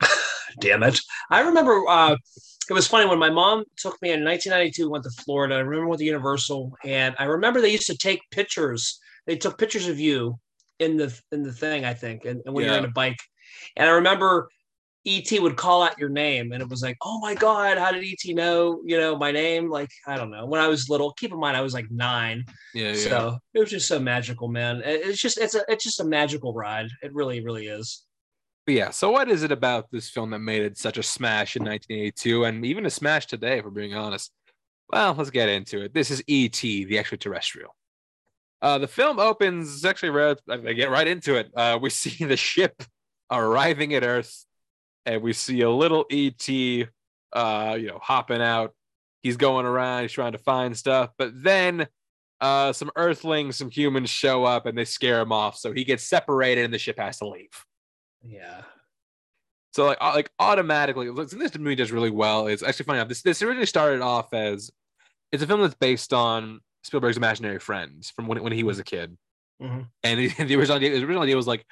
[0.60, 0.98] Damn it!
[1.30, 2.16] I remember uh,
[2.68, 4.90] it was funny when my mom took me in 1992.
[4.90, 5.56] Went to Florida.
[5.56, 8.98] I remember went to Universal, and I remember they used to take pictures.
[9.26, 10.38] They took pictures of you
[10.78, 12.72] in the in the thing, I think, and, and when yeah.
[12.72, 13.18] you're in a bike.
[13.76, 14.48] And I remember
[15.06, 18.04] ET would call out your name, and it was like, oh my god, how did
[18.04, 19.68] ET know, you know, my name?
[19.68, 20.46] Like I don't know.
[20.46, 22.44] When I was little, keep in mind I was like nine.
[22.74, 22.94] Yeah.
[22.94, 23.36] So yeah.
[23.54, 24.80] it was just so magical, man.
[24.84, 26.88] It's just it's a it's just a magical ride.
[27.02, 28.04] It really really is.
[28.66, 28.90] But yeah.
[28.90, 32.44] So what is it about this film that made it such a smash in 1982,
[32.44, 34.32] and even a smash today, if we're being honest?
[34.90, 35.92] Well, let's get into it.
[35.92, 37.74] This is ET, the extraterrestrial.
[38.62, 40.10] Uh, the film opens actually.
[40.10, 41.50] Right, I get right into it.
[41.54, 42.82] Uh, we see the ship
[43.30, 44.44] arriving at Earth,
[45.06, 46.48] and we see a little ET,
[47.32, 48.74] uh, you know, hopping out.
[49.22, 51.86] He's going around, he's trying to find stuff, but then
[52.40, 55.56] uh, some Earthlings, some humans show up, and they scare him off.
[55.56, 57.64] So he gets separated, and the ship has to leave.
[58.22, 58.62] Yeah.
[59.72, 62.46] So like like automatically, this movie does really well.
[62.46, 63.02] It's actually funny.
[63.04, 64.70] This this originally started off as
[65.32, 68.84] it's a film that's based on Spielberg's Imaginary Friends from when when he was a
[68.84, 69.16] kid.
[69.60, 69.80] Mm-hmm.
[70.04, 71.64] And the original idea, the original idea was like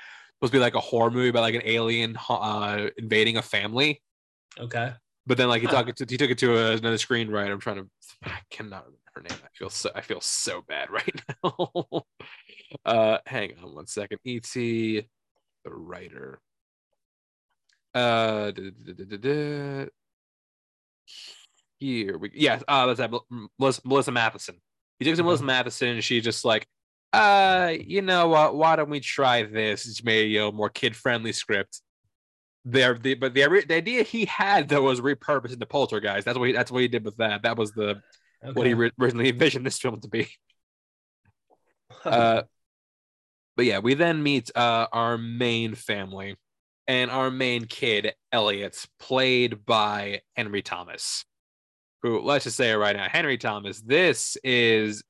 [0.43, 4.03] supposed to be like a horror movie about like an alien uh, invading a family.
[4.59, 4.93] Okay.
[5.25, 7.53] But then like he took it to, he took it to a, another screenwriter.
[7.53, 7.89] I'm trying to
[8.25, 9.39] I cannot remember her name.
[9.45, 12.03] I feel so I feel so bad right now.
[12.85, 14.19] uh hang on one second.
[14.25, 15.07] E.T.
[15.65, 16.41] the writer.
[17.95, 19.87] Uh da, da, da,
[21.79, 23.13] here we yeah, uh that's that
[23.61, 24.59] Melissa, Melissa Mathison.
[24.99, 26.67] He took to Melissa Mathison and she just like
[27.13, 28.57] uh, you know what?
[28.57, 29.87] Why don't we try this?
[29.87, 31.81] It's maybe you know more kid friendly script.
[32.65, 36.25] There, the, but the, the idea he had though was repurposing the Poltergeist.
[36.25, 37.43] That's what he, that's what he did with that.
[37.43, 38.01] That was the
[38.43, 38.53] okay.
[38.53, 40.29] what he originally envisioned this film to be.
[42.05, 42.43] uh,
[43.57, 46.37] but yeah, we then meet uh, our main family
[46.89, 51.25] and our main kid, Elliot, played by Henry Thomas.
[52.03, 53.81] Who, let's just say it right now, Henry Thomas.
[53.81, 55.05] This is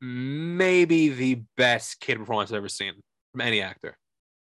[0.00, 2.94] maybe the best kid performance I've ever seen
[3.32, 3.96] from any actor.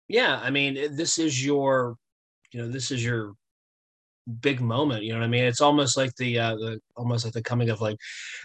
[0.08, 1.96] Yeah, I mean, this is your,
[2.52, 3.34] you know, this is your
[4.40, 5.02] big moment.
[5.02, 5.44] You know what I mean?
[5.44, 7.96] It's almost like the uh, the almost like the coming of like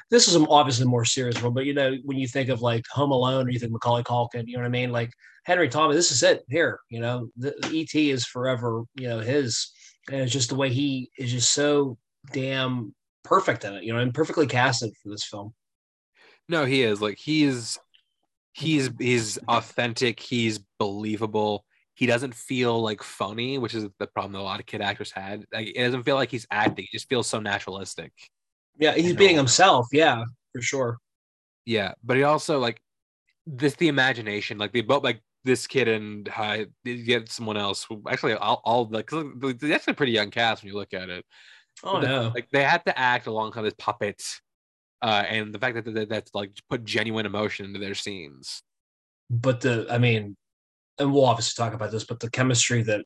[0.10, 2.86] this is obviously a more serious one, but you know when you think of like
[2.92, 4.92] Home Alone or you think Macaulay Culkin, you know what I mean?
[4.92, 5.12] Like
[5.46, 6.80] Henry Thomas, this is it here.
[6.90, 8.84] You know, the, the ET is forever.
[8.96, 9.72] You know his,
[10.10, 11.98] and it's just the way he is just so
[12.32, 12.94] damn
[13.24, 13.84] perfect in it.
[13.84, 15.54] You know, and perfectly casted for this film.
[16.50, 17.80] No, he is like he's
[18.54, 20.20] he's he's authentic.
[20.20, 21.66] He's believable.
[21.96, 25.12] He doesn't feel like funny, which is the problem that a lot of kid actors
[25.12, 25.46] had.
[25.54, 26.86] Like it doesn't feel like he's acting.
[26.90, 28.12] He just feels so naturalistic.
[28.78, 29.88] Yeah, he's being himself.
[29.92, 30.98] Yeah, for sure.
[31.66, 32.82] Yeah, but he also like
[33.46, 34.58] this the imagination.
[34.58, 37.86] Like they both like this kid and uh, get someone else.
[38.10, 41.26] Actually, all, all like they're actually a pretty young cast when you look at it.
[41.84, 42.32] Oh But, no.
[42.34, 44.24] Like they had to act alongside this puppet,
[45.04, 48.64] uh, and the fact that that- that's like put genuine emotion into their scenes.
[49.30, 50.36] but the I mean,
[51.00, 53.04] and we'll obviously talk about this, but the chemistry that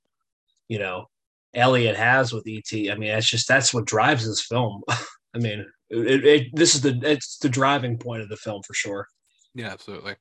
[0.69, 1.05] you know
[1.53, 4.83] Elliot has with ET, I mean, that's just that's what drives this film.
[5.35, 8.73] I mean, it, it, this is the it's the driving point of the film for
[8.73, 9.07] sure.
[9.55, 10.15] Yeah, absolutely.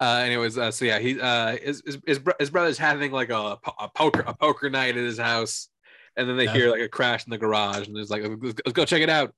[0.00, 3.58] Uh, anyways, uh, so yeah, he uh, his his his, his brother's having like a,
[3.78, 5.68] a poker a poker night at his house,
[6.16, 6.52] and then they Yeah.
[6.54, 9.10] hear like a crash in the garage, and there's like, let's, let's go check it
[9.10, 9.34] out.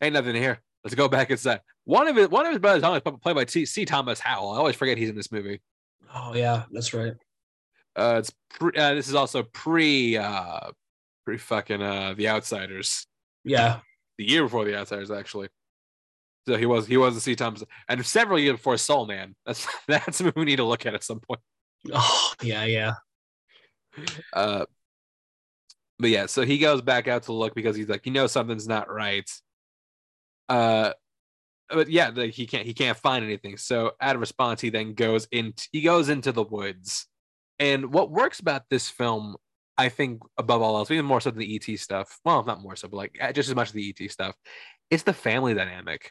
[0.00, 0.60] Ain't nothing here.
[0.88, 1.60] Let's go back inside.
[1.84, 3.44] One of his one of his brothers, always played by.
[3.44, 3.84] C.
[3.84, 4.52] Thomas Howell.
[4.52, 5.60] I always forget he's in this movie.
[6.14, 7.12] Oh yeah, that's right.
[7.94, 10.70] Uh, it's pre, uh, this is also pre uh
[11.26, 13.06] pre fucking uh The Outsiders.
[13.44, 13.80] Yeah,
[14.16, 15.48] The year before The Outsiders, actually.
[16.48, 17.36] So he was he was the C.
[17.36, 19.34] Thomas, and several years before Soul Man.
[19.44, 21.40] That's that's a movie we need to look at at some point.
[21.92, 22.92] oh yeah, yeah.
[24.32, 24.64] Uh,
[25.98, 28.66] but yeah, so he goes back out to look because he's like, you know, something's
[28.66, 29.28] not right.
[30.48, 30.92] Uh,
[31.70, 33.56] but yeah, like he can't he can't find anything.
[33.56, 35.54] So out of response, he then goes in.
[35.72, 37.06] He goes into the woods,
[37.58, 39.36] and what works about this film,
[39.76, 42.18] I think, above all else, even more so than the ET stuff.
[42.24, 44.34] Well, not more so, but like just as much as the ET stuff.
[44.90, 46.10] It's the family dynamic.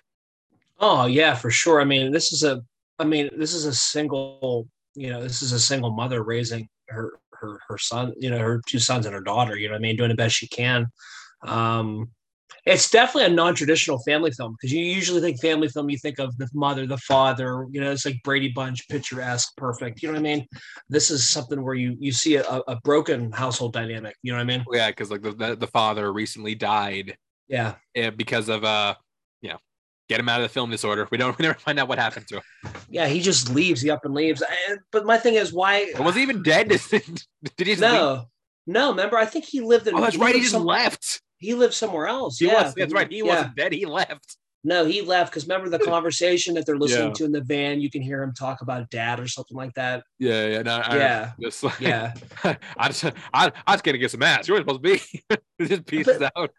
[0.79, 1.81] Oh yeah, for sure.
[1.81, 2.61] I mean, this is a
[2.99, 7.19] I mean, this is a single, you know, this is a single mother raising her
[7.31, 9.95] her her son, you know, her two sons and her daughter, you know I mean,
[9.95, 10.87] doing the best she can.
[11.43, 12.11] Um
[12.65, 16.37] it's definitely a non-traditional family film because you usually think family film, you think of
[16.37, 20.01] the mother, the father, you know, it's like Brady Bunch, picturesque, perfect.
[20.01, 20.47] You know what I mean?
[20.89, 24.15] This is something where you you see a, a broken household dynamic.
[24.21, 24.65] You know what I mean?
[24.73, 27.15] Yeah, because like the, the the father recently died
[27.47, 27.75] Yeah.
[28.15, 28.95] because of uh,
[29.41, 29.57] you know,
[30.09, 31.07] get him out of the film disorder.
[31.11, 32.43] We don't we never find out what happened to him.
[32.89, 33.81] Yeah, he just leaves.
[33.81, 34.41] He up and leaves.
[34.69, 35.93] And, but my thing is, why?
[35.99, 36.67] Was he even dead?
[36.69, 36.81] Did
[37.57, 37.81] he just leave?
[37.81, 38.25] No,
[38.65, 38.89] no.
[38.89, 39.95] Remember, I think he lived in.
[39.95, 40.35] Oh, that's right.
[40.35, 41.21] He just some- left.
[41.39, 42.37] He lived somewhere else.
[42.39, 42.73] He yeah, was.
[42.75, 43.11] That's right.
[43.11, 43.23] He yeah.
[43.23, 43.73] wasn't dead.
[43.73, 44.37] He left.
[44.63, 47.13] No, he left because remember the conversation that they're listening Yeah.
[47.13, 47.79] to in the van.
[47.79, 50.03] You can hear him talk about dad or something like that.
[50.19, 50.61] Yeah, yeah.
[50.63, 51.31] No, I, Yeah.
[51.39, 54.47] Just like, Yeah, I just, I, I was gonna get some ass.
[54.47, 55.67] You weren't supposed to be.
[55.67, 56.51] Just pieces out.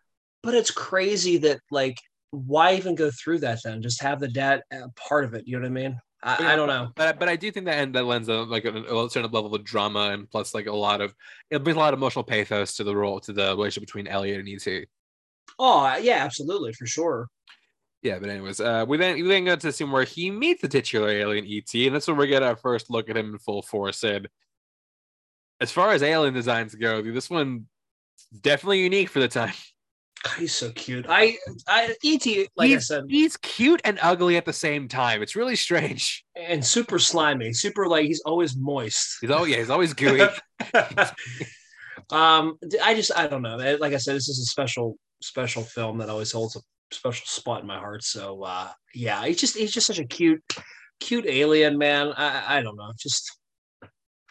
[0.42, 1.98] but it's crazy that like,
[2.30, 3.82] why even go through that then?
[3.82, 4.62] Just have the dad
[4.96, 5.46] part of it.
[5.46, 5.98] You know what I mean?
[6.22, 6.90] I, I don't know.
[6.96, 9.54] But but I do think that and that lends a, like a, a certain level
[9.54, 11.14] of drama and plus like a lot of
[11.50, 14.40] it brings a lot of emotional pathos to the role to the relationship between Elliot
[14.40, 14.86] and ET.
[15.58, 17.28] Oh yeah, absolutely for sure.
[18.02, 20.62] Yeah, but anyways, uh, we then we then go to the scene where he meets
[20.62, 23.38] the titular alien ET, and that's where we get our first look at him in
[23.38, 24.04] full force.
[24.04, 24.28] And
[25.60, 27.66] as far as alien designs go, this one
[28.40, 29.54] definitely unique for the time.
[30.36, 31.06] He's so cute.
[31.08, 31.36] I,
[31.66, 35.22] I, Et, like I he's, said, he's cute and ugly at the same time.
[35.22, 36.24] It's really strange.
[36.36, 39.18] and super slimy, super like he's always moist.
[39.20, 40.20] He's oh yeah, he's always gooey.
[42.10, 43.56] um, I just I don't know.
[43.80, 46.60] Like I said, this is a special special film that always holds a
[46.92, 48.02] special spot in my heart.
[48.04, 50.42] So uh, yeah, he's just he's just such a cute
[51.00, 52.12] cute alien man.
[52.16, 53.38] I I don't know, just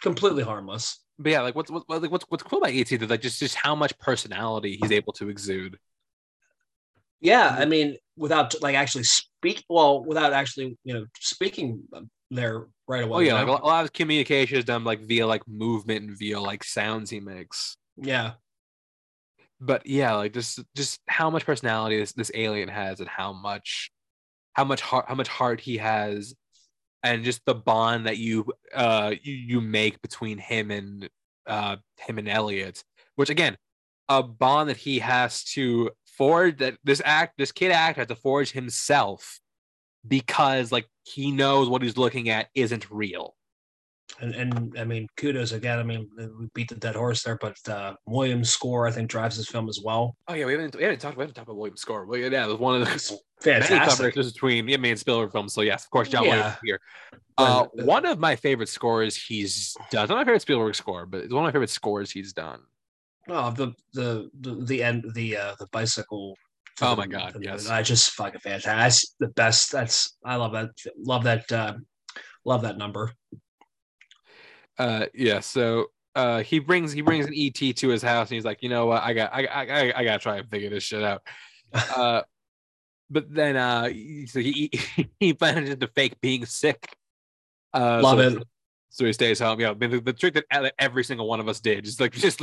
[0.01, 0.99] completely harmless.
[1.19, 3.55] but yeah, like what's what, like what's what's cool about ET is like just just
[3.55, 5.77] how much personality he's able to exude.
[7.21, 11.83] Yeah, I mean, without like actually speak, well, without actually you know speaking
[12.29, 13.17] there right away.
[13.17, 16.17] Oh yeah, you like a lot of communication is done like via like movement and
[16.17, 17.77] via like sounds he makes.
[17.97, 18.33] yeah,
[19.59, 23.91] But yeah, like just just how much personality this this alien has and how much
[24.53, 26.35] how much heart how much heart he has
[27.03, 31.09] and just the bond that you uh you, you make between him and
[31.47, 32.83] uh him and Elliot,
[33.15, 33.57] which again,
[34.09, 38.15] a bond that he has to forge that this act this kid act has to
[38.15, 39.39] forge himself
[40.07, 43.35] because like he knows what he's looking at isn't real.
[44.21, 45.79] and and I mean, kudos again.
[45.79, 46.07] I mean,
[46.39, 49.67] we beat the dead horse there, but uh, Williams' score I think drives this film
[49.69, 50.15] as well.
[50.27, 52.05] Oh yeah, we haven't we haven't talked we haven't talked about William Score.
[52.05, 54.15] Well, yeah, it was one of the fantastic.
[54.15, 55.53] between him and Spielberg films.
[55.53, 56.29] So yes, of course, John Yeah.
[56.35, 56.79] Williams is here.
[57.37, 60.05] Uh, one of my favorite scores he's done.
[60.05, 62.61] It's not my favorite Spielberg score, but it's one of my favorite scores he's done.
[63.29, 66.35] Oh, the the the, the end the uh the bicycle.
[66.81, 67.69] Oh my god, yes.
[67.69, 68.71] I just fucking fantastic.
[68.71, 69.71] That's the best.
[69.71, 70.69] That's I love that.
[70.97, 71.51] Love that.
[71.51, 71.73] Uh,
[72.45, 73.11] love that number.
[74.77, 75.39] Uh, yeah.
[75.39, 78.69] So uh, he brings he brings an ET to his house, and he's like, you
[78.69, 81.21] know what, I got I I I gotta try and figure this shit out.
[81.73, 82.21] Uh,
[83.09, 83.89] but then uh,
[84.27, 84.71] so he
[85.19, 86.95] he manages to fake being sick.
[87.73, 88.43] Uh, love so, it.
[88.89, 89.59] So he stays home.
[89.59, 92.41] Yeah, the, the trick that every single one of us did, just like just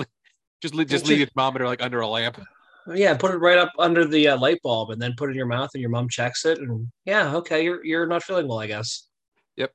[0.73, 2.41] just just leave your thermometer like under a lamp.
[2.87, 5.37] Yeah, put it right up under the uh, light bulb, and then put it in
[5.37, 8.61] your mouth, and your mom checks it, and yeah, okay, you're you're not feeling well,
[8.61, 9.09] I guess.
[9.57, 9.73] Yep.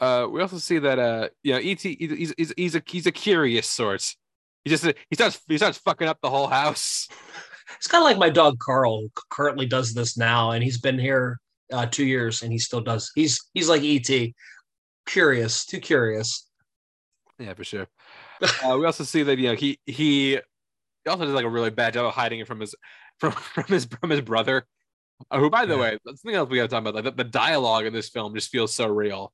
[0.00, 3.12] Uh, we also see that uh, you know, ET he's, he's, he's a he's a
[3.12, 4.14] curious sort.
[4.64, 7.08] He just he starts he starts fucking up the whole house.
[7.78, 11.38] It's kind of like my dog Carl, currently does this now, and he's been here
[11.72, 13.10] uh, two years, and he still does.
[13.14, 14.10] He's he's like ET,
[15.06, 16.48] curious, too curious.
[17.38, 17.86] Yeah, for sure.
[18.42, 20.38] Uh, we also see that you know he he
[21.06, 22.74] also does like a really bad job of hiding it from his
[23.18, 24.66] from from his from his brother.
[25.30, 25.80] Uh, who, by the yeah.
[25.80, 26.96] way, something else we got to talk about.
[26.96, 29.32] Like the, the, dialogue in this film just feels so real.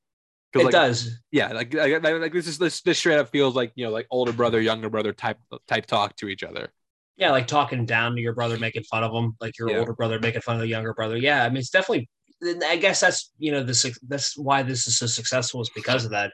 [0.55, 1.19] It like, does.
[1.31, 4.07] Yeah, like, like, like this is this this straight up feels like you know like
[4.11, 6.73] older brother younger brother type type talk to each other.
[7.17, 9.79] Yeah, like talking down to your brother, making fun of him, like your yeah.
[9.79, 11.17] older brother making fun of the younger brother.
[11.17, 12.09] Yeah, I mean it's definitely.
[12.43, 16.12] I guess that's you know this that's why this is so successful is because of
[16.12, 16.32] that.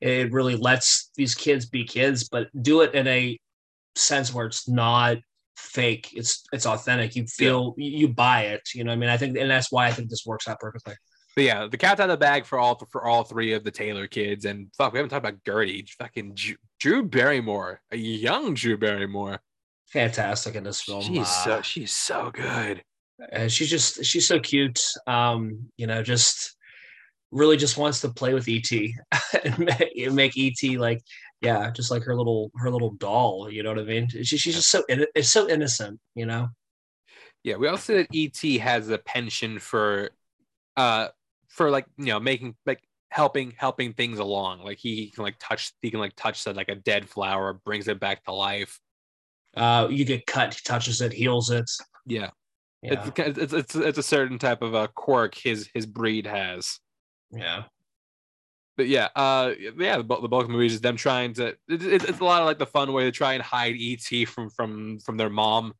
[0.00, 3.38] It really lets these kids be kids, but do it in a
[3.94, 5.18] sense where it's not
[5.56, 6.10] fake.
[6.14, 7.16] It's it's authentic.
[7.16, 7.98] You feel yeah.
[7.98, 8.62] you buy it.
[8.74, 10.94] You know, I mean, I think, and that's why I think this works out perfectly.
[11.34, 13.70] But yeah, the cat's out of the bag for all for all three of the
[13.70, 16.36] Taylor kids, and fuck, we haven't talked about Gertie, fucking
[16.80, 19.40] Drew Barrymore, a young Drew Barrymore,
[19.88, 21.02] fantastic in this film.
[21.02, 22.82] She's uh, so she's so good,
[23.32, 24.80] and she's just she's so cute.
[25.06, 26.56] Um, you know, just
[27.30, 28.70] really just wants to play with ET
[29.44, 31.02] and make ET like
[31.40, 33.50] yeah, just like her little her little doll.
[33.50, 34.08] You know what I mean?
[34.08, 36.00] She, she's just so it's so innocent.
[36.14, 36.48] You know.
[37.44, 40.10] Yeah, we also that ET has a penchant for,
[40.76, 41.08] uh,
[41.48, 44.64] for like you know making like helping helping things along.
[44.64, 47.52] Like he, he can like touch he can like touch that like a dead flower,
[47.64, 48.80] brings it back to life.
[49.56, 51.70] Uh, you get cut, he touches it, heals it.
[52.04, 52.30] Yeah.
[52.92, 53.10] Yeah.
[53.16, 56.78] It's, it's it's it's a certain type of a quirk his his breed has.
[57.30, 57.64] Yeah
[58.76, 61.48] but yeah, uh, yeah, the, the bulk of movies is them trying to.
[61.48, 64.28] It, it, it's a lot of like the fun way to try and hide ET
[64.28, 65.72] from from from their mom.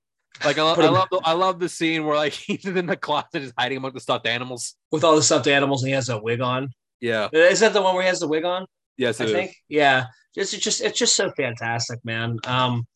[0.44, 2.96] Like I, lo- I love the, I love the scene where like he's in the
[2.96, 6.08] closet just hiding among the stuffed animals with all the stuffed animals and he has
[6.08, 6.70] a wig on.
[7.00, 8.66] Yeah, is that the one where he has the wig on?
[8.96, 9.54] Yes, I think.
[9.68, 12.38] Yeah, it's just it's just so fantastic, man.
[12.44, 12.86] Um, it's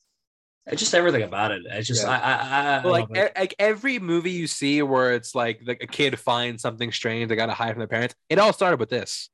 [0.77, 1.63] just everything about it.
[1.67, 2.11] It's just yeah.
[2.11, 5.87] I, I, I like e- like every movie you see where it's like like a
[5.87, 8.15] kid finds something strange they gotta hide from their parents.
[8.29, 9.31] It all started with this.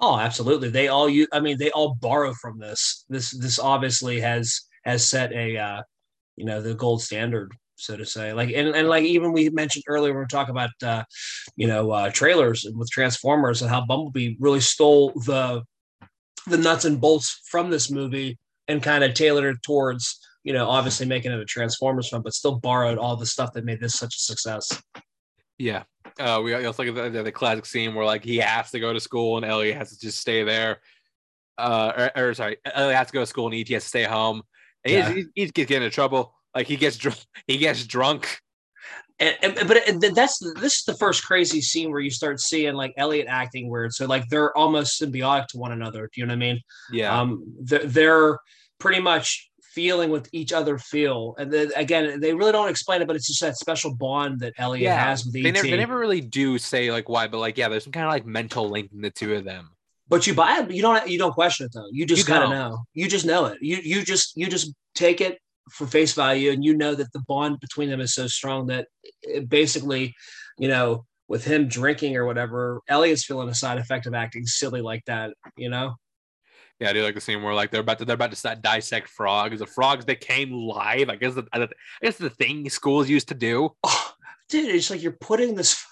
[0.00, 0.68] Oh, absolutely.
[0.68, 1.26] They all use.
[1.32, 3.04] I mean, they all borrow from this.
[3.08, 5.82] This this obviously has has set a uh,
[6.36, 8.32] you know the gold standard, so to say.
[8.32, 11.02] Like and, and like even we mentioned earlier when we talk about uh,
[11.56, 15.62] you know uh, trailers with Transformers and how Bumblebee really stole the
[16.46, 18.38] the nuts and bolts from this movie
[18.68, 22.34] and kind of tailored it towards you know obviously making it a Transformers film, but
[22.34, 24.82] still borrowed all the stuff that made this such a success.
[25.58, 25.82] Yeah,
[26.18, 29.00] uh, we also at the, the, classic scene where like he has to go to
[29.00, 30.80] school and Ellie has to just stay there.
[31.56, 34.04] Uh, or, or sorry, Ellie has to go to school and ET has to stay
[34.04, 34.42] home.
[34.84, 35.12] And yeah.
[35.12, 36.34] he's, he's, getting into trouble.
[36.54, 37.18] Like he gets drunk.
[37.46, 38.40] He gets drunk.
[39.20, 39.82] And, and, but
[40.14, 43.92] that's this is the first crazy scene where you start seeing like Elliot acting weird.
[43.92, 46.08] So like they're almost symbiotic to one another.
[46.12, 46.60] Do you know what I mean?
[46.92, 47.20] Yeah.
[47.20, 48.38] Um, they're, they're
[48.78, 51.36] pretty much feeling with each other feel.
[51.38, 54.54] And then again, they really don't explain it, but it's just that special bond that
[54.58, 55.42] Elliot yeah, has with ET.
[55.44, 58.04] They never, they never really do say like why, but like yeah, there's some kind
[58.04, 59.70] of like mental link in the two of them.
[60.08, 61.86] But you buy it, you don't you don't question it though.
[61.92, 62.78] You just kind of know.
[62.92, 63.58] You just know it.
[63.60, 65.38] You you just you just take it
[65.70, 68.88] for face value, and you know that the bond between them is so strong that
[69.46, 70.12] basically,
[70.58, 74.80] you know, with him drinking or whatever, Elliot's feeling a side effect of acting silly
[74.80, 75.34] like that.
[75.56, 75.94] You know.
[76.80, 78.62] Yeah, I do like the scene where like they're about to they're about to start
[78.62, 79.58] dissect frogs.
[79.58, 81.10] The frogs that came live.
[81.10, 81.66] I guess the, I
[82.02, 83.74] guess the thing schools used to do.
[83.84, 84.12] Oh,
[84.48, 85.84] dude, it's like you're putting this.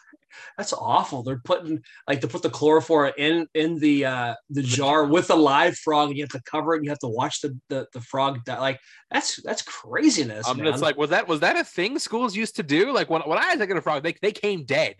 [0.56, 1.22] That's awful.
[1.22, 5.34] They're putting like to put the chloroform in in the uh the jar with a
[5.34, 6.78] live frog, and you have to cover it.
[6.78, 8.58] and You have to watch the the, the frog die.
[8.58, 8.80] Like
[9.10, 10.48] that's that's craziness.
[10.48, 12.92] Um, it's like was that was that a thing schools used to do?
[12.92, 14.94] Like when when I was looking at a frog, they they came dead.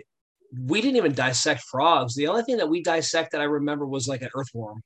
[0.59, 2.15] We didn't even dissect frogs.
[2.15, 4.83] The only thing that we dissected, that I remember, was like an earthworm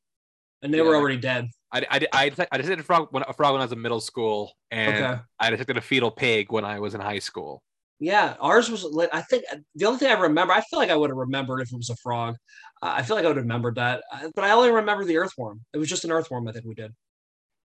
[0.62, 0.84] and they yeah.
[0.84, 1.48] were already dead.
[1.72, 4.00] I, I, I, I did a frog when a frog when I was in middle
[4.00, 5.22] school, and okay.
[5.38, 7.62] I detected a fetal pig when I was in high school.
[8.00, 8.86] Yeah, ours was.
[9.12, 11.72] I think the only thing I remember, I feel like I would have remembered if
[11.72, 12.34] it was a frog.
[12.82, 14.02] Uh, I feel like I would have remembered that,
[14.34, 15.60] but I only remember the earthworm.
[15.74, 16.48] It was just an earthworm.
[16.48, 16.92] I think we did.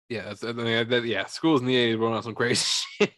[0.09, 1.25] Yeah, I mean, that, yeah.
[1.27, 2.65] Schools in the '80s were on some crazy
[2.99, 3.13] shit.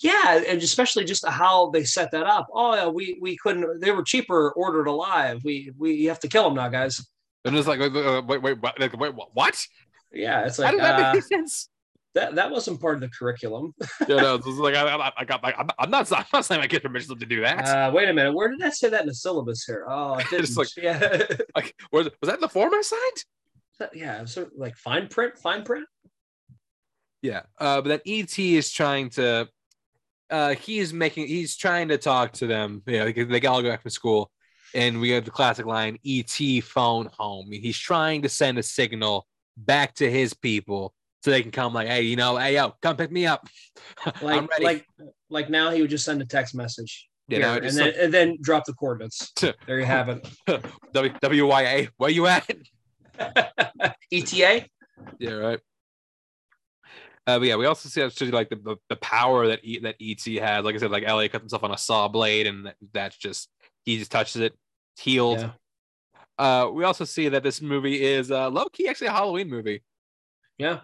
[0.00, 2.48] Yeah, and especially just how they set that up.
[2.52, 3.80] Oh yeah, we we couldn't.
[3.80, 5.40] They were cheaper ordered alive.
[5.44, 7.00] We we you have to kill them now, guys.
[7.44, 8.78] And it's like, wait, wait, what?
[8.78, 9.66] Wait, what?
[10.12, 11.68] Yeah, it's How like that uh, make sense?
[12.14, 12.34] that.
[12.36, 13.74] That wasn't part of the curriculum.
[14.08, 16.60] You know, it's like I, I, I got, like, I'm, I'm not, I'm not saying
[16.60, 17.68] I get permission to do that.
[17.68, 19.86] Uh, wait a minute, where did that say that in the syllabus here?
[19.88, 20.56] Oh, it didn't.
[20.56, 21.26] Like- yeah,
[21.56, 23.24] like, was, was that in the form I signed?
[23.92, 24.24] yeah.
[24.24, 25.86] So like fine print, fine print.
[27.22, 27.42] Yeah.
[27.58, 29.48] Uh, but then ET is trying to
[30.30, 32.82] uh he's making he's trying to talk to them.
[32.86, 34.30] You know, because they got all go back to school.
[34.74, 37.50] And we have the classic line, ET phone home.
[37.52, 39.26] He's trying to send a signal
[39.56, 40.92] back to his people
[41.22, 43.48] so they can come like, hey, you know, hey yo, come pick me up.
[44.20, 44.64] Like I'm ready.
[44.64, 44.86] like
[45.30, 47.08] like now he would just send a text message.
[47.28, 49.32] you know, Here, and then and then drop the coordinates.
[49.66, 50.28] There you have it.
[50.92, 52.50] W W Y A, where you at?
[54.12, 54.66] ETA.
[55.18, 55.60] Yeah, right.
[57.26, 59.96] Uh, but yeah, we also see actually like the, the, the power that e, that
[60.00, 60.64] ET had.
[60.64, 63.48] Like I said, like Elliot cut himself on a saw blade, and that, that's just
[63.84, 64.54] he just touches it,
[64.98, 65.40] healed.
[65.40, 65.50] Yeah.
[66.36, 69.82] Uh, we also see that this movie is uh, low key actually a Halloween movie.
[70.58, 70.80] Yeah.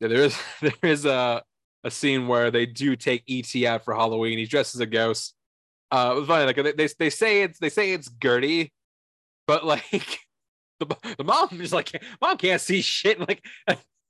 [0.00, 1.42] Yeah, there is there is a
[1.84, 4.38] a scene where they do take ET out for Halloween.
[4.38, 5.34] He's dressed as a ghost.
[5.90, 6.44] Uh, it was funny.
[6.44, 8.72] Like they, they, they say it's they say it's Gertie,
[9.46, 10.18] but like
[10.80, 13.18] the, the mom is like mom can't see shit.
[13.28, 13.42] Like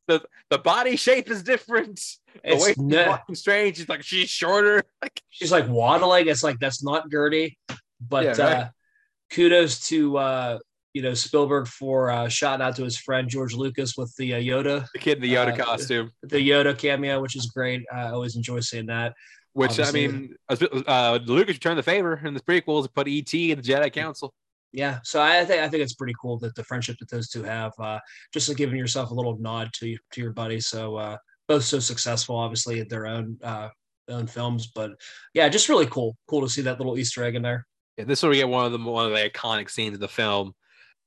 [0.07, 2.01] the the body shape is different.
[2.43, 3.77] The It's way she's strange.
[3.77, 4.83] She's like she's shorter.
[5.03, 6.29] Like she's like waddling.
[6.29, 7.59] It's like that's not Gertie,
[8.01, 8.41] but Yeah, right.
[8.41, 8.69] uh,
[9.31, 10.59] kudos to uh,
[10.95, 14.39] you know Spielberg for uh, shouting out to his friend George Lucas with the uh,
[14.39, 16.11] Yoda, the kid in the Yoda Uh, costume.
[16.23, 17.85] the Yoda cameo, which is great.
[17.93, 19.15] I always enjoy seeing that.
[19.53, 22.93] Which I mean, uh, Lucas returned the favor in the prequels.
[22.95, 24.33] Put ET in the Jedi Council.
[24.73, 27.43] Yeah, so I think I think it's pretty cool that the friendship that those two
[27.43, 27.99] have, uh,
[28.33, 30.61] just like giving yourself a little nod to to your buddy.
[30.61, 31.17] So uh,
[31.49, 33.71] both so successful, obviously at their own uh,
[34.09, 34.93] own films, but
[35.35, 36.17] yeah, just really cool.
[36.29, 37.67] Cool to see that little Easter egg in there.
[37.99, 40.01] Yeah, this is where we get one of the one of the iconic scenes of
[40.01, 40.55] the film.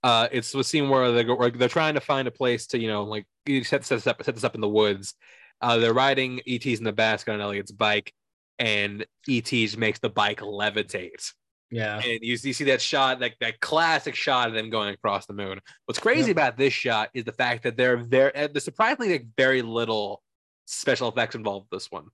[0.03, 2.79] Uh, it's the scene where they go, where they're trying to find a place to,
[2.79, 5.13] you know, like you set, set this up, set this up in the woods.
[5.61, 8.11] Uh, they're riding ET's in the basket on Elliot's bike,
[8.59, 11.31] and ET just makes the bike levitate.
[11.69, 15.25] Yeah, And you, you see that shot, like that classic shot of them going across
[15.25, 15.61] the moon.
[15.85, 16.31] What's crazy Yep.
[16.31, 20.21] about this shot is the fact that there there there's surprisingly like very little
[20.65, 22.07] special effects involved with this one.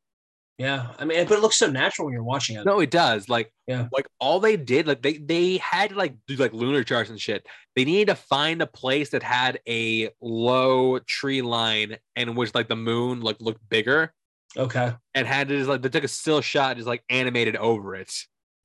[0.57, 0.88] Yeah.
[0.97, 2.65] I mean, but it looks so natural when you're watching it.
[2.65, 3.29] No, it does.
[3.29, 3.88] Like, Yeah.
[3.91, 7.19] like all they did, like they they had to like do like lunar charts and
[7.19, 7.45] shit.
[7.75, 12.67] They needed to find a place that had a low tree line and which like
[12.69, 14.13] the moon like looked bigger
[14.57, 14.93] Okay.
[15.13, 17.95] and had it just like they took a still shot and just like animated over
[17.95, 18.11] it.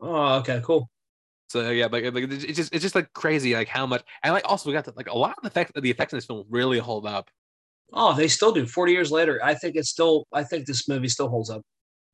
[0.00, 0.88] Oh, okay, cool.
[1.50, 4.48] So yeah, like, like it's just it's just like crazy like how much and like
[4.48, 6.44] also we got to, like a lot of the effects the effects in this film
[6.48, 7.30] really hold up.
[7.92, 8.64] Oh, they still do.
[8.64, 10.26] Forty years later, I think it's still.
[10.32, 11.60] I think this movie still holds up.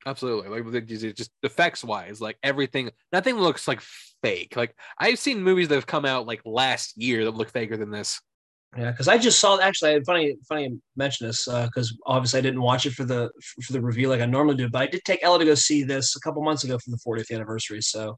[0.06, 0.48] Absolutely.
[0.48, 3.80] Like just effects wise, like everything, nothing looks like
[4.22, 4.56] fake.
[4.56, 7.90] Like I've seen movies that have come out like last year that look faker than
[7.90, 8.20] this.
[8.76, 9.58] Yeah, because I just saw.
[9.58, 13.30] Actually, funny, funny mention this because obviously I didn't watch it for the
[13.64, 15.84] for the review like I normally do, but I did take Ella to go see
[15.84, 18.14] this a couple months ago for the 40th anniversary, so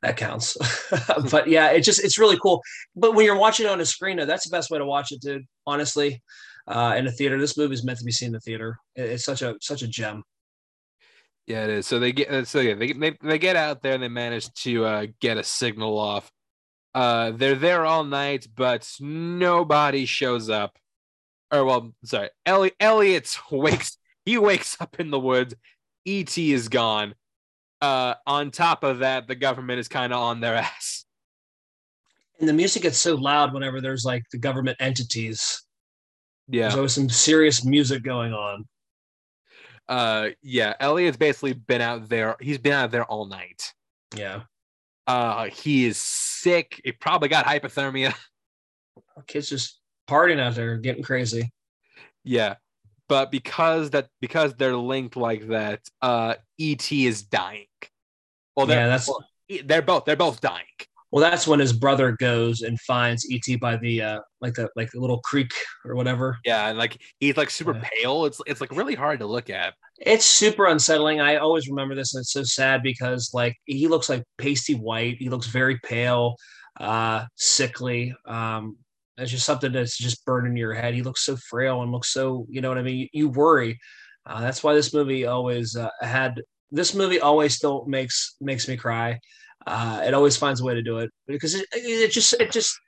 [0.00, 0.56] that counts.
[1.30, 2.62] but yeah, it just it's really cool.
[2.96, 5.12] But when you're watching it on a screen, though, that's the best way to watch
[5.12, 5.44] it, dude.
[5.66, 6.22] Honestly,
[6.66, 8.78] uh, in a theater, this movie is meant to be seen in the theater.
[8.96, 10.22] It's such a such a gem.
[11.46, 11.86] Yeah, it is.
[11.86, 14.52] So they get uh, so yeah, they they, they get out there and they manage
[14.62, 16.30] to uh, get a signal off.
[16.94, 20.78] Uh, they're there all night, but nobody shows up.
[21.52, 25.54] Or well, sorry, Ellie Elliot wakes he wakes up in the woods.
[26.06, 27.14] ET is gone.
[27.80, 31.04] Uh, on top of that, the government is kind of on their ass.
[32.40, 35.62] And the music gets so loud whenever there's like the government entities.
[36.48, 36.62] Yeah.
[36.62, 38.66] There's always some serious music going on.
[39.88, 40.74] Uh, yeah.
[40.80, 42.36] Elliot's basically been out there.
[42.40, 43.72] He's been out there all night.
[44.16, 44.42] Yeah,
[45.06, 46.80] Uh, he is sick.
[46.84, 48.14] He probably got hypothermia.
[49.26, 51.50] kids just partying out there, getting crazy.
[52.22, 52.56] Yeah.
[53.08, 57.66] But because that because they're linked like that, uh ET is dying.
[58.56, 59.24] Well, they're, Yeah, that's well,
[59.64, 60.64] they're both they're both dying.
[61.14, 61.30] Well.
[61.30, 65.00] That's when his brother goes and finds ET by the uh, like the like the
[65.00, 65.52] little creek
[65.86, 66.38] or whatever.
[66.44, 67.88] Yeah, and like he's like super Yeah.
[68.02, 68.26] pale.
[68.26, 69.74] It's it's like really hard to look at.
[69.98, 71.20] It's super unsettling.
[71.20, 75.16] I always remember this, and it's so sad because like he looks like pasty white.
[75.18, 76.36] He looks very pale,
[76.80, 78.14] uh, sickly.
[78.26, 78.76] Um,
[79.16, 80.94] it's just something that's just burned into your head.
[80.94, 82.98] He looks so frail and looks so, you know what I mean?
[82.98, 83.78] You, you worry.
[84.26, 86.42] Uh, that's why this movie always uh, had.
[86.72, 89.20] This movie always still makes makes me cry.
[89.66, 92.78] Uh, it always finds a way to do it because it, it just it just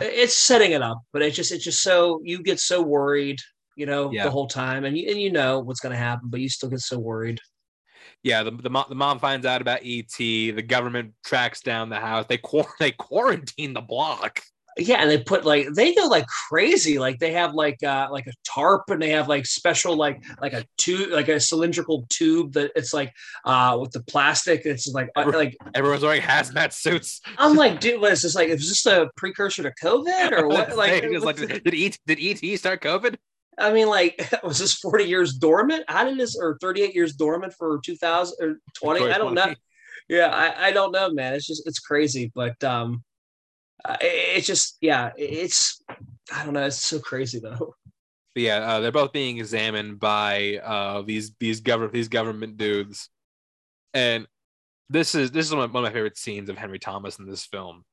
[0.00, 3.38] it's setting it up, but it just it's just so you get so worried
[3.78, 4.24] you know, Yeah.
[4.24, 6.68] the whole time, and you and you know what's going to happen, but you still
[6.68, 7.38] get so worried.
[8.24, 10.12] Yeah, the, the, the mom finds out about ET.
[10.18, 12.26] The government tracks down the house.
[12.28, 14.42] They quar- they quarantine the block.
[14.78, 16.98] Yeah, and they put like they go like crazy.
[16.98, 20.52] Like they have like uh like a tarp and they have like special like like
[20.52, 23.12] a tube like a cylindrical tube that it's like
[23.44, 24.62] uh with the plastic.
[24.64, 27.20] It's like uh, like Everyone's wearing hazmat suits.
[27.38, 28.48] I'm like, dude, what is this like?
[28.48, 30.68] Is this a precursor to COVID or what?
[30.78, 33.16] Like, like, did ET did ET start COVID?
[33.58, 35.84] I mean, like, was this 40 years dormant?
[35.88, 39.10] How did this or 38 years dormant for 2000 or 20?
[39.10, 39.52] I don't know.
[40.08, 41.34] Yeah, I, I don't know, man.
[41.34, 43.02] It's just it's crazy, but um,
[43.84, 45.82] uh, it's just yeah, it's
[46.32, 46.64] I don't know.
[46.66, 47.74] It's so crazy though.
[48.34, 53.08] But yeah, uh, they're both being examined by uh, these these government these government dudes,
[53.94, 54.28] and
[54.90, 57.84] this is this is one of my favorite scenes of Henry Thomas in this film.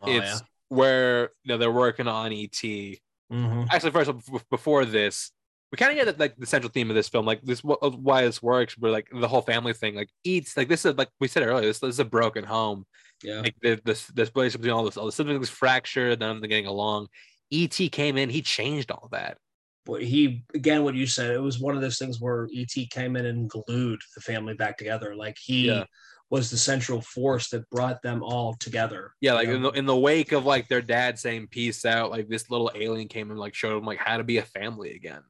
[0.00, 2.50] Oh, it's where you know they're working on ET.
[2.52, 3.66] Mhm.
[3.70, 5.32] Actually, first b- before this,
[5.70, 8.42] we kind of get like the central theme of this film, like this why this
[8.42, 11.42] works, where like the whole family thing, like eats like this is like we said
[11.42, 12.86] earlier, this, this is a broken home.
[13.22, 16.40] Yeah, Like the, this this relationship between all this all the siblings fractured, none of
[16.40, 17.08] them getting along.
[17.52, 19.38] ET came in, he changed all that.
[19.84, 23.16] but he again, what you said, it was one of those things where ET came
[23.16, 25.14] in and glued the family back together.
[25.14, 25.84] Like he Yeah.
[26.30, 29.12] was the central force that brought them all together.
[29.20, 32.10] Yeah, like you in the, in the wake of like their dad saying peace out,
[32.10, 34.94] like this little alien came and like showed them like how to be a family
[34.94, 35.22] again.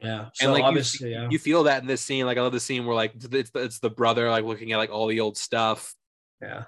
[0.00, 0.28] yeah.
[0.34, 1.28] So and like you- obviously, yeah.
[1.30, 2.26] You feel that in this scene.
[2.26, 4.76] Like I love the scene where like it's the, it's the brother like looking at
[4.78, 5.94] like all the old stuff,
[6.42, 6.64] yeah.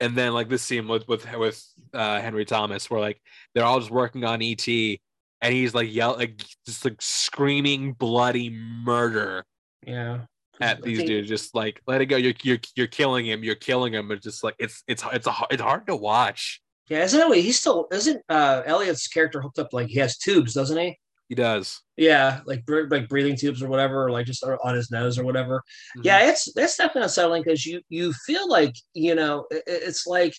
[0.00, 1.64] And then like this scene with with with
[1.94, 3.20] uh, Henry Thomas where like
[3.54, 8.50] they're all just working on ET, and he's like yell like just like screaming bloody
[8.50, 9.44] murder
[9.86, 10.22] Yeah.
[10.60, 11.28] at these dudes.
[11.28, 12.16] Just like let it go.
[12.16, 13.42] You're you're you're killing him.
[13.44, 14.10] You're killing him.
[14.12, 16.60] It's just like it's it's it's a, it's hard to watch.
[16.88, 17.42] Yeah, isn't it?
[17.42, 20.98] He's still isn't uh Elliot's character hooked up like he has tubes, doesn't he?
[21.30, 21.80] He does.
[21.96, 25.62] Yeah, like like breathing tubes or whatever, or like just on his nose or whatever.
[25.96, 26.04] Mhm.
[26.04, 30.34] Yeah, it's that's definitely unsettling because you you feel like you know it- it's like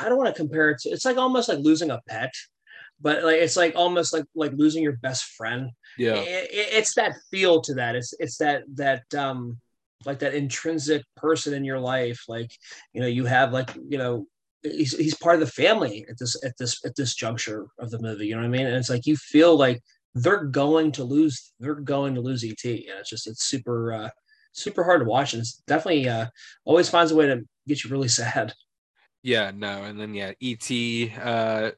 [0.00, 2.32] I don't want to compare it to it's like almost like losing a pet,
[3.02, 5.70] but like it's like almost like like losing your best friend.
[5.98, 6.14] yeah.
[6.16, 7.94] It- it- it's that feel to that.
[7.94, 9.60] It's it's that that um
[10.06, 12.22] like that intrinsic person in your life.
[12.28, 12.50] Like
[12.94, 14.26] you know you have like you know
[14.62, 18.00] he's he's part of the family at this at this at this juncture of the
[18.00, 18.26] movie.
[18.26, 18.66] You know what I mean?
[18.66, 19.82] And it's like you feel like
[20.14, 21.52] they're going to lose.
[21.60, 24.10] They're going to lose ET, and it's just it's super uh
[24.52, 26.26] super hard to watch, and it's definitely uh
[26.64, 28.54] always finds a way to get you really sad.
[29.22, 30.70] Yeah, no, and then yeah, ET
[31.20, 31.70] uh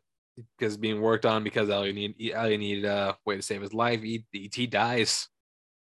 [0.59, 4.05] because being worked on because Elliot need Elliot needed a way to save his life.
[4.05, 5.28] E- ET dies,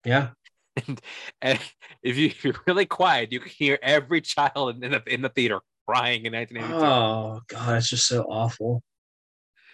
[0.06, 0.30] Yeah,
[0.88, 1.02] and,
[1.42, 1.60] and
[2.04, 5.30] if, you, if you're really quiet, you can hear every child in the in the
[5.30, 6.86] theater crying in 1982.
[6.86, 8.82] Oh god, it's just so awful.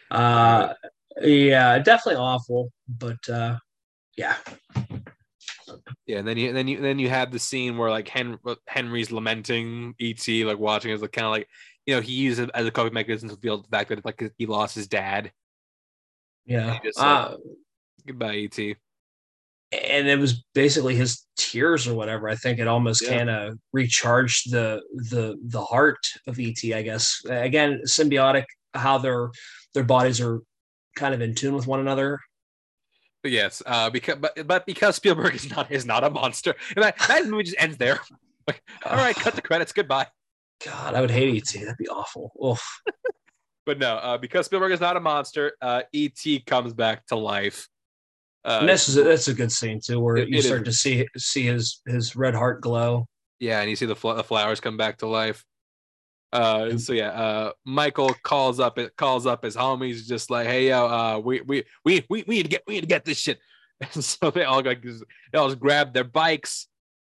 [0.10, 0.74] Uh
[1.22, 3.58] yeah, definitely awful, but uh
[4.18, 4.36] yeah.
[6.06, 9.12] Yeah, and then you then you then you have the scene where like Hen- Henry's
[9.12, 11.48] lamenting ET, like watching as like kind of like
[11.86, 14.46] you know he uses as a coping mechanism to feel the fact that like he
[14.46, 15.32] lost his dad.
[16.46, 16.80] Yeah.
[16.84, 17.38] Just, Uh,
[18.06, 18.76] Goodbye, ET.
[19.72, 22.28] And it was basically his tears or whatever.
[22.28, 23.18] I think it almost Yeah.
[23.18, 27.22] kind of recharged the the the heart of ET, I guess.
[27.30, 29.32] Again, symbiotic how their
[29.74, 30.42] their bodies are
[30.96, 32.20] kind of in tune with one another.
[33.24, 36.84] But yes, uh, because but but because Spielberg is not is not a monster, and
[36.84, 38.00] that, that movie just ends there.
[38.48, 40.08] Like, all right, cut the credits, goodbye.
[40.66, 41.62] God, I would hate ET.
[41.62, 42.32] That'd be awful.
[42.44, 42.82] Oof.
[43.68, 47.68] But no, uh, because Spielberg is not a monster, uh, ET comes back to life.
[48.44, 50.46] Uh, And this is a, that's a good scene too, where It- you it is.
[50.48, 53.08] start to see see his his red heart glow.
[53.40, 55.44] yeah, and you see the, fl- the flowers come back to life.
[56.34, 60.70] Uh, so yeah, uh, Michael calls up it calls up his homies, just like, hey
[60.70, 63.18] yo, uh, we we we we we need to get we need to get this
[63.18, 63.40] shit.
[63.96, 66.68] And so they all like they all just grab their bikes.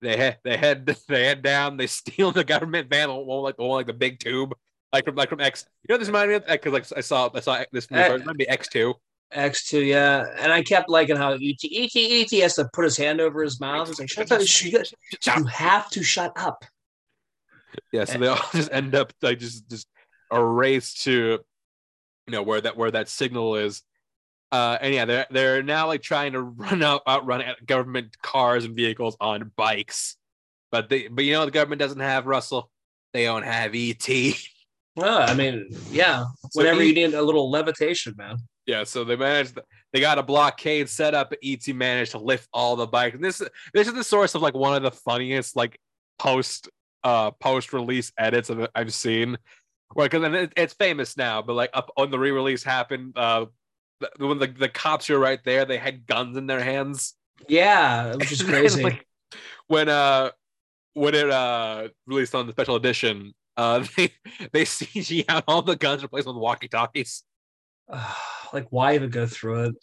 [0.02, 1.76] They head they head they head down.
[1.76, 4.54] They steal the government van, one like the one like the big tube,
[4.92, 5.64] like from like from X.
[5.86, 8.02] You know this reminded me of because like I saw I saw this movie.
[8.02, 8.94] Uh, it might be X two.
[9.34, 10.24] X two, yeah.
[10.38, 13.60] And I kept liking how ET ET ET has to put his hand over his
[13.60, 13.88] mouth.
[13.90, 16.64] It's like shut up, you have to shut up.
[17.92, 19.88] Yeah, so they all just end up like just just
[20.30, 21.40] a race to
[22.26, 23.82] you know where that where that signal is.
[24.52, 28.76] Uh, and yeah, they're they're now like trying to run out outrun government cars and
[28.76, 30.16] vehicles on bikes,
[30.70, 32.70] but they but you know the government doesn't have Russell.
[33.12, 34.08] They don't have ET.
[34.96, 36.26] Well, I mean, yeah.
[36.52, 38.36] So Whenever E- you need a little levitation, man.
[38.66, 39.58] Yeah, so they managed.
[39.92, 41.32] They got a blockade set up.
[41.42, 43.14] ET managed to lift all the bikes.
[43.14, 43.42] And this
[43.74, 45.78] this is the source of like one of the funniest like
[46.18, 46.68] post
[47.02, 49.36] uh post release edits of I've seen.
[49.94, 53.12] Well, because it, it's famous now, but like up on the re release happened.
[53.16, 53.46] Uh,
[54.00, 57.14] the- when the, the cops were right there, they had guns in their hands.
[57.48, 58.82] Yeah, which is crazy.
[58.82, 59.06] like,
[59.68, 60.30] when uh
[60.94, 64.10] when it uh released on the special edition, uh they
[64.52, 67.22] they CG out all the guns replaced with walkie talkies.
[68.52, 69.74] like, why even go through it?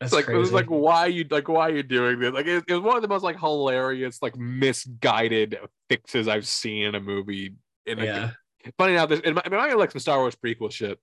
[0.00, 0.54] That's It's like it was crazy.
[0.54, 2.32] like why you like why are you doing this?
[2.32, 5.58] Like it, it was one of the most like hilarious like misguided
[5.90, 7.54] fixes I've seen in a movie.
[7.84, 8.30] In a, yeah,
[8.78, 10.98] funny now, this it might, it might be like some Star Wars prequel shit,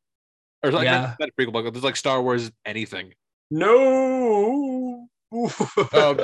[0.64, 1.14] or like Yeah.
[1.20, 3.14] not, prequel, but there's like Star Wars anything.
[3.52, 5.08] no.
[5.94, 6.20] Um,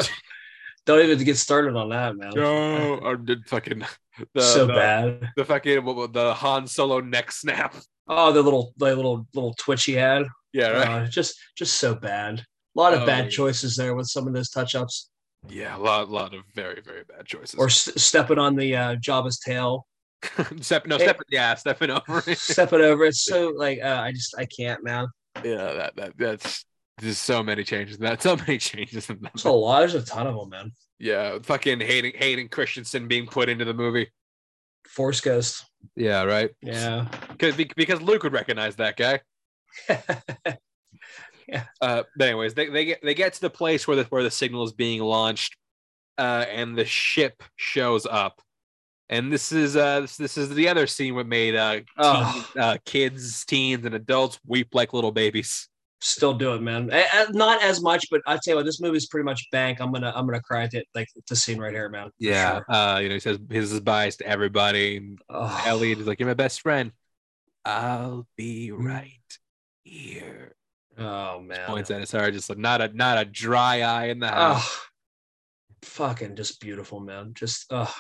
[0.86, 2.32] Don't even get started on that, man.
[2.36, 3.84] no, or did fucking
[4.34, 5.30] the so the, bad.
[5.38, 7.76] the fucking the Han Solo neck snap.
[8.08, 10.26] Oh, the little, the little, little twitch he had.
[10.52, 10.88] Yeah, right.
[11.04, 12.40] Uh, just, just so bad.
[12.40, 13.30] A lot of Oh, bad yeah.
[13.30, 15.10] choices there with some of those touch ups,
[15.48, 17.56] Yeah, a lot, lot of very, very bad choices.
[17.60, 19.86] or s- stepping on the uh, Jabba's tail,
[20.62, 22.24] step, no, step, yeah, stepping over.
[22.28, 22.38] it.
[22.38, 23.06] stepping over.
[23.06, 25.08] It's so like, uh, I just, I can't, man.
[25.44, 26.66] yeah, that, that, that's
[27.00, 27.96] there's so many changes.
[27.98, 29.32] in That so many changes in that.
[29.34, 29.80] There's a lot.
[29.80, 30.72] There's a ton of them, man.
[31.00, 34.12] Yeah, fucking Hayden, Hayden Christensen being put into the movie.
[34.88, 35.66] Force Ghost.
[35.96, 36.52] Yeah, right.
[36.62, 37.08] Yeah.
[37.30, 39.22] Because because Luke would recognize that guy.
[41.48, 41.64] yeah.
[41.82, 44.32] Uh, but anyways, they, they get they get to the place where the where the
[44.32, 45.56] signal is being launched,
[46.18, 48.42] uh, and the ship shows up,
[49.10, 52.50] and this is uh this, this is the other scene what made uh, Oh.
[52.58, 55.68] uh kids, teens, and adults weep like little babies.
[56.06, 56.92] Still do it, man.
[56.92, 59.80] Eh, eh, Not as much, but I tell you what, this movie's pretty much bank.
[59.80, 62.10] I'm gonna, I'm gonna cry at it, like the scene right here, man.
[62.20, 62.66] Yeah, sure.
[62.76, 65.16] uh, you know he says his advice to everybody.
[65.30, 65.64] Oh.
[65.66, 66.92] Elliot is like, "You're my best friend.
[67.64, 68.86] I'll be Mm.
[68.86, 69.40] right
[69.86, 70.56] here."
[70.98, 71.68] Oh man.
[71.68, 74.62] Points at his heart, just like not a not a dry eye in the house.
[74.62, 74.80] Oh,
[75.84, 77.34] fucking just beautiful, man.
[77.34, 77.94] Just, oh,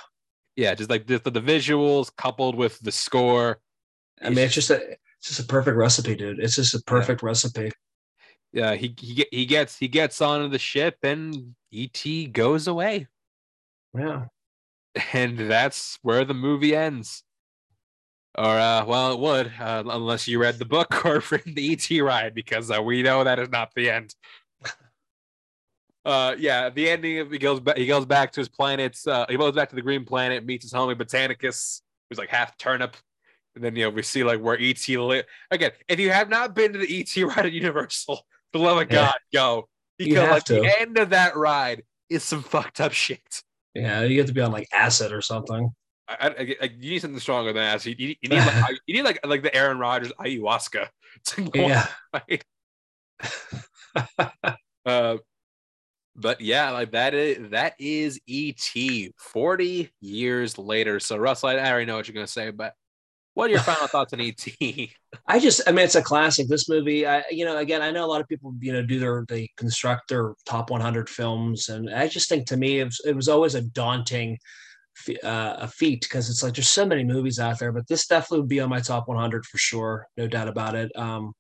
[0.57, 3.59] Yeah, just like the, the visuals coupled with the score.
[4.21, 6.39] I mean, it's just a, it's just a perfect recipe, dude.
[6.39, 7.71] It's just a perfect recipe.
[8.53, 13.07] Yeah, he he he gets he gets onto the ship and ET goes away,
[13.97, 14.25] Yeah.
[15.13, 17.23] and that's where the movie ends.
[18.38, 22.01] Or uh, well, it would uh, unless you read the book or read the ET
[22.01, 24.13] ride, because uh, we know that is not the end.
[26.05, 27.77] Uh, yeah, the ending of he goes back.
[27.77, 29.07] He goes back to his planets.
[29.07, 32.57] Uh, he goes back to the green planet, meets his homie Botanicus, who's like half
[32.57, 32.97] turnip.
[33.55, 35.71] And then you know we see like where ET live again.
[35.88, 38.89] If you have not been to the ET ride at Universal, for the love of
[38.89, 38.95] Yeah.
[39.07, 39.67] God, go
[39.97, 40.53] because like to.
[40.61, 43.43] the end of that ride is some fucked up shit.
[43.73, 44.03] Yeah.
[44.03, 45.71] You have to be on like acid or something.
[46.07, 47.85] I, I, I- you need something stronger than that.
[47.85, 50.88] You, you, you need like you need like like the Aaron Rodgers ayahuasca.
[51.25, 51.88] to go Yeah.
[54.85, 55.17] uh,
[56.15, 59.11] but yeah, like that is that is ET.
[59.17, 60.99] Forty years later.
[60.99, 62.73] So Russell, I, I already know what you're gonna say, but
[63.34, 64.47] what are your final thoughts on ET?
[65.27, 66.47] I just, I mean, it's a classic.
[66.47, 68.99] This movie, I, you know, again, I know a lot of people, you know, do
[68.99, 73.01] their, they construct their top 100 films, and I just think to me, it was,
[73.05, 74.38] it was always a daunting
[75.23, 78.39] uh, a feat because it's like there's so many movies out there, but this definitely
[78.39, 80.91] would be on my top 100 for sure, no doubt about it.
[80.95, 81.34] Um,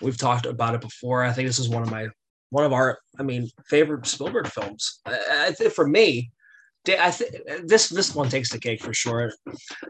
[0.00, 1.22] we've talked about it before.
[1.22, 2.08] I think this is one of my,
[2.50, 5.00] one of our, I mean, favorite Spielberg films.
[5.04, 6.30] I, I think for me,
[6.88, 7.32] I think
[7.66, 9.32] this this one takes the cake for sure.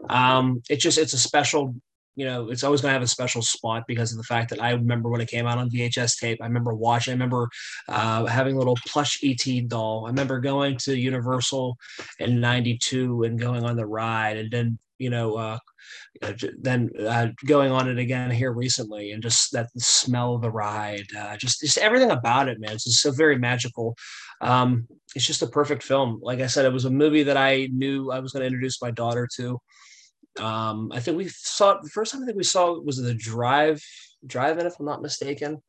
[0.09, 1.75] Um, it's just it's a special
[2.15, 4.61] you know, it's always going to have a special spot because of the fact that
[4.61, 6.39] I remember when it came out on VHS tape.
[6.41, 7.11] I remember watching.
[7.11, 7.49] I remember
[7.87, 10.05] uh, having a little plush ET doll.
[10.05, 11.77] I remember going to Universal
[12.19, 15.57] in '92 and going on the ride, and then you know, uh,
[16.21, 20.51] uh, then uh, going on it again here recently, and just that smell of the
[20.51, 22.73] ride, uh, just just everything about it, man.
[22.73, 23.95] It's just so very magical.
[24.41, 26.19] Um, it's just a perfect film.
[26.21, 28.81] Like I said, it was a movie that I knew I was going to introduce
[28.81, 29.59] my daughter to.
[30.39, 32.95] Um i think we saw it the first time i think we saw it was
[32.95, 33.83] the drive
[34.25, 35.61] drive in if i'm not mistaken.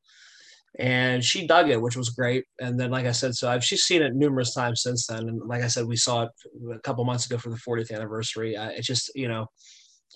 [0.79, 2.45] And she dug it which was great.
[2.61, 5.29] And then like i said so i've she's seen it numerous times since then.
[5.29, 6.31] And like i said we saw it
[6.73, 8.55] a couple months ago for the 40th anniversary.
[8.57, 9.49] It's just you know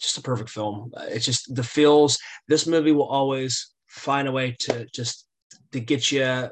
[0.01, 0.93] just a perfect film.
[1.09, 2.16] It's just the feels
[2.47, 5.26] this movie will always find a way to just
[5.77, 6.51] to get you uh,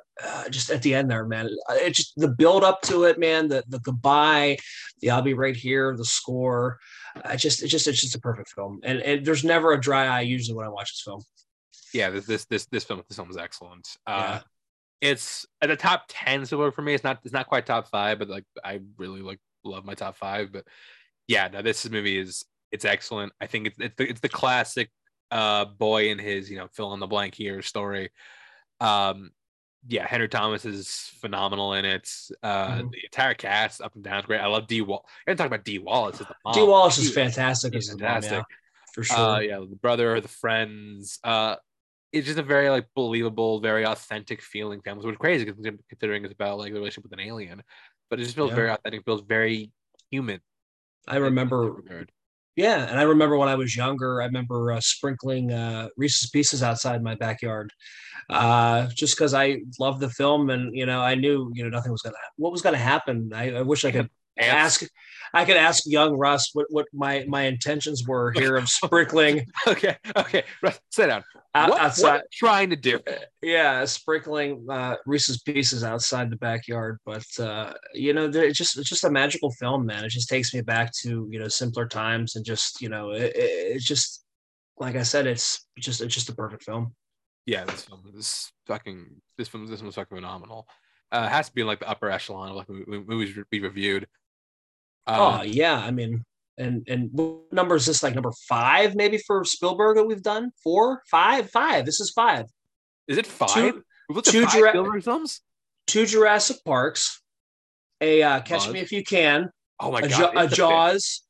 [0.51, 3.65] just at the end there man It's just the build up to it man the
[3.69, 4.57] the goodbye
[5.01, 6.79] the i'll be right here the score
[7.25, 10.07] I just it's just it's just a perfect film, and, and there's never a dry
[10.07, 11.23] eye usually when I watch this film.
[11.93, 13.87] yeah, this this this this film this film is excellent.
[14.05, 14.41] Uh, Yeah.
[15.01, 16.93] it's at the top ten Spielberg for me.
[16.93, 20.17] It's not it's not quite top five, but like I really like love my top
[20.17, 20.51] five.
[20.51, 20.65] But
[21.29, 23.33] yeah, no, this movie is it's excellent.
[23.41, 24.91] I think it's it's the, it's the classic
[25.31, 28.11] uh boy in his you know fill in the blank here story.
[28.85, 29.31] Um,
[29.87, 30.89] yeah, Henry Thomas is
[31.21, 32.11] phenomenal in it.
[32.43, 32.91] Uh, Mhm.
[32.91, 34.41] the entire cast up and down is great.
[34.41, 35.07] I love Dee Wall.
[35.27, 36.55] I didn't talk about Dee Wallace as the mom.
[36.55, 38.45] Dee Wallace is fantastic he's as the mom, fantastic.
[38.51, 39.17] yeah, for sure.
[39.17, 41.19] Uh, yeah, the brother, the friends.
[41.23, 41.57] Uh,
[42.13, 44.99] it's just a very like believable, very authentic feeling film.
[44.99, 47.63] Which is crazy considering it's about like the relationship with an alien,
[48.09, 48.57] but it just feels Yeah.
[48.57, 49.71] very authentic, feels very
[50.11, 50.41] human.
[51.09, 51.83] I remember.
[52.57, 56.63] Yeah, and I remember when I was younger, I remember uh, sprinkling uh, Reese's Pieces
[56.63, 57.73] outside my backyard,
[58.31, 61.93] uh, just because I loved the film, and you know, I knew you know nothing
[61.93, 63.31] was gonna what was gonna happen.
[63.35, 64.83] I, I wish I could ask,
[65.33, 69.97] I could ask young Russ what what my my intentions were here of sprinkling Okay,
[70.17, 71.25] okay, Russ, sit down.
[71.55, 72.03] out, what, outside.
[72.03, 73.01] what are you trying to do?
[73.43, 78.89] Yeah, sprinkling uh, Reese's Pieces outside the backyard, but uh, you know, it's just it's
[78.89, 80.05] just a magical film, man.
[80.05, 83.37] It just takes me back to you know simpler times and just you know, it,
[83.37, 84.25] it, it's just
[84.79, 86.95] like I said, it's just it's just a perfect film.
[87.47, 89.21] Yeah, this film is fucking.
[89.37, 90.67] This film, this one's fucking phenomenal.
[91.13, 94.07] Uh, has to be in like the upper echelon of like movies we reviewed.
[95.07, 96.25] oh Um, yeah, I mean,
[96.59, 98.03] and and what number is this?
[98.03, 101.85] Like number five, maybe for Spielberg that we've done four, five, five.
[101.87, 102.47] This is five.
[103.09, 103.51] is it five?
[103.55, 105.41] Two- We've looked at two five Jura- Spielberg films.
[105.87, 107.23] Two Jurassic Parks,
[108.01, 108.73] a uh, Catch Jaws.
[108.73, 109.51] Me If You Can,
[109.81, 110.33] Oh my god!
[110.37, 110.57] A the.
[110.57, 111.23] Jaws,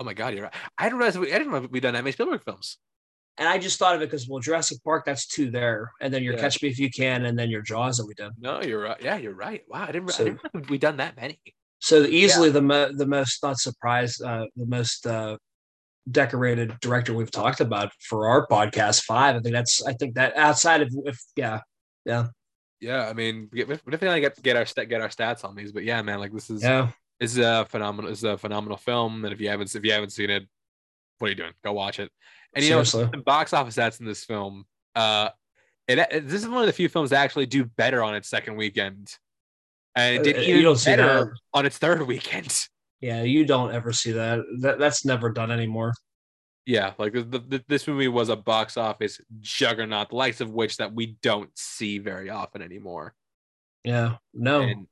[0.00, 0.54] Oh my god, you're right.
[0.78, 2.78] I didn't realize we, I didn't realize we'd done that many Spielberg films.
[3.38, 6.22] And I just thought of it because well, Jurassic Park, that's two there, and then
[6.22, 6.40] your Yeah.
[6.40, 8.32] Catch Me If You Can, and then your Jaws that we did.
[8.38, 9.00] No, you're right.
[9.02, 9.62] Yeah, you're right.
[9.68, 10.10] Wow, I didn't.
[10.10, 11.40] So- I didn't we'd done that many.
[11.80, 15.36] So easily the mo- the most not surprised, uh, the most uh,
[16.10, 19.36] decorated director we've talked about for our podcast five.
[19.36, 21.60] I think that's I think that outside of if yeah
[22.04, 25.84] Yeah, I mean, we we definitely get get our get our stats on these, but
[25.84, 26.88] yeah, man, like this is yeah
[27.18, 28.10] this is a phenomenal.
[28.10, 30.44] This is a phenomenal film, and if you haven't if you haven't seen it,
[31.22, 31.52] what are you doing?
[31.64, 32.10] Go watch it.
[32.54, 34.64] And you know, seriously the box office stats in this film,
[34.96, 35.30] uh,
[35.86, 38.28] it, it- this is one of the few films that actually do better on its
[38.28, 39.08] second weekend,
[39.94, 41.32] and it did Uh, you even don't see better that.
[41.54, 42.52] on its third weekend.
[43.00, 45.92] yeah you don't ever see that that that's never done anymore.
[46.66, 50.76] Yeah, like the, the, this movie was a box office juggernaut, the likes of which
[50.76, 53.14] that we don't see very often anymore.
[53.84, 54.86] Yeah no And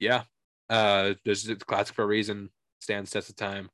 [0.00, 0.22] yeah,
[0.68, 2.50] uh, there's it's classic for a reason,
[2.80, 3.70] stands test of time,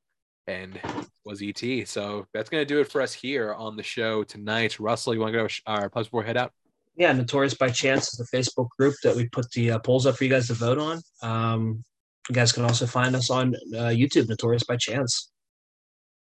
[0.47, 0.79] and
[1.25, 1.89] was ET.
[1.89, 4.79] So that's gonna do it for us here on the show tonight.
[4.79, 6.53] Russell, you want to go our plus four head out?
[6.97, 10.17] yeah Notorious by Chance is the Facebook group that we put the uh, polls up
[10.17, 11.01] for you guys to vote on.
[11.23, 11.85] Um,
[12.29, 15.31] you guys can also find us on uh, YouTube, Notorious by Chance.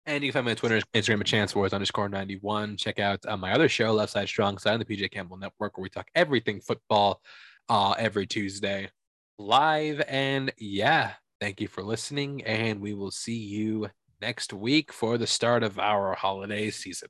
[0.06, 2.78] And you can find me on Twitter, Instagram at Chance Wars underscore 91.
[2.78, 5.78] Check out uh, my other show, Left Side Strong Side, on the PJ Campbell Network,
[5.78, 7.22] where we talk everything football
[7.70, 8.90] uh, every Tuesday
[9.38, 10.02] live.
[10.08, 12.44] And yeah, thank you for listening.
[12.44, 13.90] And we will see you
[14.22, 17.10] next week for the start of our holiday season.